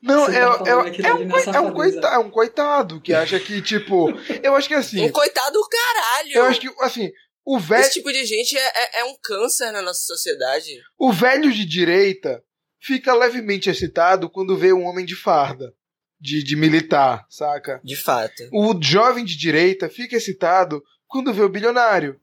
não, 0.00 0.24
é, 0.24 0.40
tá 0.40 0.70
é, 0.70 0.88
aquilo 0.88 1.06
é, 1.06 1.10
ali 1.10 1.24
um, 1.26 1.30
é, 1.30 1.36
um 1.36 1.40
safadeza. 1.40 1.72
coita, 1.72 2.08
é 2.08 2.18
um 2.18 2.30
coitado 2.30 3.00
que 3.02 3.12
acha 3.12 3.38
que, 3.38 3.60
tipo. 3.60 4.08
Eu 4.42 4.56
acho 4.56 4.66
que 4.66 4.74
assim. 4.74 5.04
Um 5.04 5.12
coitado 5.12 5.52
do 5.52 5.68
caralho! 5.68 6.32
Eu 6.36 6.44
acho 6.44 6.60
que, 6.60 6.70
assim, 6.80 7.10
o 7.44 7.58
velho, 7.58 7.82
Esse 7.82 7.92
tipo 7.92 8.10
de 8.10 8.24
gente 8.24 8.56
é, 8.56 8.66
é, 8.74 9.00
é 9.00 9.04
um 9.04 9.14
câncer 9.22 9.70
na 9.72 9.82
nossa 9.82 10.00
sociedade. 10.00 10.70
o 10.98 11.12
velho 11.12 11.52
de 11.52 11.66
direita 11.66 12.42
fica 12.80 13.12
levemente 13.12 13.68
excitado 13.68 14.30
quando 14.30 14.56
vê 14.56 14.72
um 14.72 14.84
homem 14.84 15.04
de 15.04 15.14
farda, 15.14 15.74
de, 16.22 16.42
de 16.44 16.54
militar, 16.56 17.26
saca? 17.28 17.80
De 17.82 17.96
fato. 17.96 18.42
O 18.52 18.74
jovem 18.80 19.24
de 19.24 19.36
direita 19.36 19.88
fica 19.88 20.16
excitado 20.16 20.80
quando 21.08 21.32
vê 21.34 21.42
o 21.42 21.48
bilionário. 21.48 22.18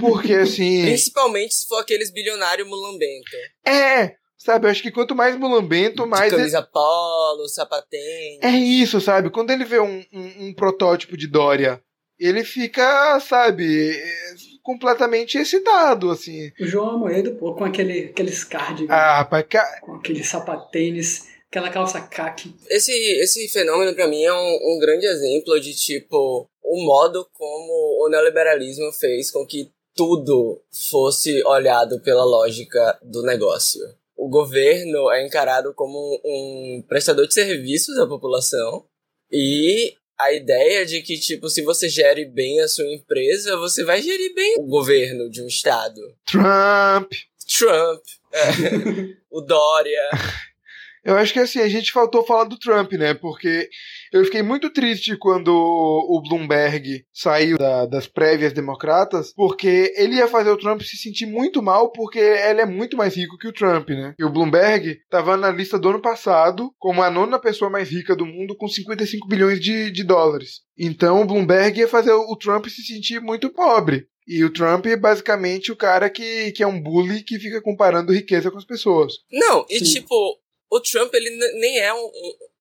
Porque, 0.00 0.32
assim. 0.34 0.82
Principalmente 0.86 1.52
se 1.54 1.66
for 1.66 1.78
aqueles 1.80 2.10
bilionários 2.12 2.66
mulambento. 2.68 3.30
É, 3.66 4.14
sabe? 4.38 4.66
Eu 4.66 4.70
acho 4.70 4.82
que 4.82 4.90
quanto 4.92 5.14
mais 5.14 5.36
mulambento, 5.36 6.04
De 6.04 6.08
mais. 6.08 6.32
ele- 6.32 6.36
camisa 6.42 6.62
polo, 6.62 7.48
sapatênis. 7.48 8.38
É 8.40 8.50
isso, 8.50 9.00
sabe? 9.00 9.28
Quando 9.28 9.50
ele 9.50 9.64
vê 9.64 9.80
um, 9.80 10.04
um, 10.12 10.46
um 10.46 10.54
protótipo 10.54 11.16
de 11.16 11.26
Dória, 11.26 11.82
ele 12.18 12.44
fica, 12.44 13.18
sabe, 13.20 14.00
completamente 14.62 15.36
excitado, 15.38 16.10
assim. 16.10 16.52
O 16.60 16.66
João 16.66 16.90
Amoedo, 16.90 17.34
pô, 17.34 17.54
com 17.54 17.64
aquele, 17.64 18.06
aqueles 18.06 18.44
cardigans, 18.44 18.90
Ah, 18.90 19.18
rapaz, 19.18 19.44
ca- 19.48 19.80
com 19.80 19.94
aquele 19.96 20.22
sapatênis, 20.24 21.26
aquela 21.52 21.68
calça 21.68 22.00
caque. 22.00 22.54
Esse, 22.70 22.90
esse 23.20 23.46
fenômeno, 23.48 23.94
pra 23.94 24.08
mim, 24.08 24.24
é 24.24 24.32
um, 24.32 24.74
um 24.74 24.78
grande 24.80 25.04
exemplo 25.04 25.60
de, 25.60 25.74
tipo, 25.74 26.48
o 26.64 26.86
modo 26.86 27.28
como 27.34 28.06
o 28.06 28.08
neoliberalismo 28.08 28.90
fez 28.92 29.30
com 29.30 29.46
que 29.46 29.70
tudo 29.94 30.62
fosse 30.72 31.44
olhado 31.44 32.00
pela 32.00 32.24
lógica 32.24 32.98
do 33.02 33.22
negócio. 33.22 33.82
O 34.16 34.30
governo 34.30 35.10
é 35.10 35.26
encarado 35.26 35.74
como 35.74 36.18
um 36.24 36.82
prestador 36.88 37.26
de 37.26 37.34
serviços 37.34 37.98
à 37.98 38.06
população 38.06 38.86
e 39.30 39.94
a 40.18 40.32
ideia 40.32 40.86
de 40.86 41.02
que, 41.02 41.18
tipo, 41.18 41.50
se 41.50 41.60
você 41.60 41.86
gere 41.86 42.24
bem 42.24 42.60
a 42.60 42.68
sua 42.68 42.86
empresa, 42.86 43.56
você 43.58 43.84
vai 43.84 44.00
gerir 44.00 44.34
bem 44.34 44.54
o 44.58 44.66
governo 44.66 45.28
de 45.28 45.42
um 45.42 45.46
estado. 45.46 46.00
Trump. 46.24 47.12
Trump, 47.58 48.02
é, 48.32 48.40
o 49.30 49.42
Dória. 49.42 50.08
Eu 51.04 51.16
acho 51.16 51.32
que 51.32 51.40
assim, 51.40 51.58
a 51.60 51.68
gente 51.68 51.90
faltou 51.92 52.24
falar 52.24 52.44
do 52.44 52.58
Trump, 52.58 52.92
né? 52.92 53.12
Porque 53.14 53.68
eu 54.12 54.24
fiquei 54.24 54.42
muito 54.42 54.70
triste 54.70 55.16
quando 55.16 55.48
o 55.52 56.22
Bloomberg 56.28 57.04
saiu 57.12 57.58
da- 57.58 57.86
das 57.86 58.06
prévias 58.06 58.52
democratas, 58.52 59.32
porque 59.34 59.92
ele 59.96 60.16
ia 60.16 60.28
fazer 60.28 60.50
o 60.50 60.56
Trump 60.56 60.80
se 60.82 60.96
sentir 60.96 61.26
muito 61.26 61.60
mal, 61.62 61.90
porque 61.90 62.18
ele 62.18 62.60
é 62.60 62.66
muito 62.66 62.96
mais 62.96 63.16
rico 63.16 63.36
que 63.36 63.48
o 63.48 63.52
Trump, 63.52 63.88
né? 63.90 64.14
E 64.18 64.24
o 64.24 64.30
Bloomberg 64.30 64.90
estava 65.02 65.36
na 65.36 65.50
lista 65.50 65.78
do 65.78 65.88
ano 65.88 66.00
passado 66.00 66.72
como 66.78 67.02
a 67.02 67.10
nona 67.10 67.38
pessoa 67.38 67.70
mais 67.70 67.90
rica 67.90 68.14
do 68.14 68.24
mundo 68.26 68.56
com 68.56 68.68
55 68.68 69.26
bilhões 69.26 69.60
de, 69.60 69.90
de 69.90 70.04
dólares. 70.04 70.60
Então 70.78 71.20
o 71.20 71.26
Bloomberg 71.26 71.80
ia 71.80 71.88
fazer 71.88 72.12
o 72.12 72.36
Trump 72.36 72.66
se 72.66 72.82
sentir 72.82 73.20
muito 73.20 73.50
pobre. 73.50 74.06
E 74.26 74.44
o 74.44 74.52
Trump 74.52 74.86
é 74.86 74.96
basicamente 74.96 75.72
o 75.72 75.76
cara 75.76 76.08
que, 76.08 76.52
que 76.52 76.62
é 76.62 76.66
um 76.66 76.80
bully 76.80 77.24
que 77.24 77.40
fica 77.40 77.60
comparando 77.60 78.12
riqueza 78.12 78.52
com 78.52 78.58
as 78.58 78.64
pessoas. 78.64 79.14
Não, 79.32 79.66
e 79.68 79.80
Sim. 79.80 79.94
tipo, 79.94 80.14
o 80.72 80.80
Trump, 80.80 81.12
ele 81.12 81.30
nem 81.60 81.78
é 81.80 81.92
um, 81.92 82.10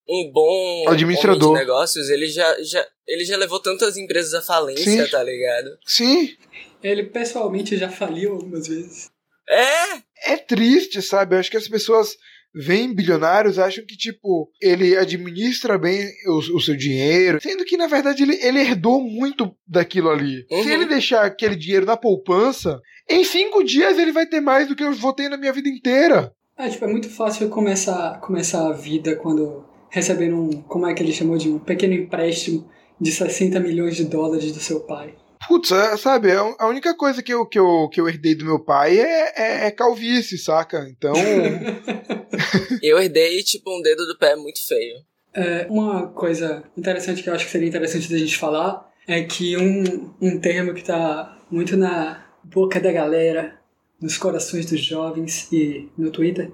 um, 0.09 0.32
bom 0.34 0.89
Administrador. 0.89 1.53
de 1.53 1.59
negócios. 1.59 2.09
Ele 2.09 2.28
já, 2.28 2.62
já, 2.62 2.86
ele 3.07 3.24
já 3.24 3.38
levou 3.38 3.62
tantas 3.62 3.95
empresas 3.95 4.34
à 4.34 4.41
falência, 4.41 5.05
Sim. 5.05 5.09
tá 5.09 5.24
ligado? 5.24 5.78
Sim, 5.86 6.36
Ele 6.84 7.03
pessoalmente 7.03 7.78
já 7.78 7.89
faliu 7.89 8.34
algumas 8.34 8.68
vezes. 8.68 9.09
É! 9.49 10.34
é 10.34 10.38
triste, 10.38 11.01
sabe? 11.01 11.36
Eu 11.36 11.39
acho 11.39 11.49
que 11.49 11.57
as 11.57 11.70
pessoas 11.70 12.18
veem 12.53 12.93
bilionários, 12.93 13.57
acham 13.57 13.86
que, 13.86 13.95
tipo, 13.95 14.51
ele 14.62 14.97
administra 14.97 15.78
bem 15.78 16.05
o, 16.28 16.57
o 16.57 16.62
seu 16.62 16.76
dinheiro, 16.76 17.39
sendo 17.41 17.64
que, 17.64 17.78
na 17.78 17.88
verdade, 17.88 18.24
ele, 18.24 18.36
ele 18.45 18.59
herdou 18.59 19.01
muito 19.01 19.55
daquilo 19.66 20.09
ali. 20.09 20.45
Uhum. 20.51 20.64
Se 20.64 20.70
ele 20.70 20.86
deixar 20.86 21.24
aquele 21.24 21.55
dinheiro 21.55 21.86
na 21.86 21.95
poupança, 21.95 22.78
em 23.09 23.24
cinco 23.24 23.64
dias 23.64 23.97
ele 23.97 24.12
vai 24.12 24.26
ter 24.28 24.41
mais 24.41 24.68
do 24.68 24.76
que 24.76 24.84
eu 24.84 24.91
votei 24.91 25.30
na 25.30 25.38
minha 25.38 25.53
vida 25.53 25.70
inteira. 25.70 26.34
Ah, 26.62 26.70
tipo, 26.70 26.86
é 26.86 26.88
muito 26.88 27.09
fácil 27.09 27.49
começar, 27.49 28.20
começar 28.20 28.68
a 28.68 28.72
vida 28.72 29.16
quando 29.16 29.66
recebendo 29.89 30.36
um, 30.36 30.62
como 30.62 30.86
é 30.86 30.93
que 30.93 31.01
ele 31.01 31.12
chamou 31.12 31.36
de 31.36 31.49
um 31.49 31.57
pequeno 31.57 31.95
empréstimo 31.95 32.70
de 32.99 33.12
60 33.12 33.59
milhões 33.59 33.95
de 33.95 34.03
dólares 34.03 34.51
do 34.51 34.59
seu 34.59 34.82
pai. 34.82 35.16
Putz, 35.47 35.72
é, 35.72 35.97
sabe, 35.97 36.30
é 36.30 36.36
a 36.36 36.68
única 36.68 36.95
coisa 36.95 37.24
que 37.24 37.34
eu, 37.34 37.47
que 37.47 37.57
eu, 37.57 37.89
que 37.89 37.99
eu 37.99 38.07
herdei 38.07 38.36
do 38.36 38.45
meu 38.45 38.59
pai 38.59 38.99
é, 38.99 39.34
é, 39.36 39.66
é 39.66 39.72
calvície, 39.72 40.38
saca? 40.38 40.88
Então, 40.88 41.14
Eu 42.80 42.99
herdei, 42.99 43.41
tipo, 43.41 43.76
um 43.76 43.82
dedo 43.82 44.05
do 44.05 44.20
pé 44.20 44.36
muito 44.36 44.59
feio. 44.68 44.97
É, 45.34 45.66
uma 45.68 46.09
coisa 46.09 46.64
interessante 46.78 47.24
que 47.24 47.30
eu 47.32 47.34
acho 47.34 47.45
que 47.45 47.51
seria 47.51 47.70
interessante 47.70 48.07
da 48.07 48.20
gente 48.20 48.38
falar 48.38 48.88
é 49.07 49.24
que 49.24 49.57
um, 49.57 50.14
um 50.22 50.39
termo 50.39 50.76
que 50.76 50.84
tá 50.84 51.39
muito 51.49 51.76
na 51.76 52.24
boca 52.43 52.80
da 52.80 52.91
galera, 52.91 53.59
nos 54.01 54.17
corações 54.17 54.65
dos 54.65 54.79
jovens 54.83 55.51
e 55.51 55.89
no 55.97 56.09
Twitter 56.11 56.51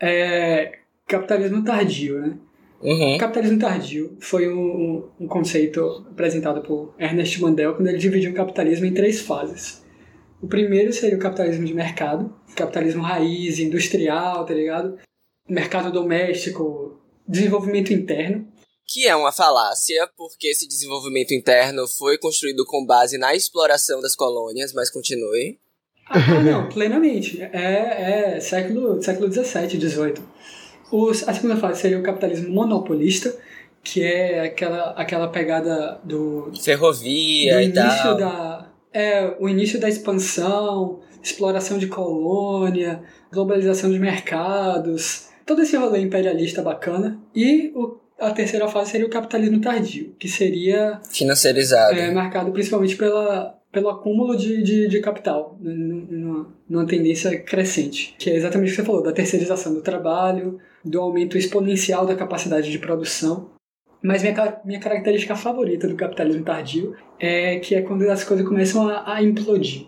é 0.00 0.78
capitalismo 1.06 1.64
tardio, 1.64 2.20
né? 2.20 2.38
Uhum. 2.82 3.16
Capitalismo 3.16 3.58
tardio 3.58 4.16
foi 4.20 4.52
um, 4.52 5.08
um 5.18 5.26
conceito 5.26 6.06
apresentado 6.10 6.60
por 6.60 6.94
Ernest 6.98 7.40
Mandel 7.40 7.74
quando 7.74 7.88
ele 7.88 7.98
dividiu 7.98 8.32
o 8.32 8.34
capitalismo 8.34 8.84
em 8.84 8.92
três 8.92 9.20
fases. 9.20 9.82
O 10.42 10.46
primeiro 10.46 10.92
seria 10.92 11.16
o 11.16 11.20
capitalismo 11.20 11.64
de 11.64 11.72
mercado, 11.72 12.34
capitalismo 12.54 13.02
raiz, 13.02 13.58
industrial, 13.58 14.44
tá 14.44 14.52
ligado? 14.52 14.98
Mercado 15.48 15.90
doméstico, 15.90 17.00
desenvolvimento 17.26 17.92
interno. 17.92 18.46
Que 18.86 19.06
é 19.06 19.16
uma 19.16 19.32
falácia, 19.32 20.06
porque 20.14 20.48
esse 20.48 20.68
desenvolvimento 20.68 21.32
interno 21.32 21.88
foi 21.88 22.18
construído 22.18 22.66
com 22.66 22.84
base 22.84 23.16
na 23.16 23.34
exploração 23.34 24.02
das 24.02 24.14
colônias, 24.14 24.74
mas 24.74 24.90
continue. 24.90 25.58
Ah, 26.08 26.18
ah, 26.18 26.42
não, 26.42 26.68
plenamente. 26.68 27.40
É, 27.40 28.34
é 28.36 28.40
século, 28.40 29.02
século 29.02 29.32
XVII, 29.32 29.80
XVIII. 29.80 30.14
Os, 30.92 31.26
a 31.28 31.32
segunda 31.32 31.56
fase 31.56 31.80
seria 31.80 31.98
o 31.98 32.02
capitalismo 32.02 32.52
monopolista, 32.52 33.34
que 33.82 34.02
é 34.02 34.40
aquela, 34.40 34.90
aquela 34.92 35.28
pegada 35.28 35.98
do, 36.04 36.52
Ferrovia 36.62 37.54
do 37.54 37.60
e 37.60 37.72
tal. 37.72 38.16
da 38.16 38.68
é 38.94 39.34
o 39.40 39.48
início 39.48 39.80
da 39.80 39.88
expansão, 39.88 41.00
exploração 41.20 41.78
de 41.78 41.88
colônia, 41.88 43.02
globalização 43.32 43.90
de 43.90 43.98
mercados, 43.98 45.28
todo 45.44 45.62
esse 45.62 45.76
rolê 45.76 45.98
imperialista 46.00 46.62
bacana. 46.62 47.18
E 47.34 47.72
o, 47.74 47.96
a 48.20 48.30
terceira 48.30 48.68
fase 48.68 48.92
seria 48.92 49.06
o 49.06 49.10
capitalismo 49.10 49.60
tardio, 49.60 50.14
que 50.16 50.28
seria 50.28 51.00
Financiarizado. 51.10 51.98
é, 51.98 52.12
marcado 52.12 52.52
principalmente 52.52 52.94
pela, 52.94 53.53
pelo 53.74 53.90
acúmulo 53.90 54.36
de, 54.36 54.62
de, 54.62 54.88
de 54.88 55.00
capital, 55.00 55.58
numa, 55.60 56.46
numa 56.66 56.86
tendência 56.86 57.36
crescente, 57.40 58.14
que 58.16 58.30
é 58.30 58.36
exatamente 58.36 58.68
o 58.68 58.70
que 58.70 58.76
você 58.80 58.86
falou, 58.86 59.02
da 59.02 59.12
terceirização 59.12 59.74
do 59.74 59.82
trabalho, 59.82 60.60
do 60.84 61.00
aumento 61.00 61.36
exponencial 61.36 62.06
da 62.06 62.14
capacidade 62.14 62.70
de 62.70 62.78
produção. 62.78 63.50
Mas 64.00 64.22
minha, 64.22 64.60
minha 64.64 64.78
característica 64.78 65.34
favorita 65.34 65.88
do 65.88 65.96
capitalismo 65.96 66.44
tardio 66.44 66.94
é 67.18 67.58
que 67.58 67.74
é 67.74 67.82
quando 67.82 68.08
as 68.08 68.22
coisas 68.22 68.46
começam 68.46 68.88
a, 68.88 69.14
a 69.14 69.22
implodir, 69.22 69.86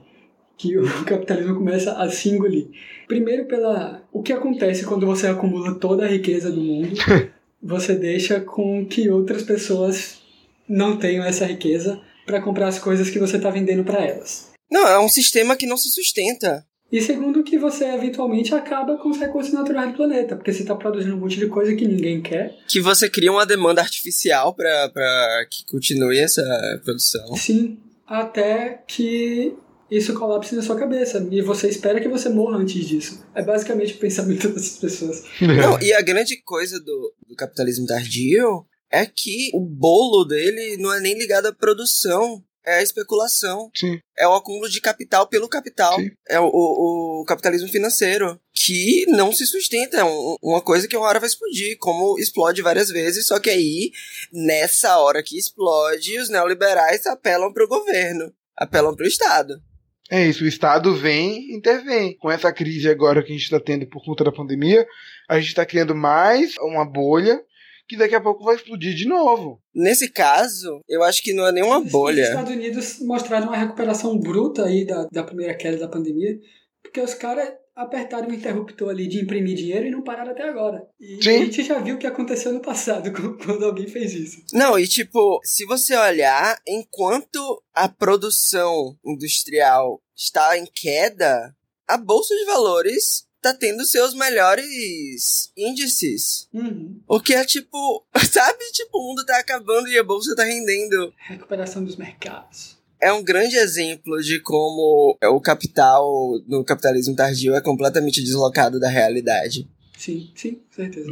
que 0.59 0.77
o 0.77 0.85
capitalismo 1.07 1.55
começa 1.55 1.93
a 1.93 2.11
se 2.11 2.29
engolir. 2.29 2.69
Primeiro 3.07 3.45
pela 3.45 4.03
o 4.13 4.21
que 4.21 4.33
acontece 4.33 4.85
quando 4.85 5.07
você 5.07 5.29
acumula 5.29 5.77
toda 5.77 6.05
a 6.05 6.09
riqueza 6.09 6.51
do 6.51 6.61
mundo, 6.61 6.97
você 7.63 7.95
deixa 7.95 8.41
com 8.41 8.85
que 8.85 9.09
outras 9.09 9.45
pessoas 9.45 10.21
não 10.69 10.97
tenham 10.97 11.25
essa 11.25 11.47
riqueza 11.47 12.01
para 12.27 12.43
comprar 12.43 12.69
as 12.69 12.79
coisas 12.79 13.09
que 13.09 13.19
você 13.19 13.37
está 13.37 13.49
vendendo 13.51 13.85
para 13.85 14.05
elas. 14.05 14.49
Não, 14.71 14.87
é 14.87 14.99
um 14.99 15.09
sistema 15.09 15.57
que 15.57 15.67
não 15.67 15.77
se 15.77 15.89
sustenta. 15.89 16.67
E 16.91 17.01
segundo 17.01 17.43
que 17.43 17.59
você 17.59 17.85
eventualmente 17.85 18.55
acaba 18.55 18.97
com 18.97 19.09
os 19.09 19.19
recursos 19.19 19.53
naturais 19.53 19.91
do 19.91 19.97
planeta, 19.97 20.37
porque 20.37 20.53
você 20.53 20.63
está 20.63 20.75
produzindo 20.75 21.17
um 21.17 21.21
monte 21.21 21.37
de 21.37 21.47
coisa 21.47 21.75
que 21.75 21.87
ninguém 21.87 22.21
quer. 22.21 22.57
Que 22.69 22.81
você 22.81 23.09
cria 23.09 23.33
uma 23.33 23.47
demanda 23.47 23.81
artificial 23.81 24.55
pra, 24.55 24.89
pra 24.91 25.47
que 25.51 25.65
continue 25.67 26.19
essa 26.19 26.43
produção. 26.85 27.35
Sim, 27.37 27.79
até 28.07 28.83
que 28.87 29.53
isso 29.91 30.15
colapse 30.15 30.55
na 30.55 30.63
sua 30.63 30.77
cabeça 30.77 31.27
e 31.31 31.41
você 31.43 31.69
espera 31.69 32.01
que 32.01 32.09
você 32.09 32.29
morra 32.29 32.59
antes 32.59 32.87
disso. 32.87 33.25
É 33.35 33.43
basicamente 33.43 33.95
o 33.95 33.99
pensamento 33.99 34.49
dessas 34.55 34.79
pessoas. 34.79 35.25
Não, 35.43 35.81
e 35.81 35.93
a 35.93 36.01
grande 36.03 36.41
coisa 36.43 36.79
do, 36.79 37.15
do 37.29 37.35
capitalismo 37.35 37.87
tardio 37.87 38.65
é 38.91 39.07
que 39.07 39.51
o 39.55 39.61
bolo 39.61 40.25
dele 40.25 40.77
não 40.79 40.93
é 40.93 41.01
nem 41.01 41.19
ligado 41.19 41.47
à 41.47 41.53
produção, 41.53 42.43
é 42.65 42.79
a 42.79 42.83
especulação. 42.83 43.71
Sim. 43.75 43.99
É 44.19 44.27
o 44.27 44.35
acúmulo 44.35 44.69
de 44.69 44.81
capital 44.81 45.29
pelo 45.29 45.49
capital. 45.49 45.95
Sim. 46.01 46.11
É 46.29 46.41
o, 46.41 46.47
o, 46.53 47.21
o 47.23 47.25
capitalismo 47.25 47.69
financeiro. 47.69 48.41
Que 48.53 49.07
não 49.09 49.33
se 49.33 49.47
sustenta. 49.47 49.99
É 49.99 50.05
um- 50.05 50.37
uma 50.43 50.61
coisa 50.61 50.89
que 50.89 50.97
uma 50.97 51.07
hora 51.07 51.21
vai 51.21 51.29
explodir. 51.29 51.77
Como 51.79 52.19
explode 52.19 52.63
várias 52.63 52.89
vezes. 52.89 53.29
Só 53.29 53.39
que 53.39 53.51
aí, 53.51 53.93
nessa 54.33 54.99
hora 54.99 55.23
que 55.23 55.39
explode, 55.39 56.19
os 56.19 56.29
neoliberais 56.29 57.07
apelam 57.07 57.53
pro 57.53 57.69
governo. 57.69 58.33
Apelam 58.57 58.97
pro 58.97 59.07
Estado. 59.07 59.63
É 60.11 60.27
isso, 60.27 60.45
o 60.45 60.49
Estado 60.49 60.95
vem 60.95 61.51
e 61.51 61.57
intervém. 61.57 62.17
Com 62.19 62.31
essa 62.31 62.53
crise 62.53 62.89
agora 62.89 63.23
que 63.23 63.31
a 63.31 63.33
gente 63.33 63.43
está 63.45 63.61
tendo 63.61 63.87
por 63.89 64.05
conta 64.05 64.25
da 64.25 64.33
pandemia, 64.33 64.87
a 65.29 65.39
gente 65.39 65.49
está 65.49 65.65
criando 65.67 65.95
mais 65.97 66.55
uma 66.59 66.85
bolha 66.85 67.41
que 67.89 67.97
daqui 67.97 68.15
a 68.15 68.21
pouco 68.21 68.45
vai 68.45 68.57
explodir 68.57 68.95
de 68.95 69.07
novo. 69.07 69.61
Nesse 69.75 70.11
caso, 70.11 70.81
eu 70.89 71.03
acho 71.03 71.23
que 71.23 71.33
não 71.33 71.47
é 71.47 71.53
nenhuma 71.53 71.79
Os 71.79 71.91
bolha. 71.91 72.23
Estados 72.23 72.53
Unidos 72.53 73.01
mostraram 73.01 73.49
uma 73.49 73.57
recuperação 73.57 74.19
bruta 74.19 74.65
aí 74.65 74.85
da, 74.85 75.07
da 75.11 75.25
primeira 75.25 75.55
queda 75.55 75.79
da 75.79 75.89
pandemia, 75.89 76.39
porque 76.83 77.01
os 77.01 77.15
caras 77.15 77.53
apertaram 77.77 78.29
o 78.29 78.35
interruptor 78.35 78.89
ali 78.89 79.07
de 79.07 79.21
imprimir 79.21 79.55
dinheiro 79.55 79.87
e 79.87 79.91
não 79.91 80.03
pararam 80.03 80.33
até 80.33 80.49
agora. 80.49 80.83
E 80.99 81.23
Sim. 81.23 81.29
a 81.29 81.45
gente 81.45 81.63
já 81.63 81.79
viu 81.79 81.97
o 81.97 81.99
que 81.99 82.07
aconteceu 82.07 82.53
no 82.53 82.63
passado 82.63 83.13
quando 83.45 83.67
alguém 83.67 83.87
fez 83.87 84.15
isso. 84.15 84.43
Não, 84.55 84.79
e 84.79 84.89
tipo, 84.89 85.39
se 85.45 85.67
você 85.67 85.95
olhar, 85.95 86.59
enquanto 86.67 87.63
a 87.75 87.87
produção 87.87 88.97
industrial 89.05 90.03
está 90.17 90.57
em 90.57 90.65
queda, 90.65 91.55
a 91.87 91.99
bolsa 91.99 92.35
de 92.35 92.47
valores 92.47 93.26
está 93.37 93.55
tendo 93.55 93.85
seus 93.85 94.15
melhores 94.15 95.51
índices. 95.57 96.49
Uhum. 96.53 97.01
O 97.09 97.21
que 97.21 97.35
é 97.35 97.45
tipo, 97.45 98.05
sabe? 98.31 98.65
Tipo, 98.73 98.99
o 98.99 99.09
mundo 99.09 99.25
tá 99.25 99.39
acabando 99.39 99.89
e 99.89 99.99
a 99.99 100.05
bolsa 100.05 100.35
tá 100.35 100.45
rendendo. 100.45 101.13
Recuperação 101.19 101.85
dos 101.85 101.97
mercados. 101.97 102.77
É 103.01 103.13
um 103.13 103.23
grande 103.23 103.57
exemplo 103.57 104.21
de 104.23 104.41
como 104.41 105.17
o 105.23 105.41
capital 105.41 106.05
no 106.49 106.65
capitalismo 106.65 107.15
tardio 107.15 107.55
é 107.55 107.61
completamente 107.61 108.23
deslocado 108.23 108.81
da 108.81 108.89
realidade. 108.89 109.69
Sim, 109.99 110.31
sim, 110.35 110.61
certeza. 110.71 111.11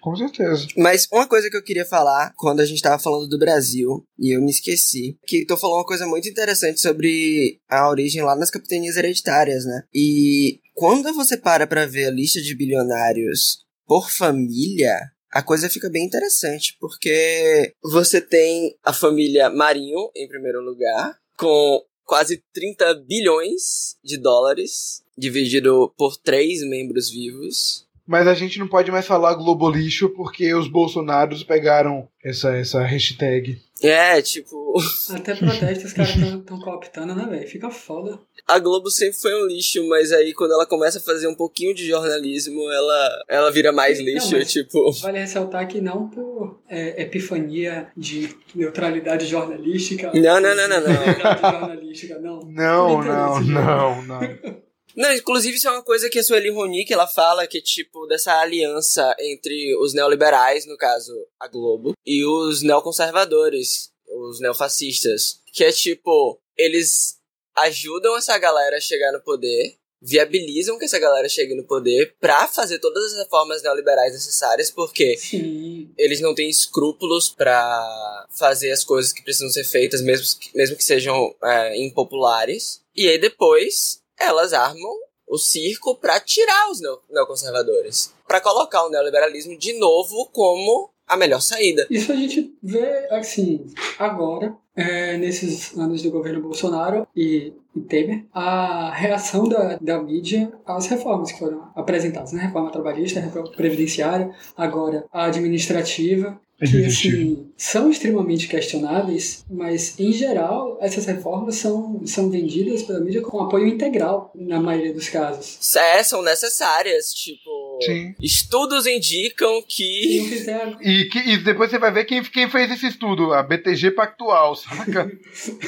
Com 0.00 0.16
certeza. 0.16 0.66
Mas 0.76 1.06
uma 1.12 1.26
coisa 1.26 1.48
que 1.48 1.56
eu 1.56 1.62
queria 1.62 1.84
falar 1.84 2.32
quando 2.36 2.60
a 2.60 2.64
gente 2.64 2.82
tava 2.82 2.98
falando 2.98 3.28
do 3.28 3.38
Brasil, 3.38 4.04
e 4.18 4.36
eu 4.36 4.42
me 4.42 4.50
esqueci, 4.50 5.16
que 5.26 5.46
tu 5.46 5.56
falou 5.56 5.78
uma 5.78 5.86
coisa 5.86 6.06
muito 6.06 6.28
interessante 6.28 6.80
sobre 6.80 7.60
a 7.68 7.88
origem 7.88 8.22
lá 8.22 8.34
nas 8.34 8.50
capitanias 8.50 8.96
hereditárias, 8.96 9.64
né? 9.64 9.84
E 9.94 10.60
quando 10.74 11.12
você 11.14 11.36
para 11.36 11.66
pra 11.66 11.86
ver 11.86 12.06
a 12.06 12.10
lista 12.10 12.42
de 12.42 12.54
bilionários 12.54 13.64
por 13.86 14.10
família, 14.10 14.98
a 15.30 15.42
coisa 15.42 15.70
fica 15.70 15.88
bem 15.88 16.04
interessante, 16.04 16.76
porque 16.80 17.72
você 17.82 18.20
tem 18.20 18.76
a 18.82 18.92
família 18.92 19.48
Marinho 19.50 20.10
em 20.14 20.28
primeiro 20.28 20.60
lugar, 20.60 21.16
com 21.36 21.82
quase 22.04 22.42
30 22.52 22.94
bilhões 23.06 23.96
de 24.02 24.16
dólares, 24.16 25.02
dividido 25.16 25.92
por 25.96 26.16
três 26.16 26.60
membros 26.62 27.10
vivos. 27.10 27.86
Mas 28.06 28.28
a 28.28 28.34
gente 28.34 28.58
não 28.58 28.68
pode 28.68 28.90
mais 28.90 29.06
falar 29.06 29.34
globolixo 29.34 30.10
porque 30.10 30.52
os 30.52 30.68
bolsonaros 30.68 31.42
pegaram 31.42 32.06
essa, 32.22 32.54
essa 32.54 32.82
hashtag. 32.84 33.58
É, 33.82 34.20
tipo, 34.20 34.74
Até 35.10 35.34
protestos 35.34 35.86
os 35.86 35.92
caras 35.92 36.14
estão 36.14 36.60
cooptando, 36.60 37.14
né, 37.14 37.26
velho? 37.26 37.48
Fica 37.48 37.70
foda. 37.70 38.20
A 38.46 38.58
Globo 38.58 38.90
sempre 38.90 39.18
foi 39.18 39.34
um 39.42 39.46
lixo, 39.46 39.86
mas 39.88 40.12
aí 40.12 40.34
quando 40.34 40.52
ela 40.52 40.66
começa 40.66 40.98
a 40.98 41.02
fazer 41.02 41.26
um 41.26 41.34
pouquinho 41.34 41.74
de 41.74 41.86
jornalismo, 41.86 42.70
ela, 42.70 43.22
ela 43.28 43.50
vira 43.50 43.72
mais 43.72 43.98
Não, 43.98 44.04
lixo, 44.04 44.32
mas- 44.36 44.52
tipo. 44.52 44.92
Vale 45.00 45.18
ressaltar 45.18 45.66
que 45.66 45.80
não 45.80 46.08
por 46.08 46.60
é, 46.68 47.02
epifania 47.02 47.90
de 47.96 48.28
neutralidade 48.54 49.26
jornalística. 49.26 50.12
Não, 50.14 50.40
não, 50.40 50.54
não, 50.54 50.68
não, 50.68 50.80
não. 50.80 51.06
Neutralidade 51.06 51.40
jornalística, 51.58 52.18
não. 52.18 52.40
Não, 52.40 53.02
não, 53.02 53.40
não, 53.40 54.02
não. 54.02 54.64
Não, 54.96 55.12
inclusive 55.12 55.56
isso 55.56 55.66
é 55.66 55.72
uma 55.72 55.82
coisa 55.82 56.08
que 56.08 56.20
a 56.20 56.22
Sueli 56.22 56.50
Ronick, 56.50 56.92
ela 56.92 57.06
fala 57.08 57.48
que, 57.48 57.60
tipo, 57.60 58.06
dessa 58.06 58.32
aliança 58.38 59.12
entre 59.18 59.76
os 59.78 59.92
neoliberais, 59.92 60.66
no 60.66 60.76
caso, 60.76 61.12
a 61.40 61.48
Globo, 61.48 61.94
e 62.06 62.24
os 62.24 62.62
neoconservadores, 62.62 63.90
os 64.06 64.40
neofascistas, 64.40 65.40
que 65.52 65.64
é, 65.64 65.72
tipo, 65.72 66.38
eles 66.56 67.16
ajudam 67.56 68.16
essa 68.16 68.36
galera 68.38 68.76
a 68.76 68.80
chegar 68.80 69.12
no 69.12 69.20
poder, 69.20 69.76
viabilizam 70.00 70.78
que 70.78 70.84
essa 70.84 70.98
galera 70.98 71.28
chegue 71.28 71.54
no 71.54 71.64
poder 71.64 72.14
pra 72.20 72.46
fazer 72.46 72.78
todas 72.78 73.12
as 73.12 73.18
reformas 73.24 73.62
neoliberais 73.62 74.12
necessárias, 74.12 74.70
porque 74.70 75.16
Sim. 75.16 75.90
eles 75.96 76.20
não 76.20 76.34
têm 76.34 76.50
escrúpulos 76.50 77.30
pra 77.30 78.26
fazer 78.38 78.70
as 78.70 78.84
coisas 78.84 79.12
que 79.12 79.22
precisam 79.22 79.48
ser 79.48 79.64
feitas, 79.64 80.02
mesmo 80.02 80.26
que, 80.38 80.50
mesmo 80.56 80.76
que 80.76 80.84
sejam 80.84 81.34
é, 81.42 81.80
impopulares. 81.82 82.82
E 82.94 83.08
aí 83.08 83.18
depois 83.18 84.00
elas 84.20 84.52
armam 84.52 84.92
o 85.26 85.38
circo 85.38 85.96
pra 85.96 86.20
tirar 86.20 86.70
os 86.70 86.80
neo- 86.80 87.00
neoconservadores, 87.10 88.12
Pra 88.26 88.40
colocar 88.40 88.84
o 88.84 88.90
neoliberalismo 88.90 89.56
de 89.58 89.74
novo 89.78 90.28
como 90.32 90.90
a 91.06 91.16
melhor 91.16 91.40
saída. 91.40 91.86
Isso 91.90 92.12
a 92.12 92.16
gente 92.16 92.54
vê, 92.62 93.08
assim, 93.10 93.66
agora, 93.98 94.54
é, 94.76 95.16
nesses 95.16 95.76
anos 95.76 96.02
do 96.02 96.10
governo 96.10 96.40
Bolsonaro 96.40 97.06
e, 97.14 97.52
e 97.74 97.80
Temer, 97.80 98.24
a 98.32 98.92
reação 98.92 99.48
da, 99.48 99.78
da 99.80 100.02
mídia 100.02 100.52
às 100.66 100.86
reformas 100.86 101.32
que 101.32 101.38
foram 101.38 101.70
apresentadas, 101.76 102.32
né? 102.32 102.44
Reforma 102.44 102.72
trabalhista, 102.72 103.20
reforma 103.20 103.50
previdenciária, 103.52 104.30
agora 104.56 105.04
a 105.12 105.26
administrativa, 105.26 106.40
que, 106.58 106.86
assim, 106.86 107.50
são 107.56 107.90
extremamente 107.90 108.48
questionáveis, 108.48 109.44
mas, 109.50 109.98
em 109.98 110.12
geral, 110.12 110.78
essas 110.80 111.04
reformas 111.04 111.56
são, 111.56 112.00
são 112.06 112.30
vendidas 112.30 112.82
pela 112.82 113.00
mídia 113.00 113.20
com 113.22 113.40
apoio 113.40 113.66
integral, 113.66 114.32
na 114.34 114.60
maioria 114.60 114.92
dos 114.92 115.08
casos. 115.08 115.76
É, 115.76 116.02
são 116.02 116.22
necessárias, 116.22 117.12
tipo... 117.12 117.53
Sim. 117.82 118.14
Estudos 118.20 118.86
indicam 118.86 119.60
Se 119.60 119.66
que... 119.66 120.44
E, 120.82 121.04
que- 121.08 121.18
e 121.18 121.36
depois 121.38 121.70
você 121.70 121.78
vai 121.78 121.92
ver 121.92 122.04
quem, 122.04 122.22
quem 122.22 122.48
fez 122.50 122.70
esse 122.70 122.86
estudo, 122.86 123.32
a 123.32 123.42
BTG 123.42 123.90
Pactual, 123.92 124.54
saca? 124.56 125.10
Se 125.32 125.58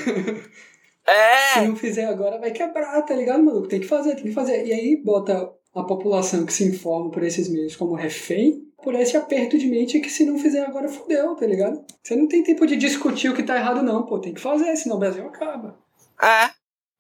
É! 1.07 1.67
não 1.67 1.77
fizer 1.77 2.07
agora, 2.07 2.39
vai 2.39 2.51
quebrar, 2.51 3.01
tá 3.03 3.15
ligado, 3.15 3.43
maluco? 3.43 3.69
Tem 3.69 3.81
que 3.81 3.87
fazer, 3.87 4.17
tem 4.17 4.25
que 4.25 4.33
fazer. 4.33 4.67
E 4.67 4.73
aí 4.73 4.97
bota 5.05 5.51
a 5.75 5.83
população 5.85 6.45
que 6.45 6.53
se 6.53 6.65
informa 6.65 7.11
por 7.11 7.23
esses 7.23 7.49
meios 7.49 7.77
como 7.77 7.95
refém 7.95 8.63
por 8.83 8.95
esse 8.95 9.17
aperto 9.17 9.59
de 9.59 9.67
mente 9.67 9.99
que 10.01 10.09
se 10.11 10.25
não 10.25 10.39
fizer 10.39 10.65
agora, 10.65 10.89
fudeu, 10.89 11.35
tá 11.35 11.45
ligado? 11.47 11.85
Você 12.03 12.15
não 12.15 12.29
tem 12.29 12.43
tempo 12.45 12.65
de 12.67 12.77
discutir 12.77 13.29
o 13.29 13.35
que 13.35 13.43
tá 13.43 13.57
errado, 13.57 13.83
não, 13.83 14.05
pô. 14.05 14.19
Tem 14.21 14.33
que 14.33 14.41
fazer, 14.41 14.77
senão 14.77 14.97
o 14.97 15.01
Brasil 15.01 15.27
acaba. 15.27 15.77
É. 16.23 16.51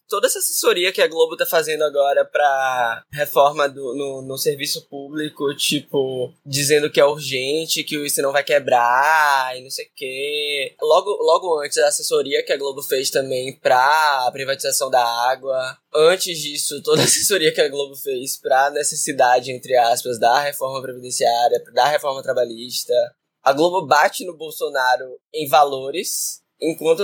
Toda 0.09 0.26
essa 0.26 0.38
assessoria 0.38 0.92
que 0.92 1.02
a 1.02 1.09
Globo 1.09 1.36
tá 1.36 1.44
fazendo 1.44 1.82
agora 1.82 2.24
pra 2.24 3.02
reforma 3.12 3.68
do, 3.68 3.94
no, 3.94 4.22
no 4.22 4.38
serviço 4.38 4.86
público, 4.88 5.54
tipo, 5.57 6.32
dizendo 6.44 6.90
que 6.90 7.00
é 7.00 7.04
urgente, 7.04 7.82
que 7.82 7.96
isso 8.04 8.22
não 8.22 8.32
vai 8.32 8.44
quebrar 8.44 9.57
e 9.59 9.62
não 9.62 9.70
sei 9.70 9.86
o 9.86 9.90
quê. 9.94 10.76
Logo, 10.80 11.11
logo 11.22 11.61
antes, 11.61 11.78
a 11.78 11.88
assessoria 11.88 12.44
que 12.44 12.52
a 12.52 12.57
Globo 12.57 12.82
fez 12.82 13.11
também 13.11 13.52
pra 13.59 14.30
privatização 14.32 14.90
da 14.90 15.04
água. 15.04 15.76
Antes 15.94 16.38
disso, 16.38 16.82
toda 16.82 17.02
a 17.02 17.04
assessoria 17.04 17.52
que 17.52 17.61
a 17.61 17.68
Globo 17.68 17.96
fez 17.96 18.36
pra 18.36 18.70
necessidade, 18.70 19.50
entre 19.50 19.76
aspas, 19.76 20.18
da 20.18 20.40
reforma 20.40 20.80
previdenciária, 20.82 21.62
da 21.72 21.86
reforma 21.86 22.22
trabalhista. 22.22 22.94
A 23.42 23.52
Globo 23.52 23.86
bate 23.86 24.24
no 24.24 24.36
Bolsonaro 24.36 25.18
em 25.32 25.48
valores, 25.48 26.42
enquanto 26.61 27.02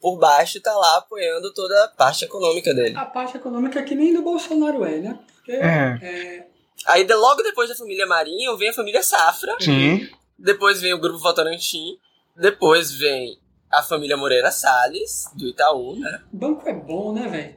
por 0.00 0.18
baixo 0.18 0.60
tá 0.60 0.72
lá 0.74 0.96
apoiando 0.98 1.52
toda 1.52 1.84
a 1.84 1.88
parte 1.88 2.24
econômica 2.24 2.72
dele. 2.74 2.96
A 2.96 3.04
parte 3.04 3.36
econômica 3.36 3.82
que 3.82 3.94
nem 3.94 4.12
do 4.14 4.22
Bolsonaro 4.22 4.84
é, 4.84 4.98
né? 4.98 5.18
Porque 5.36 5.52
É. 5.52 5.98
é, 6.02 6.46
Aí 6.86 7.04
de- 7.04 7.14
logo 7.14 7.42
depois 7.42 7.68
da 7.68 7.74
família 7.74 8.06
Marinho 8.06 8.56
vem 8.56 8.70
a 8.70 8.72
família 8.72 9.02
Safra, 9.02 9.54
Sim. 9.60 10.08
depois 10.38 10.80
vem 10.80 10.94
o 10.94 10.98
grupo 10.98 11.18
Votorantim, 11.18 11.98
depois 12.34 12.90
vem 12.92 13.38
a 13.70 13.82
família 13.82 14.16
Moreira 14.16 14.50
Salles, 14.50 15.26
do 15.36 15.46
Itaú, 15.46 15.96
né? 15.96 16.20
banco 16.32 16.66
é 16.68 16.72
bom, 16.72 17.12
né, 17.12 17.28
velho? 17.28 17.56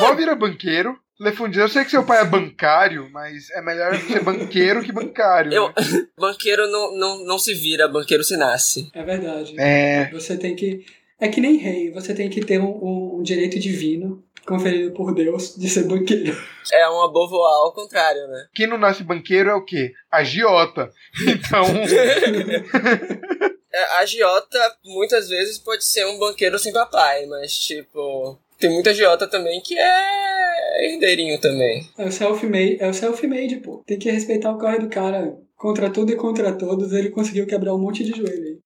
Vó 0.00 0.14
vira 0.14 0.34
banqueiro. 0.36 0.98
Lefundinho, 1.20 1.64
eu 1.64 1.68
sei 1.68 1.82
que 1.84 1.90
seu 1.90 2.04
pai 2.06 2.20
é 2.20 2.24
bancário, 2.24 3.10
mas 3.10 3.50
é 3.50 3.60
melhor 3.60 3.92
ser 3.96 4.22
banqueiro 4.22 4.84
que 4.84 4.92
bancário. 4.92 5.52
Eu- 5.52 5.68
né? 5.68 5.74
Banqueiro 6.16 6.70
não, 6.70 6.96
não, 6.96 7.24
não 7.24 7.38
se 7.40 7.54
vira, 7.54 7.88
banqueiro 7.88 8.22
se 8.22 8.36
nasce. 8.36 8.88
É 8.94 9.02
verdade. 9.02 9.54
É. 9.58 10.08
Você 10.12 10.36
tem 10.36 10.54
que. 10.54 10.86
É 11.20 11.28
que 11.28 11.40
nem 11.40 11.56
rei, 11.56 11.90
você 11.90 12.14
tem 12.14 12.30
que 12.30 12.40
ter 12.44 12.60
um, 12.60 12.70
um- 12.70 13.16
um 13.18 13.22
direito 13.22 13.58
divino 13.58 14.22
conferido 14.46 14.92
por 14.92 15.12
Deus 15.14 15.54
de 15.56 15.68
ser 15.68 15.84
banqueiro. 15.86 16.34
É 16.72 16.88
uma 16.88 17.12
bovoar 17.12 17.64
ao 17.64 17.72
contrário, 17.74 18.26
né? 18.28 18.46
Quem 18.54 18.66
não 18.66 18.78
nasce 18.78 19.04
banqueiro 19.04 19.50
é 19.50 19.54
o 19.54 19.64
quê? 19.64 19.92
Agiota. 20.10 20.90
Então. 21.26 21.64
É, 23.70 23.82
A 23.96 23.98
agiota 23.98 24.58
muitas 24.82 25.28
vezes 25.28 25.58
pode 25.58 25.84
ser 25.84 26.06
um 26.06 26.18
banqueiro 26.18 26.58
sem 26.58 26.72
papai, 26.72 27.26
mas 27.26 27.52
tipo. 27.52 28.38
Tem 28.58 28.70
muita 28.70 28.90
agiota 28.90 29.28
também 29.28 29.60
que 29.60 29.78
é 29.78 30.86
herdeirinho 30.90 31.38
também. 31.38 31.86
É 31.98 32.06
o 32.06 32.10
self-made, 32.10 32.78
é 32.80 32.88
o 32.88 32.94
self-made, 32.94 33.56
pô. 33.56 33.84
Tem 33.86 33.98
que 33.98 34.10
respeitar 34.10 34.52
o 34.52 34.58
corre 34.58 34.78
do 34.78 34.88
cara. 34.88 35.36
Contra 35.54 35.90
tudo 35.90 36.10
e 36.10 36.16
contra 36.16 36.50
todos, 36.56 36.92
ele 36.92 37.10
conseguiu 37.10 37.46
quebrar 37.46 37.74
um 37.74 37.78
monte 37.78 38.02
de 38.02 38.16
joelho 38.16 38.42
aí. 38.42 38.58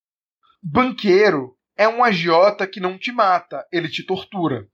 banqueiro 0.63 1.57
é 1.77 1.89
um 1.89 2.03
agiota 2.03 2.67
que 2.67 2.81
não 2.81 2.99
te 2.99 3.13
mata, 3.13 3.67
ele 3.73 3.89
te 3.89 4.05
tortura. 4.05 4.67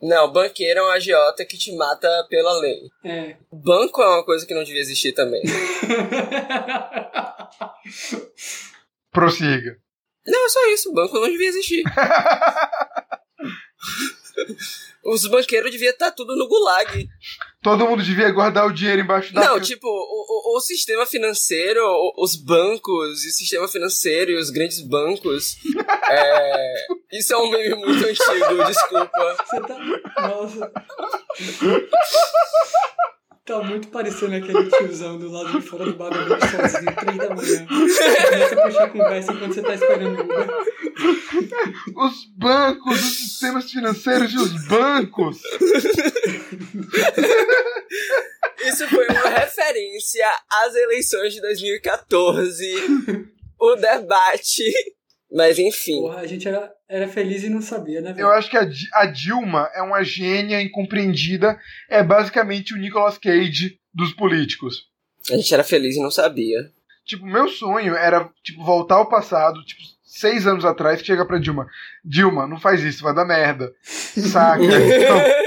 Não, 0.00 0.30
banqueiro 0.30 0.80
é 0.80 0.82
um 0.82 0.90
agiota 0.90 1.44
que 1.46 1.56
te 1.56 1.74
mata 1.76 2.08
pela 2.28 2.60
lei. 2.60 2.90
É. 3.04 3.36
Banco 3.50 4.02
é 4.02 4.06
uma 4.06 4.24
coisa 4.24 4.46
que 4.46 4.54
não 4.54 4.62
devia 4.62 4.80
existir 4.80 5.12
também. 5.12 5.42
Prossiga. 9.10 9.78
Não, 10.26 10.46
é 10.46 10.48
só 10.48 10.66
isso. 10.72 10.92
Banco 10.92 11.14
não 11.14 11.30
devia 11.30 11.48
existir. 11.48 11.84
Os 15.04 15.26
banqueiros 15.26 15.70
deviam 15.70 15.92
estar 15.92 16.10
tudo 16.12 16.34
no 16.36 16.48
gulag. 16.48 17.08
Todo 17.64 17.86
mundo 17.88 18.02
devia 18.02 18.30
guardar 18.30 18.66
o 18.66 18.72
dinheiro 18.72 19.00
embaixo 19.00 19.32
da 19.32 19.40
Não, 19.40 19.58
tipo, 19.60 19.86
o, 19.88 20.52
o, 20.54 20.56
o 20.58 20.60
sistema 20.60 21.04
financeiro, 21.06 21.80
o- 21.82 22.22
os 22.22 22.36
bancos, 22.36 23.24
e 23.24 23.28
o 23.28 23.32
sistema 23.32 23.66
financeiro 23.66 24.30
e 24.32 24.36
os 24.38 24.50
grandes 24.50 24.80
bancos. 24.86 25.56
é, 26.10 26.74
Isso 27.18 27.32
é 27.32 27.36
um 27.38 27.50
meme 27.50 27.74
muito 27.76 28.04
antigo, 28.06 28.64
desculpa. 28.66 29.36
Você 29.46 29.60
tá. 29.60 30.28
Nossa. 30.28 30.72
Tá 33.44 33.62
muito 33.62 33.88
parecendo 33.88 34.36
aquele 34.36 34.70
tiozão 34.70 35.18
do 35.18 35.30
lado 35.30 35.60
de 35.60 35.66
fora 35.66 35.84
do 35.84 35.94
bagulho 35.96 36.28
sozinho, 36.28 36.96
três 36.96 37.18
da 37.18 37.34
manhã. 37.34 37.66
Começa 37.66 38.54
a 38.54 38.62
puxar 38.62 38.90
conversa 38.90 39.32
enquanto 39.32 39.54
você 39.54 39.62
tá 39.62 39.74
esperando 39.74 40.18
o 40.18 40.22
Uber. 40.22 40.48
Os 41.94 42.24
bancos, 42.38 43.04
os 43.04 43.16
sistemas 43.18 43.70
financeiros 43.70 44.32
e 44.32 44.36
os 44.38 44.66
bancos. 44.66 45.42
Isso 48.64 48.88
foi 48.88 49.06
uma 49.08 49.28
referência 49.28 50.26
às 50.50 50.74
eleições 50.74 51.34
de 51.34 51.42
2014, 51.42 52.74
o 53.60 53.76
debate. 53.76 54.72
Mas 55.34 55.58
enfim. 55.58 56.00
Porra, 56.00 56.20
a 56.20 56.26
gente 56.26 56.46
era, 56.46 56.72
era 56.88 57.08
feliz 57.08 57.42
e 57.42 57.50
não 57.50 57.60
sabia, 57.60 58.00
né, 58.00 58.12
velho? 58.12 58.26
Eu 58.26 58.30
acho 58.30 58.48
que 58.48 58.56
a, 58.56 58.68
a 58.94 59.06
Dilma 59.06 59.68
é 59.74 59.82
uma 59.82 60.04
gênia 60.04 60.62
incompreendida. 60.62 61.58
É 61.90 62.02
basicamente 62.04 62.72
o 62.72 62.76
Nicolas 62.76 63.18
Cage 63.18 63.78
dos 63.92 64.12
políticos. 64.12 64.86
A 65.30 65.36
gente 65.36 65.52
era 65.52 65.64
feliz 65.64 65.96
e 65.96 66.02
não 66.02 66.10
sabia. 66.10 66.58
Tipo, 67.04 67.26
meu 67.26 67.48
sonho 67.48 67.96
era, 67.96 68.30
tipo, 68.42 68.62
voltar 68.64 68.94
ao 68.96 69.08
passado, 69.08 69.62
tipo, 69.64 69.82
seis 70.04 70.46
anos 70.46 70.64
atrás, 70.64 71.00
que 71.00 71.06
chega 71.06 71.26
pra 71.26 71.38
Dilma. 71.38 71.66
Dilma, 72.04 72.46
não 72.46 72.58
faz 72.58 72.82
isso, 72.82 73.02
vai 73.02 73.14
dar 73.14 73.24
merda. 73.24 73.72
Saca? 73.82 74.62
Então, 74.62 75.44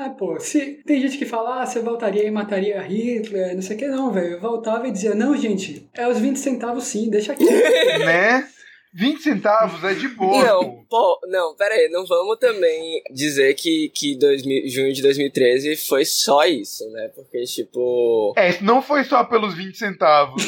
Ah, 0.00 0.10
pô, 0.10 0.40
se, 0.40 0.82
tem 0.84 1.00
gente 1.00 1.18
que 1.18 1.26
fala, 1.26 1.62
ah, 1.62 1.66
você 1.66 1.80
voltaria 1.80 2.24
e 2.24 2.30
mataria 2.30 2.80
Hitler, 2.80 3.54
não 3.54 3.62
sei 3.62 3.76
o 3.76 3.78
que, 3.78 3.86
não, 3.86 4.10
velho. 4.10 4.32
Eu 4.32 4.40
voltava 4.40 4.88
e 4.88 4.90
dizia, 4.90 5.14
não, 5.14 5.36
gente, 5.36 5.88
é 5.94 6.08
os 6.08 6.18
20 6.18 6.38
centavos 6.38 6.84
sim, 6.84 7.10
deixa 7.10 7.32
aqui. 7.32 7.44
né? 8.04 8.48
20 8.96 9.22
centavos 9.22 9.84
é 9.84 9.94
de 9.94 10.08
boa. 10.08 10.42
Não, 10.44 10.84
pô, 10.88 11.20
não, 11.28 11.54
pera 11.54 11.74
aí, 11.74 11.88
não 11.90 12.06
vamos 12.06 12.38
também 12.38 13.02
dizer 13.12 13.54
que, 13.54 13.90
que 13.94 14.16
2000, 14.16 14.68
junho 14.68 14.92
de 14.92 15.02
2013 15.02 15.76
foi 15.76 16.04
só 16.04 16.44
isso, 16.46 16.88
né? 16.90 17.08
Porque, 17.14 17.42
tipo, 17.44 18.32
É, 18.36 18.60
não 18.62 18.80
foi 18.80 19.04
só 19.04 19.22
pelos 19.24 19.54
20 19.54 19.76
centavos. 19.76 20.42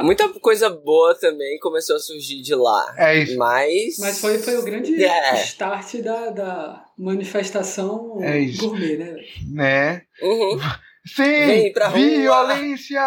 muita 0.00 0.28
coisa 0.40 0.68
boa 0.70 1.14
também 1.18 1.58
começou 1.58 1.96
a 1.96 1.98
surgir 1.98 2.40
de 2.42 2.54
lá. 2.54 2.94
É 2.96 3.18
isso. 3.22 3.36
Mas. 3.36 3.98
Mas 3.98 4.20
foi, 4.20 4.38
foi 4.38 4.56
o 4.56 4.62
grande 4.62 5.02
É. 5.04 5.42
start 5.42 5.96
da, 5.96 6.30
da 6.30 6.84
manifestação 6.96 8.18
É 8.22 8.38
isso. 8.38 8.60
gourmet, 8.68 8.96
né? 8.96 9.16
Né? 9.52 10.02
Uhum. 10.22 10.58
Sim! 11.06 11.22
Vem 11.46 11.72
pra 11.72 11.88
rua. 11.88 11.98
Violência! 11.98 13.00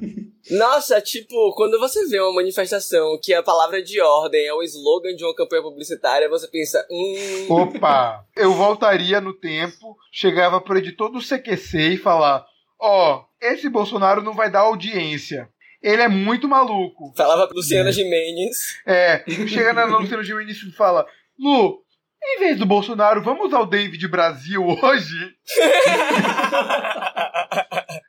Nossa, 0.50 1.00
tipo, 1.00 1.52
quando 1.54 1.78
você 1.78 2.06
vê 2.06 2.20
uma 2.20 2.34
manifestação 2.34 3.18
que 3.22 3.34
a 3.34 3.42
palavra 3.42 3.82
de 3.82 4.00
ordem 4.00 4.46
é 4.46 4.52
o 4.52 4.62
slogan 4.62 5.14
de 5.14 5.24
uma 5.24 5.34
campanha 5.34 5.62
publicitária, 5.62 6.28
você 6.28 6.48
pensa, 6.48 6.84
hum. 6.90 7.46
Opa! 7.50 8.24
Eu 8.36 8.54
voltaria 8.54 9.20
no 9.20 9.34
tempo, 9.34 9.96
chegava 10.12 10.60
pro 10.60 10.78
editor 10.78 11.10
do 11.10 11.20
CQC 11.20 11.94
e 11.94 11.98
falar: 11.98 12.44
Ó, 12.80 13.24
esse 13.40 13.68
Bolsonaro 13.68 14.22
não 14.22 14.34
vai 14.34 14.50
dar 14.50 14.60
audiência. 14.60 15.48
Ele 15.82 16.02
é 16.02 16.08
muito 16.08 16.48
maluco. 16.48 17.12
Falava 17.16 17.46
pra 17.46 17.56
Luciana 17.56 17.92
Gimenez. 17.92 18.78
É, 18.86 19.22
chega 19.46 19.72
na 19.72 19.84
Luciana 19.84 20.24
Gimenez 20.24 20.56
e 20.56 20.72
fala: 20.72 21.06
Lu, 21.38 21.82
em 22.22 22.40
vez 22.40 22.58
do 22.58 22.66
Bolsonaro, 22.66 23.22
vamos 23.22 23.46
usar 23.46 23.60
o 23.60 23.66
David 23.66 24.08
Brasil 24.08 24.66
hoje? 24.66 25.14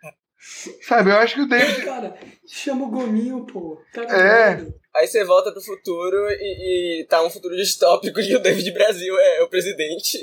Sabe, 0.81 1.11
eu 1.11 1.17
acho 1.17 1.35
que 1.35 1.41
o 1.41 1.47
David. 1.49 1.85
Cara, 1.85 2.17
chama 2.47 2.85
o 2.85 2.89
Gominho, 2.89 3.45
pô. 3.45 3.81
Tá 3.93 4.03
É. 4.03 4.65
Aí 4.95 5.07
você 5.07 5.23
volta 5.23 5.51
pro 5.51 5.61
futuro 5.61 6.17
e, 6.31 7.01
e 7.01 7.05
tá 7.05 7.23
um 7.23 7.29
futuro 7.29 7.55
distópico 7.55 8.19
e 8.19 8.35
o 8.35 8.39
David 8.39 8.71
Brasil 8.71 9.15
é 9.17 9.43
o 9.43 9.47
presidente. 9.47 10.19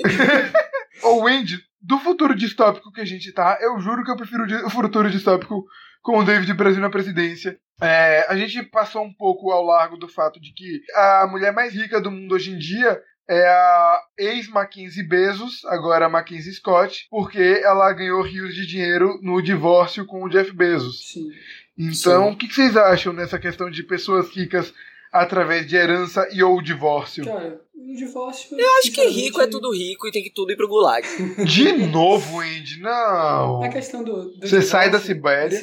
Ô, 1.01 1.23
Wendy, 1.23 1.57
do 1.81 1.97
futuro 1.99 2.35
distópico 2.35 2.91
que 2.91 3.01
a 3.01 3.05
gente 3.05 3.31
tá, 3.31 3.57
eu 3.61 3.79
juro 3.79 4.03
que 4.03 4.11
eu 4.11 4.17
prefiro 4.17 4.43
o 4.65 4.69
futuro 4.69 5.09
distópico 5.09 5.65
com 6.01 6.19
o 6.19 6.23
David 6.23 6.53
Brasil 6.53 6.81
na 6.81 6.89
presidência. 6.89 7.57
É, 7.81 8.25
a 8.27 8.35
gente 8.35 8.63
passou 8.63 9.03
um 9.03 9.13
pouco 9.13 9.51
ao 9.51 9.63
largo 9.63 9.97
do 9.97 10.07
fato 10.07 10.39
de 10.39 10.51
que 10.53 10.81
a 10.95 11.27
mulher 11.29 11.53
mais 11.53 11.73
rica 11.73 12.01
do 12.01 12.11
mundo 12.11 12.35
hoje 12.35 12.51
em 12.51 12.57
dia 12.57 13.01
é 13.29 13.47
a 13.47 14.01
ex-Mackenzie 14.17 15.03
Bezos, 15.03 15.65
agora 15.65 16.05
a 16.05 16.09
Mackenzie 16.09 16.53
Scott, 16.53 17.07
porque 17.09 17.61
ela 17.63 17.91
ganhou 17.93 18.21
rios 18.21 18.55
de 18.55 18.65
dinheiro 18.65 19.19
no 19.21 19.41
divórcio 19.41 20.05
com 20.05 20.23
o 20.23 20.29
Jeff 20.29 20.51
Bezos. 20.51 21.11
Sim. 21.11 21.29
Então, 21.77 22.25
Sim. 22.25 22.31
o 22.31 22.35
que 22.35 22.47
que 22.47 22.55
vocês 22.55 22.75
acham 22.75 23.13
nessa 23.13 23.37
questão 23.37 23.69
de 23.69 23.83
pessoas 23.83 24.29
ricas 24.29 24.73
através 25.11 25.67
de 25.67 25.75
herança 25.75 26.27
e 26.31 26.41
ou 26.41 26.61
divórcio? 26.61 27.25
Cara, 27.25 27.61
o 27.75 27.95
divórcio. 27.95 28.59
Eu 28.59 28.77
acho 28.79 28.91
que 28.91 29.05
rico 29.07 29.41
é 29.41 29.47
tudo 29.47 29.71
rico 29.71 30.07
e 30.07 30.11
tem 30.11 30.23
que 30.23 30.31
tudo 30.31 30.51
ir 30.51 30.55
pro 30.55 30.67
gulag. 30.67 31.05
De 31.45 31.73
novo, 31.87 32.37
Wendy, 32.37 32.79
não. 32.79 33.61
A 33.61 33.69
questão 33.69 34.03
do. 34.03 34.31
do 34.31 34.47
Você 34.47 34.61
sai 34.61 34.89
da 34.89 34.99
Sibéria. 34.99 35.59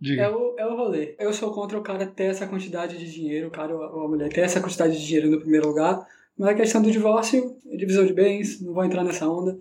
Diga. 0.00 0.22
é 0.22 0.28
o, 0.28 0.54
é 0.56 0.64
o 0.64 0.76
rolê. 0.76 1.16
Eu 1.18 1.32
sou 1.32 1.52
contra 1.52 1.76
o 1.76 1.82
cara 1.82 2.06
ter 2.06 2.26
essa 2.26 2.46
quantidade 2.46 2.96
de 2.96 3.12
dinheiro, 3.12 3.48
o 3.48 3.50
cara 3.50 3.74
ou 3.74 4.04
a 4.04 4.08
mulher 4.08 4.28
ter 4.28 4.42
essa 4.42 4.60
quantidade 4.60 4.96
de 4.96 5.04
dinheiro 5.04 5.28
no 5.28 5.40
primeiro 5.40 5.66
lugar. 5.66 6.06
Mas 6.38 6.50
a 6.50 6.54
questão 6.54 6.80
do 6.80 6.90
divórcio, 6.90 7.56
divisão 7.76 8.06
de 8.06 8.12
bens, 8.12 8.60
não 8.60 8.72
vou 8.72 8.84
entrar 8.84 9.02
nessa 9.02 9.28
onda. 9.28 9.58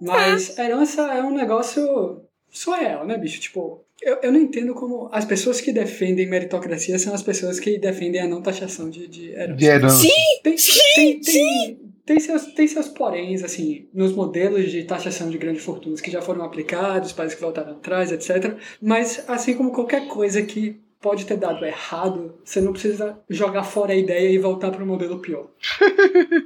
Mas 0.00 0.58
herança 0.58 1.02
é 1.12 1.22
um 1.22 1.34
negócio 1.34 2.20
surreal, 2.50 3.06
né, 3.06 3.16
bicho? 3.16 3.40
Tipo, 3.40 3.84
eu, 4.02 4.18
eu 4.22 4.32
não 4.32 4.40
entendo 4.40 4.74
como 4.74 5.08
as 5.12 5.24
pessoas 5.24 5.60
que 5.60 5.72
defendem 5.72 6.28
meritocracia 6.28 6.98
são 6.98 7.14
as 7.14 7.22
pessoas 7.22 7.58
que 7.58 7.78
defendem 7.78 8.20
a 8.20 8.28
não 8.28 8.42
taxação 8.42 8.90
de, 8.90 9.06
de 9.06 9.30
herança. 9.30 9.54
De 9.56 9.64
herança. 9.64 10.02
Tem, 10.02 10.42
tem, 10.42 11.20
tem, 11.20 11.78
tem, 12.04 12.20
seus, 12.20 12.46
tem 12.46 12.68
seus 12.68 12.88
poréns, 12.88 13.42
assim, 13.42 13.88
nos 13.94 14.12
modelos 14.12 14.70
de 14.70 14.84
taxação 14.84 15.30
de 15.30 15.38
grandes 15.38 15.64
fortunas 15.64 16.00
que 16.00 16.10
já 16.10 16.20
foram 16.20 16.44
aplicados, 16.44 17.12
países 17.12 17.36
que 17.36 17.42
voltaram 17.42 17.72
atrás, 17.72 18.12
etc. 18.12 18.56
Mas, 18.82 19.24
assim 19.28 19.54
como 19.54 19.72
qualquer 19.72 20.06
coisa 20.08 20.42
que 20.42 20.78
pode 21.00 21.26
ter 21.26 21.36
dado 21.36 21.64
errado, 21.64 22.38
você 22.44 22.60
não 22.60 22.72
precisa 22.72 23.18
jogar 23.28 23.62
fora 23.64 23.92
a 23.92 23.96
ideia 23.96 24.30
e 24.30 24.38
voltar 24.38 24.70
para 24.70 24.82
o 24.82 24.86
modelo 24.86 25.18
pior. 25.20 25.48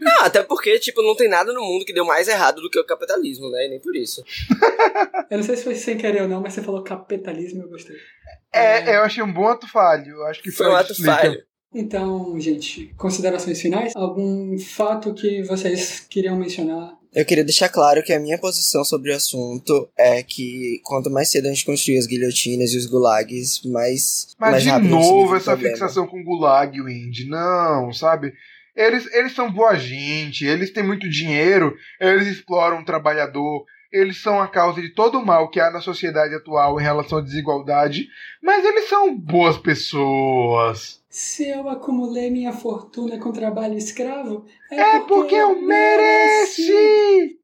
Não, 0.01 0.21
até 0.25 0.43
porque, 0.43 0.79
tipo, 0.79 1.03
não 1.03 1.15
tem 1.17 1.29
nada 1.29 1.53
no 1.53 1.63
mundo 1.63 1.85
que 1.85 1.93
deu 1.93 2.05
mais 2.05 2.29
errado 2.29 2.61
do 2.61 2.69
que 2.71 2.79
o 2.79 2.85
capitalismo, 2.85 3.49
né? 3.51 3.67
E 3.67 3.71
nem 3.71 3.81
por 3.81 3.95
isso. 3.97 4.23
Eu 5.31 5.39
não 5.39 5.45
sei 5.45 5.57
se 5.57 5.65
foi 5.65 5.75
sem 5.75 5.97
querer 5.97 6.23
ou 6.23 6.29
não, 6.29 6.41
mas 6.41 6.53
você 6.53 6.63
falou 6.63 6.83
capitalismo 6.83 7.61
e 7.61 7.65
eu 7.65 7.69
gostei. 7.69 7.97
É, 8.53 8.97
eu 8.97 9.03
achei 9.03 9.23
um 9.23 9.33
bom 9.33 9.47
ato 9.49 9.67
falho. 9.71 10.11
Eu 10.11 10.27
acho 10.27 10.43
que 10.43 10.51
Foi 10.51 10.67
um 10.69 10.75
ato 10.75 10.93
explica. 10.93 11.17
falho. 11.17 11.43
Então, 11.73 12.39
gente, 12.41 12.93
considerações 12.97 13.61
finais? 13.61 13.93
Algum 13.95 14.59
fato 14.59 15.15
que 15.15 15.43
vocês 15.45 16.01
queriam 16.01 16.37
mencionar? 16.37 17.00
Eu 17.13 17.25
queria 17.25 17.45
deixar 17.45 17.69
claro 17.69 18.03
que 18.03 18.13
a 18.13 18.21
minha 18.21 18.39
posição 18.39 18.85
sobre 18.85 19.11
o 19.13 19.17
assunto 19.17 19.89
é 19.99 20.23
que 20.23 20.81
quanto 20.85 21.11
mais 21.11 21.31
cedo 21.31 21.47
a 21.47 21.49
gente 21.49 21.65
construir 21.65 21.99
as 21.99 22.07
guilhotinas 22.07 22.73
e 22.73 22.77
os 22.77 22.87
gulags, 22.87 23.63
mais. 23.65 24.29
Mas 24.39 24.65
mais 24.65 24.83
de 24.83 24.89
novo 24.89 25.35
essa 25.35 25.53
problema. 25.53 25.75
fixação 25.75 26.07
com 26.07 26.21
o 26.21 26.25
Gulag, 26.25 26.81
Wendy. 26.81 27.29
Não, 27.29 27.93
sabe? 27.93 28.33
Eles, 28.77 29.13
eles 29.13 29.35
são 29.35 29.51
boa 29.51 29.77
gente, 29.77 30.47
eles 30.47 30.71
têm 30.71 30.85
muito 30.85 31.09
dinheiro, 31.11 31.77
eles 32.01 32.29
exploram 32.29 32.81
o 32.81 32.85
trabalhador, 32.85 33.65
eles 33.93 34.23
são 34.23 34.41
a 34.41 34.47
causa 34.47 34.81
de 34.81 34.91
todo 34.91 35.19
o 35.19 35.27
mal 35.27 35.51
que 35.51 35.59
há 35.59 35.71
na 35.71 35.81
sociedade 35.81 36.35
atual 36.35 36.81
em 36.81 36.83
relação 36.83 37.19
à 37.19 37.21
desigualdade, 37.21 38.07
mas 38.41 38.65
eles 38.65 38.89
são 38.89 39.17
boas 39.17 39.59
pessoas. 39.59 41.00
Se 41.11 41.49
eu 41.49 41.69
acumulei 41.69 42.31
minha 42.31 42.53
fortuna 42.53 43.19
com 43.19 43.33
trabalho 43.33 43.77
escravo, 43.77 44.45
É 44.71 45.01
porque 45.01 45.35
eu 45.35 45.61
mereci! 45.61 47.37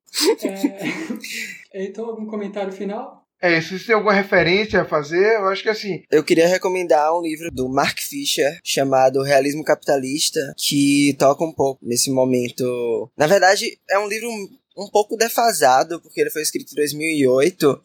É... 1.74 1.84
Então, 1.84 2.06
algum 2.06 2.26
comentário 2.26 2.72
final? 2.72 3.26
É, 3.42 3.60
se 3.60 3.78
você 3.78 3.86
tem 3.86 3.94
alguma 3.94 4.14
referência 4.14 4.80
a 4.80 4.84
fazer, 4.86 5.36
eu 5.36 5.48
acho 5.48 5.62
que 5.62 5.68
assim, 5.68 6.02
Eu 6.10 6.24
queria 6.24 6.48
recomendar 6.48 7.12
um 7.14 7.20
livro 7.20 7.50
do 7.50 7.68
Mark 7.68 7.98
Fisher 7.98 8.58
chamado 8.64 9.22
Realismo 9.22 9.62
Capitalista, 9.62 10.40
que 10.56 11.14
toca 11.18 11.44
um 11.44 11.52
pouco 11.52 11.84
nesse 11.84 12.10
momento. 12.10 13.10
Na 13.16 13.26
verdade, 13.26 13.78
é 13.90 13.98
um 13.98 14.08
livro 14.08 14.28
um 14.76 14.88
pouco 14.88 15.16
defasado, 15.16 16.00
porque 16.00 16.20
ele 16.20 16.30
foi 16.30 16.42
escrito 16.42 16.72
em 16.72 16.76
2008, 16.76 17.80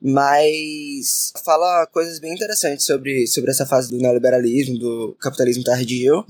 mas 0.00 1.32
fala 1.44 1.86
coisas 1.86 2.20
bem 2.20 2.34
interessantes 2.34 2.86
sobre, 2.86 3.26
sobre 3.26 3.50
essa 3.50 3.66
fase 3.66 3.90
do 3.90 3.98
neoliberalismo, 3.98 4.78
do 4.78 5.16
capitalismo 5.20 5.64
tardio. 5.64 6.24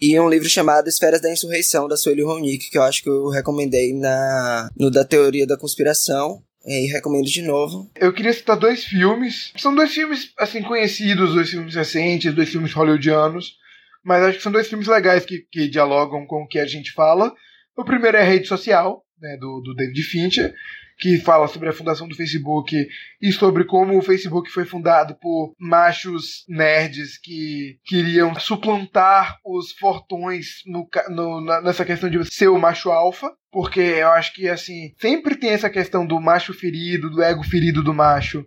E 0.00 0.18
um 0.20 0.28
livro 0.28 0.48
chamado 0.48 0.88
Esferas 0.88 1.20
da 1.20 1.32
Insurreição, 1.32 1.88
da 1.88 1.96
Sueli 1.96 2.22
Ronick, 2.22 2.70
que 2.70 2.78
eu 2.78 2.82
acho 2.82 3.02
que 3.02 3.08
eu 3.08 3.28
recomendei 3.28 3.94
na, 3.94 4.70
no 4.76 4.90
da 4.90 5.04
Teoria 5.04 5.46
da 5.46 5.56
Conspiração. 5.56 6.42
E 6.66 6.86
recomendo 6.86 7.24
de 7.24 7.40
novo. 7.40 7.90
Eu 7.94 8.12
queria 8.12 8.32
citar 8.32 8.58
dois 8.58 8.84
filmes. 8.84 9.52
São 9.56 9.74
dois 9.74 9.90
filmes, 9.90 10.32
assim, 10.36 10.60
conhecidos, 10.60 11.32
dois 11.32 11.48
filmes 11.48 11.74
recentes, 11.74 12.34
dois 12.34 12.50
filmes 12.50 12.74
hollywoodianos. 12.74 13.54
Mas 14.04 14.22
acho 14.22 14.36
que 14.36 14.42
são 14.42 14.52
dois 14.52 14.66
filmes 14.66 14.86
legais 14.86 15.24
que, 15.24 15.46
que 15.50 15.68
dialogam 15.68 16.26
com 16.26 16.42
o 16.42 16.46
que 16.46 16.58
a 16.58 16.66
gente 16.66 16.92
fala. 16.92 17.32
O 17.74 17.84
primeiro 17.84 18.18
é 18.18 18.20
a 18.20 18.24
Rede 18.24 18.48
Social, 18.48 19.02
né, 19.20 19.36
do, 19.36 19.60
do 19.60 19.74
David 19.74 20.02
Fincher 20.02 20.54
que 20.98 21.16
fala 21.18 21.46
sobre 21.46 21.68
a 21.68 21.72
fundação 21.72 22.08
do 22.08 22.16
Facebook 22.16 22.88
e 23.22 23.32
sobre 23.32 23.64
como 23.64 23.96
o 23.96 24.02
Facebook 24.02 24.50
foi 24.50 24.64
fundado 24.64 25.14
por 25.14 25.54
machos 25.58 26.44
nerds 26.48 27.16
que 27.16 27.78
queriam 27.84 28.34
suplantar 28.34 29.38
os 29.44 29.70
fortões 29.72 30.62
no, 30.66 30.88
no, 31.08 31.40
nessa 31.62 31.84
questão 31.84 32.10
de 32.10 32.24
ser 32.24 32.48
o 32.48 32.58
macho 32.58 32.90
alfa. 32.90 33.32
Porque 33.50 33.80
eu 33.80 34.08
acho 34.08 34.34
que, 34.34 34.48
assim, 34.48 34.92
sempre 35.00 35.36
tem 35.36 35.50
essa 35.50 35.70
questão 35.70 36.04
do 36.04 36.20
macho 36.20 36.52
ferido, 36.52 37.08
do 37.08 37.22
ego 37.22 37.44
ferido 37.44 37.82
do 37.82 37.94
macho 37.94 38.44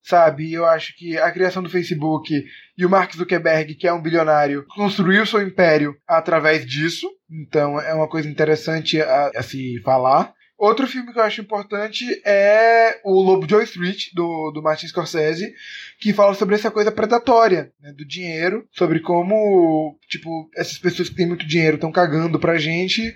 sabe? 0.00 0.52
Eu 0.52 0.64
acho 0.64 0.96
que 0.96 1.18
a 1.18 1.30
criação 1.30 1.62
do 1.62 1.68
Facebook 1.68 2.32
e 2.78 2.86
o 2.86 2.88
Mark 2.88 3.14
Zuckerberg, 3.14 3.74
que 3.74 3.86
é 3.86 3.92
um 3.92 4.00
bilionário, 4.00 4.64
construiu 4.68 5.26
seu 5.26 5.42
império 5.42 5.94
através 6.06 6.64
disso. 6.64 7.06
Então 7.30 7.80
é 7.80 7.92
uma 7.94 8.08
coisa 8.08 8.28
interessante 8.28 9.00
a, 9.00 9.30
a 9.36 9.42
se 9.42 9.80
falar. 9.82 10.32
Outro 10.58 10.88
filme 10.88 11.12
que 11.12 11.18
eu 11.20 11.22
acho 11.22 11.40
importante 11.40 12.04
é 12.26 13.00
o 13.04 13.22
Lobo 13.22 13.46
de 13.46 13.54
Wall 13.54 13.62
Street, 13.62 14.06
do, 14.12 14.50
do 14.50 14.60
Martin 14.60 14.88
Scorsese, 14.88 15.54
que 16.00 16.12
fala 16.12 16.34
sobre 16.34 16.56
essa 16.56 16.68
coisa 16.68 16.90
predatória 16.90 17.72
né, 17.80 17.92
do 17.92 18.04
dinheiro, 18.04 18.66
sobre 18.72 18.98
como, 18.98 19.96
tipo, 20.08 20.50
essas 20.56 20.76
pessoas 20.76 21.08
que 21.08 21.14
têm 21.14 21.28
muito 21.28 21.46
dinheiro 21.46 21.76
estão 21.76 21.92
cagando 21.92 22.40
pra 22.40 22.58
gente 22.58 23.14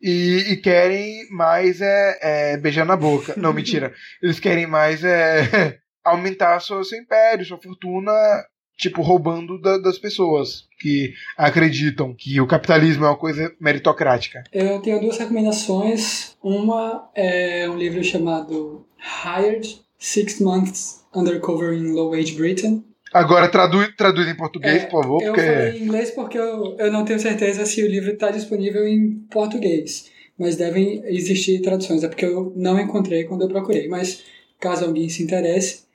e, 0.00 0.44
e, 0.52 0.56
querem 0.58 1.28
mais 1.30 1.80
é, 1.80 2.18
é, 2.22 2.56
beijar 2.56 2.86
na 2.86 2.96
boca. 2.96 3.34
Não, 3.36 3.50
mentira. 3.54 3.92
Eles 4.22 4.38
querem 4.38 4.66
mais 4.66 5.02
é, 5.02 5.80
aumentar 6.04 6.60
seu, 6.60 6.84
seu 6.84 7.00
império, 7.00 7.44
sua 7.44 7.60
fortuna 7.60 8.12
tipo, 8.76 9.02
roubando 9.02 9.60
da, 9.60 9.78
das 9.78 9.98
pessoas 9.98 10.66
que 10.78 11.14
acreditam 11.36 12.14
que 12.14 12.40
o 12.40 12.46
capitalismo 12.46 13.04
é 13.04 13.08
uma 13.08 13.16
coisa 13.16 13.52
meritocrática. 13.60 14.44
Eu 14.52 14.80
tenho 14.80 15.00
duas 15.00 15.18
recomendações. 15.18 16.36
Uma 16.42 17.08
é 17.14 17.68
um 17.68 17.76
livro 17.76 18.04
chamado 18.04 18.86
Hired, 18.98 19.80
Six 19.98 20.40
Months 20.40 21.04
Undercover 21.14 21.72
in 21.72 21.92
Low 21.92 22.12
Age 22.12 22.34
Britain. 22.34 22.84
Agora 23.12 23.48
traduz, 23.48 23.88
traduz 23.96 24.28
em 24.28 24.36
português, 24.36 24.82
é, 24.82 24.86
por 24.86 25.02
favor. 25.02 25.22
Eu 25.22 25.32
porque... 25.32 25.46
falei 25.46 25.78
em 25.78 25.84
inglês 25.84 26.10
porque 26.10 26.38
eu, 26.38 26.76
eu 26.78 26.92
não 26.92 27.04
tenho 27.04 27.18
certeza 27.18 27.64
se 27.64 27.82
o 27.82 27.88
livro 27.88 28.12
está 28.12 28.30
disponível 28.30 28.86
em 28.86 29.20
português. 29.30 30.10
Mas 30.38 30.56
devem 30.56 31.02
existir 31.06 31.62
traduções. 31.62 32.04
É 32.04 32.08
porque 32.08 32.26
eu 32.26 32.52
não 32.54 32.78
encontrei 32.78 33.24
quando 33.24 33.42
eu 33.42 33.48
procurei. 33.48 33.88
Mas 33.88 34.22
caso 34.60 34.84
alguém 34.84 35.08
se 35.08 35.22
interesse, 35.22 35.85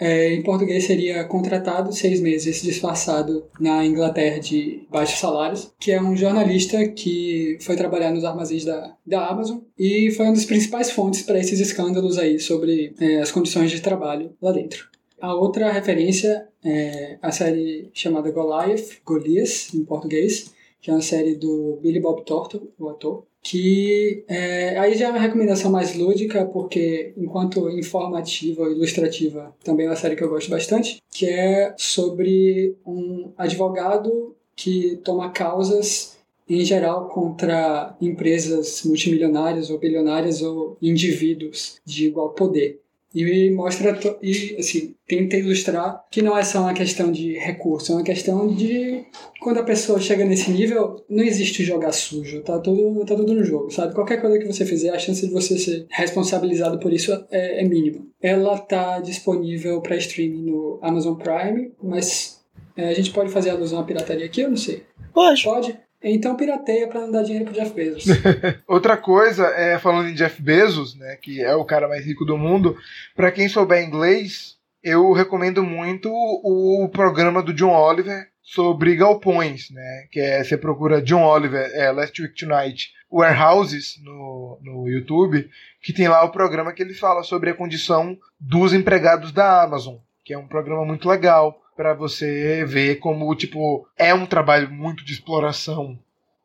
é, 0.00 0.32
em 0.32 0.42
português 0.42 0.84
seria 0.84 1.22
contratado 1.24 1.92
seis 1.92 2.20
meses 2.20 2.62
disfarçado 2.62 3.44
na 3.60 3.84
Inglaterra 3.84 4.40
de 4.40 4.82
baixos 4.90 5.20
salários, 5.20 5.70
que 5.78 5.92
é 5.92 6.00
um 6.00 6.16
jornalista 6.16 6.88
que 6.88 7.58
foi 7.60 7.76
trabalhar 7.76 8.10
nos 8.10 8.24
armazéns 8.24 8.64
da, 8.64 8.96
da 9.06 9.26
Amazon 9.28 9.58
e 9.78 10.10
foi 10.12 10.24
uma 10.24 10.34
das 10.34 10.46
principais 10.46 10.90
fontes 10.90 11.20
para 11.22 11.38
esses 11.38 11.60
escândalos 11.60 12.16
aí 12.16 12.38
sobre 12.38 12.94
é, 12.98 13.18
as 13.18 13.30
condições 13.30 13.70
de 13.70 13.82
trabalho 13.82 14.32
lá 14.40 14.52
dentro. 14.52 14.88
A 15.20 15.34
outra 15.34 15.70
referência 15.70 16.48
é 16.64 17.18
a 17.20 17.30
série 17.30 17.90
chamada 17.92 18.30
Goliath, 18.30 19.02
Golias 19.04 19.68
em 19.74 19.84
português, 19.84 20.50
que 20.80 20.90
é 20.90 20.94
uma 20.94 21.02
série 21.02 21.34
do 21.34 21.78
Billy 21.82 22.00
Bob 22.00 22.24
Thornton, 22.24 22.62
o 22.78 22.88
ator, 22.88 23.24
que 23.42 24.24
é, 24.28 24.78
aí 24.78 24.96
já 24.96 25.08
é 25.08 25.10
uma 25.10 25.18
recomendação 25.18 25.70
mais 25.70 25.94
lúdica, 25.94 26.44
porque 26.46 27.12
enquanto 27.16 27.70
informativa 27.70 28.62
ou 28.62 28.72
ilustrativa 28.72 29.54
também 29.64 29.86
é 29.86 29.90
uma 29.90 29.96
série 29.96 30.16
que 30.16 30.22
eu 30.22 30.28
gosto 30.28 30.50
bastante, 30.50 31.02
que 31.10 31.26
é 31.26 31.74
sobre 31.76 32.76
um 32.86 33.30
advogado 33.36 34.34
que 34.54 34.96
toma 35.02 35.30
causas 35.30 36.18
em 36.48 36.64
geral 36.64 37.08
contra 37.08 37.96
empresas 38.00 38.82
multimilionárias 38.84 39.70
ou 39.70 39.78
bilionárias 39.78 40.42
ou 40.42 40.76
indivíduos 40.82 41.76
de 41.84 42.08
igual 42.08 42.30
poder. 42.30 42.80
E 43.12 43.50
mostra, 43.50 43.98
e 44.22 44.56
assim, 44.58 44.94
tenta 45.06 45.36
ilustrar 45.36 46.04
que 46.10 46.22
não 46.22 46.38
é 46.38 46.44
só 46.44 46.60
uma 46.60 46.72
questão 46.72 47.10
de 47.10 47.36
recurso, 47.36 47.90
é 47.90 47.94
uma 47.96 48.04
questão 48.04 48.46
de 48.54 49.04
quando 49.40 49.58
a 49.58 49.64
pessoa 49.64 49.98
chega 49.98 50.24
nesse 50.24 50.50
nível, 50.50 51.04
não 51.08 51.24
existe 51.24 51.64
jogar 51.64 51.90
sujo, 51.90 52.40
tá 52.42 52.58
tudo, 52.60 53.04
tá 53.04 53.16
tudo 53.16 53.34
no 53.34 53.44
jogo, 53.44 53.70
sabe? 53.70 53.94
Qualquer 53.94 54.20
coisa 54.20 54.38
que 54.38 54.46
você 54.46 54.64
fizer, 54.64 54.90
a 54.90 54.98
chance 54.98 55.26
de 55.26 55.32
você 55.32 55.58
ser 55.58 55.86
responsabilizado 55.90 56.78
por 56.78 56.92
isso 56.92 57.12
é, 57.30 57.62
é 57.62 57.64
mínima. 57.64 58.06
Ela 58.22 58.56
tá 58.58 59.00
disponível 59.00 59.80
para 59.80 59.96
streaming 59.96 60.42
no 60.42 60.78
Amazon 60.80 61.16
Prime, 61.16 61.72
mas 61.82 62.40
é, 62.76 62.90
a 62.90 62.94
gente 62.94 63.10
pode 63.10 63.30
fazer 63.30 63.50
alusão 63.50 63.80
à 63.80 63.84
pirataria 63.84 64.26
aqui, 64.26 64.42
eu 64.42 64.50
não 64.50 64.56
sei. 64.56 64.84
Pode. 65.12 65.42
Pode? 65.42 65.78
Então 66.02 66.36
pirateia 66.36 66.88
para 66.88 67.00
não 67.00 67.10
dar 67.10 67.22
dinheiro 67.22 67.44
pro 67.44 67.54
Jeff 67.54 67.72
Bezos. 67.72 68.04
Outra 68.66 68.96
coisa, 68.96 69.46
é 69.48 69.78
falando 69.78 70.08
em 70.08 70.14
Jeff 70.14 70.40
Bezos, 70.40 70.94
né, 70.96 71.16
que 71.20 71.42
é 71.42 71.54
o 71.54 71.64
cara 71.64 71.88
mais 71.88 72.04
rico 72.04 72.24
do 72.24 72.38
mundo, 72.38 72.76
para 73.14 73.30
quem 73.30 73.48
souber 73.48 73.84
inglês, 73.84 74.56
eu 74.82 75.12
recomendo 75.12 75.62
muito 75.62 76.10
o 76.10 76.88
programa 76.88 77.42
do 77.42 77.52
John 77.52 77.74
Oliver 77.74 78.28
sobre 78.42 78.96
galpões, 78.96 79.70
né, 79.70 80.06
que 80.10 80.18
é 80.18 80.42
você 80.42 80.56
procura 80.56 81.02
John 81.02 81.22
Oliver, 81.22 81.70
é, 81.74 81.90
Last 81.92 82.20
Week 82.20 82.34
Tonight, 82.34 82.90
Warehouses 83.12 84.00
no, 84.02 84.58
no 84.62 84.88
YouTube, 84.88 85.50
que 85.82 85.92
tem 85.92 86.08
lá 86.08 86.24
o 86.24 86.30
programa 86.30 86.72
que 86.72 86.82
ele 86.82 86.94
fala 86.94 87.22
sobre 87.22 87.50
a 87.50 87.54
condição 87.54 88.16
dos 88.38 88.72
empregados 88.72 89.32
da 89.32 89.62
Amazon, 89.62 89.96
que 90.24 90.32
é 90.32 90.38
um 90.38 90.46
programa 90.46 90.84
muito 90.84 91.08
legal 91.08 91.60
para 91.80 91.94
você 91.94 92.62
ver 92.66 92.96
como, 92.96 93.34
tipo, 93.34 93.88
é 93.96 94.12
um 94.12 94.26
trabalho 94.26 94.70
muito 94.70 95.02
de 95.02 95.14
exploração. 95.14 95.98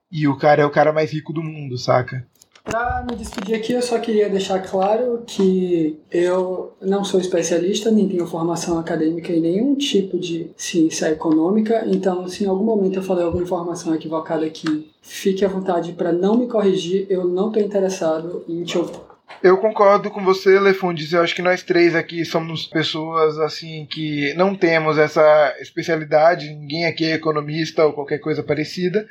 E 0.10 0.30
o 0.30 0.38
cara 0.38 0.62
é 0.62 0.66
o 0.66 0.72
cara 0.72 0.94
mais 0.94 1.12
rico 1.12 1.34
do 1.34 1.44
mundo, 1.44 1.78
saca? 1.78 2.26
Pra 2.64 3.06
me 3.06 3.18
despedir 3.18 3.54
aqui, 3.54 3.74
eu 3.74 3.82
só 3.82 4.00
queria 4.00 4.30
deixar 4.30 4.60
claro 4.60 5.24
que 5.28 6.00
eu 6.10 6.74
não 6.82 7.04
sou 7.04 7.20
especialista, 7.20 7.92
nem 7.92 8.08
tenho 8.08 8.26
formação 8.26 8.80
acadêmica 8.80 9.34
em 9.34 9.42
nenhum 9.42 9.76
tipo 9.76 10.18
de 10.18 10.52
ciência 10.56 11.12
econômica, 11.12 11.84
então 11.86 12.26
se 12.30 12.46
em 12.46 12.48
algum 12.48 12.64
momento 12.64 12.96
eu 12.96 13.04
falei 13.04 13.26
alguma 13.26 13.44
informação 13.44 13.94
equivocada 13.94 14.46
aqui, 14.46 14.90
fique 15.02 15.44
à 15.44 15.50
vontade 15.50 15.92
para 15.92 16.14
não 16.14 16.38
me 16.38 16.48
corrigir, 16.48 17.08
eu 17.10 17.28
não 17.28 17.48
estou 17.48 17.62
interessado 17.62 18.46
em 18.48 18.64
te 18.64 18.78
ouvir. 18.78 19.15
Eu 19.44 19.58
concordo 19.58 20.10
com 20.10 20.24
você, 20.24 20.60
Lefundes. 20.60 21.12
Eu 21.12 21.22
acho 21.22 21.36
que 21.36 21.42
nós 21.42 21.62
três 21.62 21.96
aqui 21.96 22.26
somos 22.26 22.66
pessoas 22.66 23.38
assim 23.38 23.86
que 23.86 24.34
não 24.36 24.56
temos 24.56 24.98
essa 24.98 25.56
especialidade. 25.60 26.50
Ninguém 26.50 26.86
aqui 26.86 27.06
é 27.06 27.14
economista 27.14 27.86
ou 27.86 27.94
qualquer 27.94 28.20
coisa 28.20 28.42
parecida. 28.42 29.08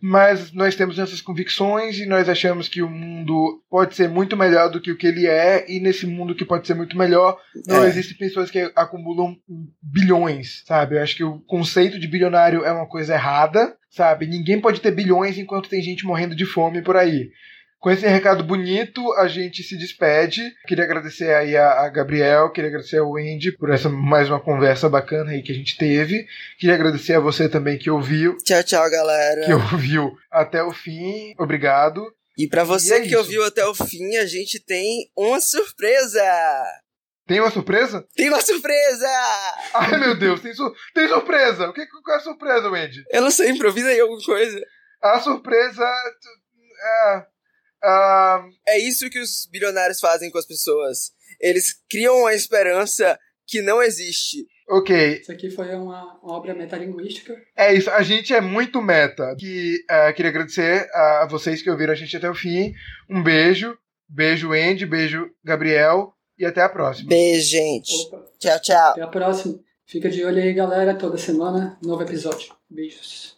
Mas 0.00 0.52
nós 0.52 0.76
temos 0.76 0.98
essas 0.98 1.20
convicções 1.20 1.98
e 1.98 2.06
nós 2.06 2.28
achamos 2.28 2.68
que 2.68 2.82
o 2.82 2.90
mundo 2.90 3.62
pode 3.70 3.94
ser 3.94 4.08
muito 4.08 4.36
melhor 4.36 4.68
do 4.70 4.80
que 4.80 4.90
o 4.90 4.96
que 4.96 5.06
ele 5.06 5.26
é. 5.26 5.64
E 5.68 5.80
nesse 5.80 6.06
mundo 6.06 6.34
que 6.34 6.44
pode 6.44 6.66
ser 6.66 6.74
muito 6.74 6.96
melhor, 6.96 7.38
não 7.66 7.82
é. 7.82 7.88
existem 7.88 8.16
pessoas 8.16 8.50
que 8.50 8.70
acumulam 8.76 9.36
bilhões, 9.82 10.62
sabe? 10.66 10.96
Eu 10.96 11.02
acho 11.02 11.16
que 11.16 11.24
o 11.24 11.40
conceito 11.40 11.98
de 11.98 12.06
bilionário 12.06 12.64
é 12.64 12.72
uma 12.72 12.86
coisa 12.86 13.14
errada, 13.14 13.76
sabe? 13.88 14.26
Ninguém 14.26 14.60
pode 14.60 14.80
ter 14.80 14.90
bilhões 14.90 15.38
enquanto 15.38 15.68
tem 15.68 15.80
gente 15.80 16.04
morrendo 16.04 16.36
de 16.36 16.44
fome 16.44 16.82
por 16.82 16.96
aí. 16.96 17.30
Com 17.84 17.90
esse 17.90 18.06
recado 18.06 18.42
bonito, 18.42 19.12
a 19.12 19.28
gente 19.28 19.62
se 19.62 19.76
despede. 19.76 20.40
Queria 20.66 20.84
agradecer 20.84 21.34
aí 21.34 21.54
a, 21.54 21.82
a 21.82 21.88
Gabriel, 21.90 22.50
queria 22.50 22.70
agradecer 22.70 22.96
ao 22.96 23.10
Wendy 23.10 23.52
por 23.52 23.68
essa 23.68 23.90
mais 23.90 24.26
uma 24.26 24.40
conversa 24.40 24.88
bacana 24.88 25.32
aí 25.32 25.42
que 25.42 25.52
a 25.52 25.54
gente 25.54 25.76
teve. 25.76 26.26
Queria 26.58 26.76
agradecer 26.76 27.12
a 27.12 27.20
você 27.20 27.46
também 27.46 27.76
que 27.76 27.90
ouviu. 27.90 28.38
Tchau, 28.38 28.64
tchau, 28.64 28.90
galera. 28.90 29.44
Que 29.44 29.52
ouviu 29.52 30.16
até 30.30 30.62
o 30.62 30.72
fim. 30.72 31.34
Obrigado. 31.38 32.02
E 32.38 32.48
para 32.48 32.64
você 32.64 32.94
e 32.94 32.96
é 32.96 33.00
que 33.02 33.08
isso. 33.08 33.18
ouviu 33.18 33.44
até 33.44 33.66
o 33.66 33.74
fim, 33.74 34.16
a 34.16 34.24
gente 34.24 34.58
tem 34.64 35.10
uma 35.14 35.38
surpresa. 35.42 36.24
Tem 37.26 37.38
uma 37.38 37.50
surpresa? 37.50 38.02
Tem 38.16 38.30
uma 38.30 38.40
surpresa! 38.40 39.08
Ai, 39.74 39.98
meu 39.98 40.16
Deus, 40.16 40.40
tem, 40.40 40.54
su 40.54 40.74
tem 40.94 41.06
surpresa! 41.06 41.68
O 41.68 41.74
que, 41.74 41.84
qual 42.02 42.16
é 42.16 42.18
a 42.18 42.22
surpresa, 42.22 42.70
Wendy? 42.70 43.04
Eu 43.10 43.20
não 43.20 43.30
sei, 43.30 43.50
improvisa 43.50 43.88
aí 43.88 44.00
alguma 44.00 44.24
coisa. 44.24 44.58
A 45.02 45.20
surpresa. 45.20 45.84
É, 45.84 47.33
Uh... 47.84 48.50
É 48.66 48.78
isso 48.78 49.10
que 49.10 49.20
os 49.20 49.46
bilionários 49.50 50.00
fazem 50.00 50.30
com 50.30 50.38
as 50.38 50.46
pessoas. 50.46 51.12
Eles 51.40 51.74
criam 51.90 52.20
uma 52.20 52.34
esperança 52.34 53.18
que 53.46 53.60
não 53.60 53.82
existe. 53.82 54.46
Ok. 54.68 55.20
Isso 55.20 55.30
aqui 55.30 55.50
foi 55.50 55.74
uma, 55.74 56.18
uma 56.22 56.36
obra 56.36 56.54
metalinguística. 56.54 57.36
É 57.56 57.74
isso, 57.74 57.90
a 57.90 58.02
gente 58.02 58.32
é 58.32 58.40
muito 58.40 58.80
meta. 58.80 59.34
Que, 59.38 59.76
uh, 59.90 60.14
queria 60.14 60.30
agradecer 60.30 60.88
a 60.92 61.26
vocês 61.30 61.62
que 61.62 61.70
ouviram 61.70 61.92
a 61.92 61.96
gente 61.96 62.16
até 62.16 62.28
o 62.30 62.34
fim. 62.34 62.72
Um 63.08 63.22
beijo. 63.22 63.76
Beijo, 64.08 64.52
Andy. 64.52 64.86
Beijo, 64.86 65.30
Gabriel. 65.44 66.14
E 66.38 66.44
até 66.44 66.62
a 66.62 66.68
próxima. 66.68 67.08
Beijo, 67.08 67.48
gente. 67.48 67.94
Opa. 68.06 68.24
Tchau, 68.38 68.60
tchau. 68.60 68.90
Até 68.90 69.02
a 69.02 69.08
próxima. 69.08 69.60
Fica 69.86 70.08
de 70.08 70.24
olho 70.24 70.42
aí, 70.42 70.52
galera. 70.52 70.94
Toda 70.94 71.18
semana, 71.18 71.78
novo 71.82 72.02
episódio. 72.02 72.54
Beijos. 72.68 73.33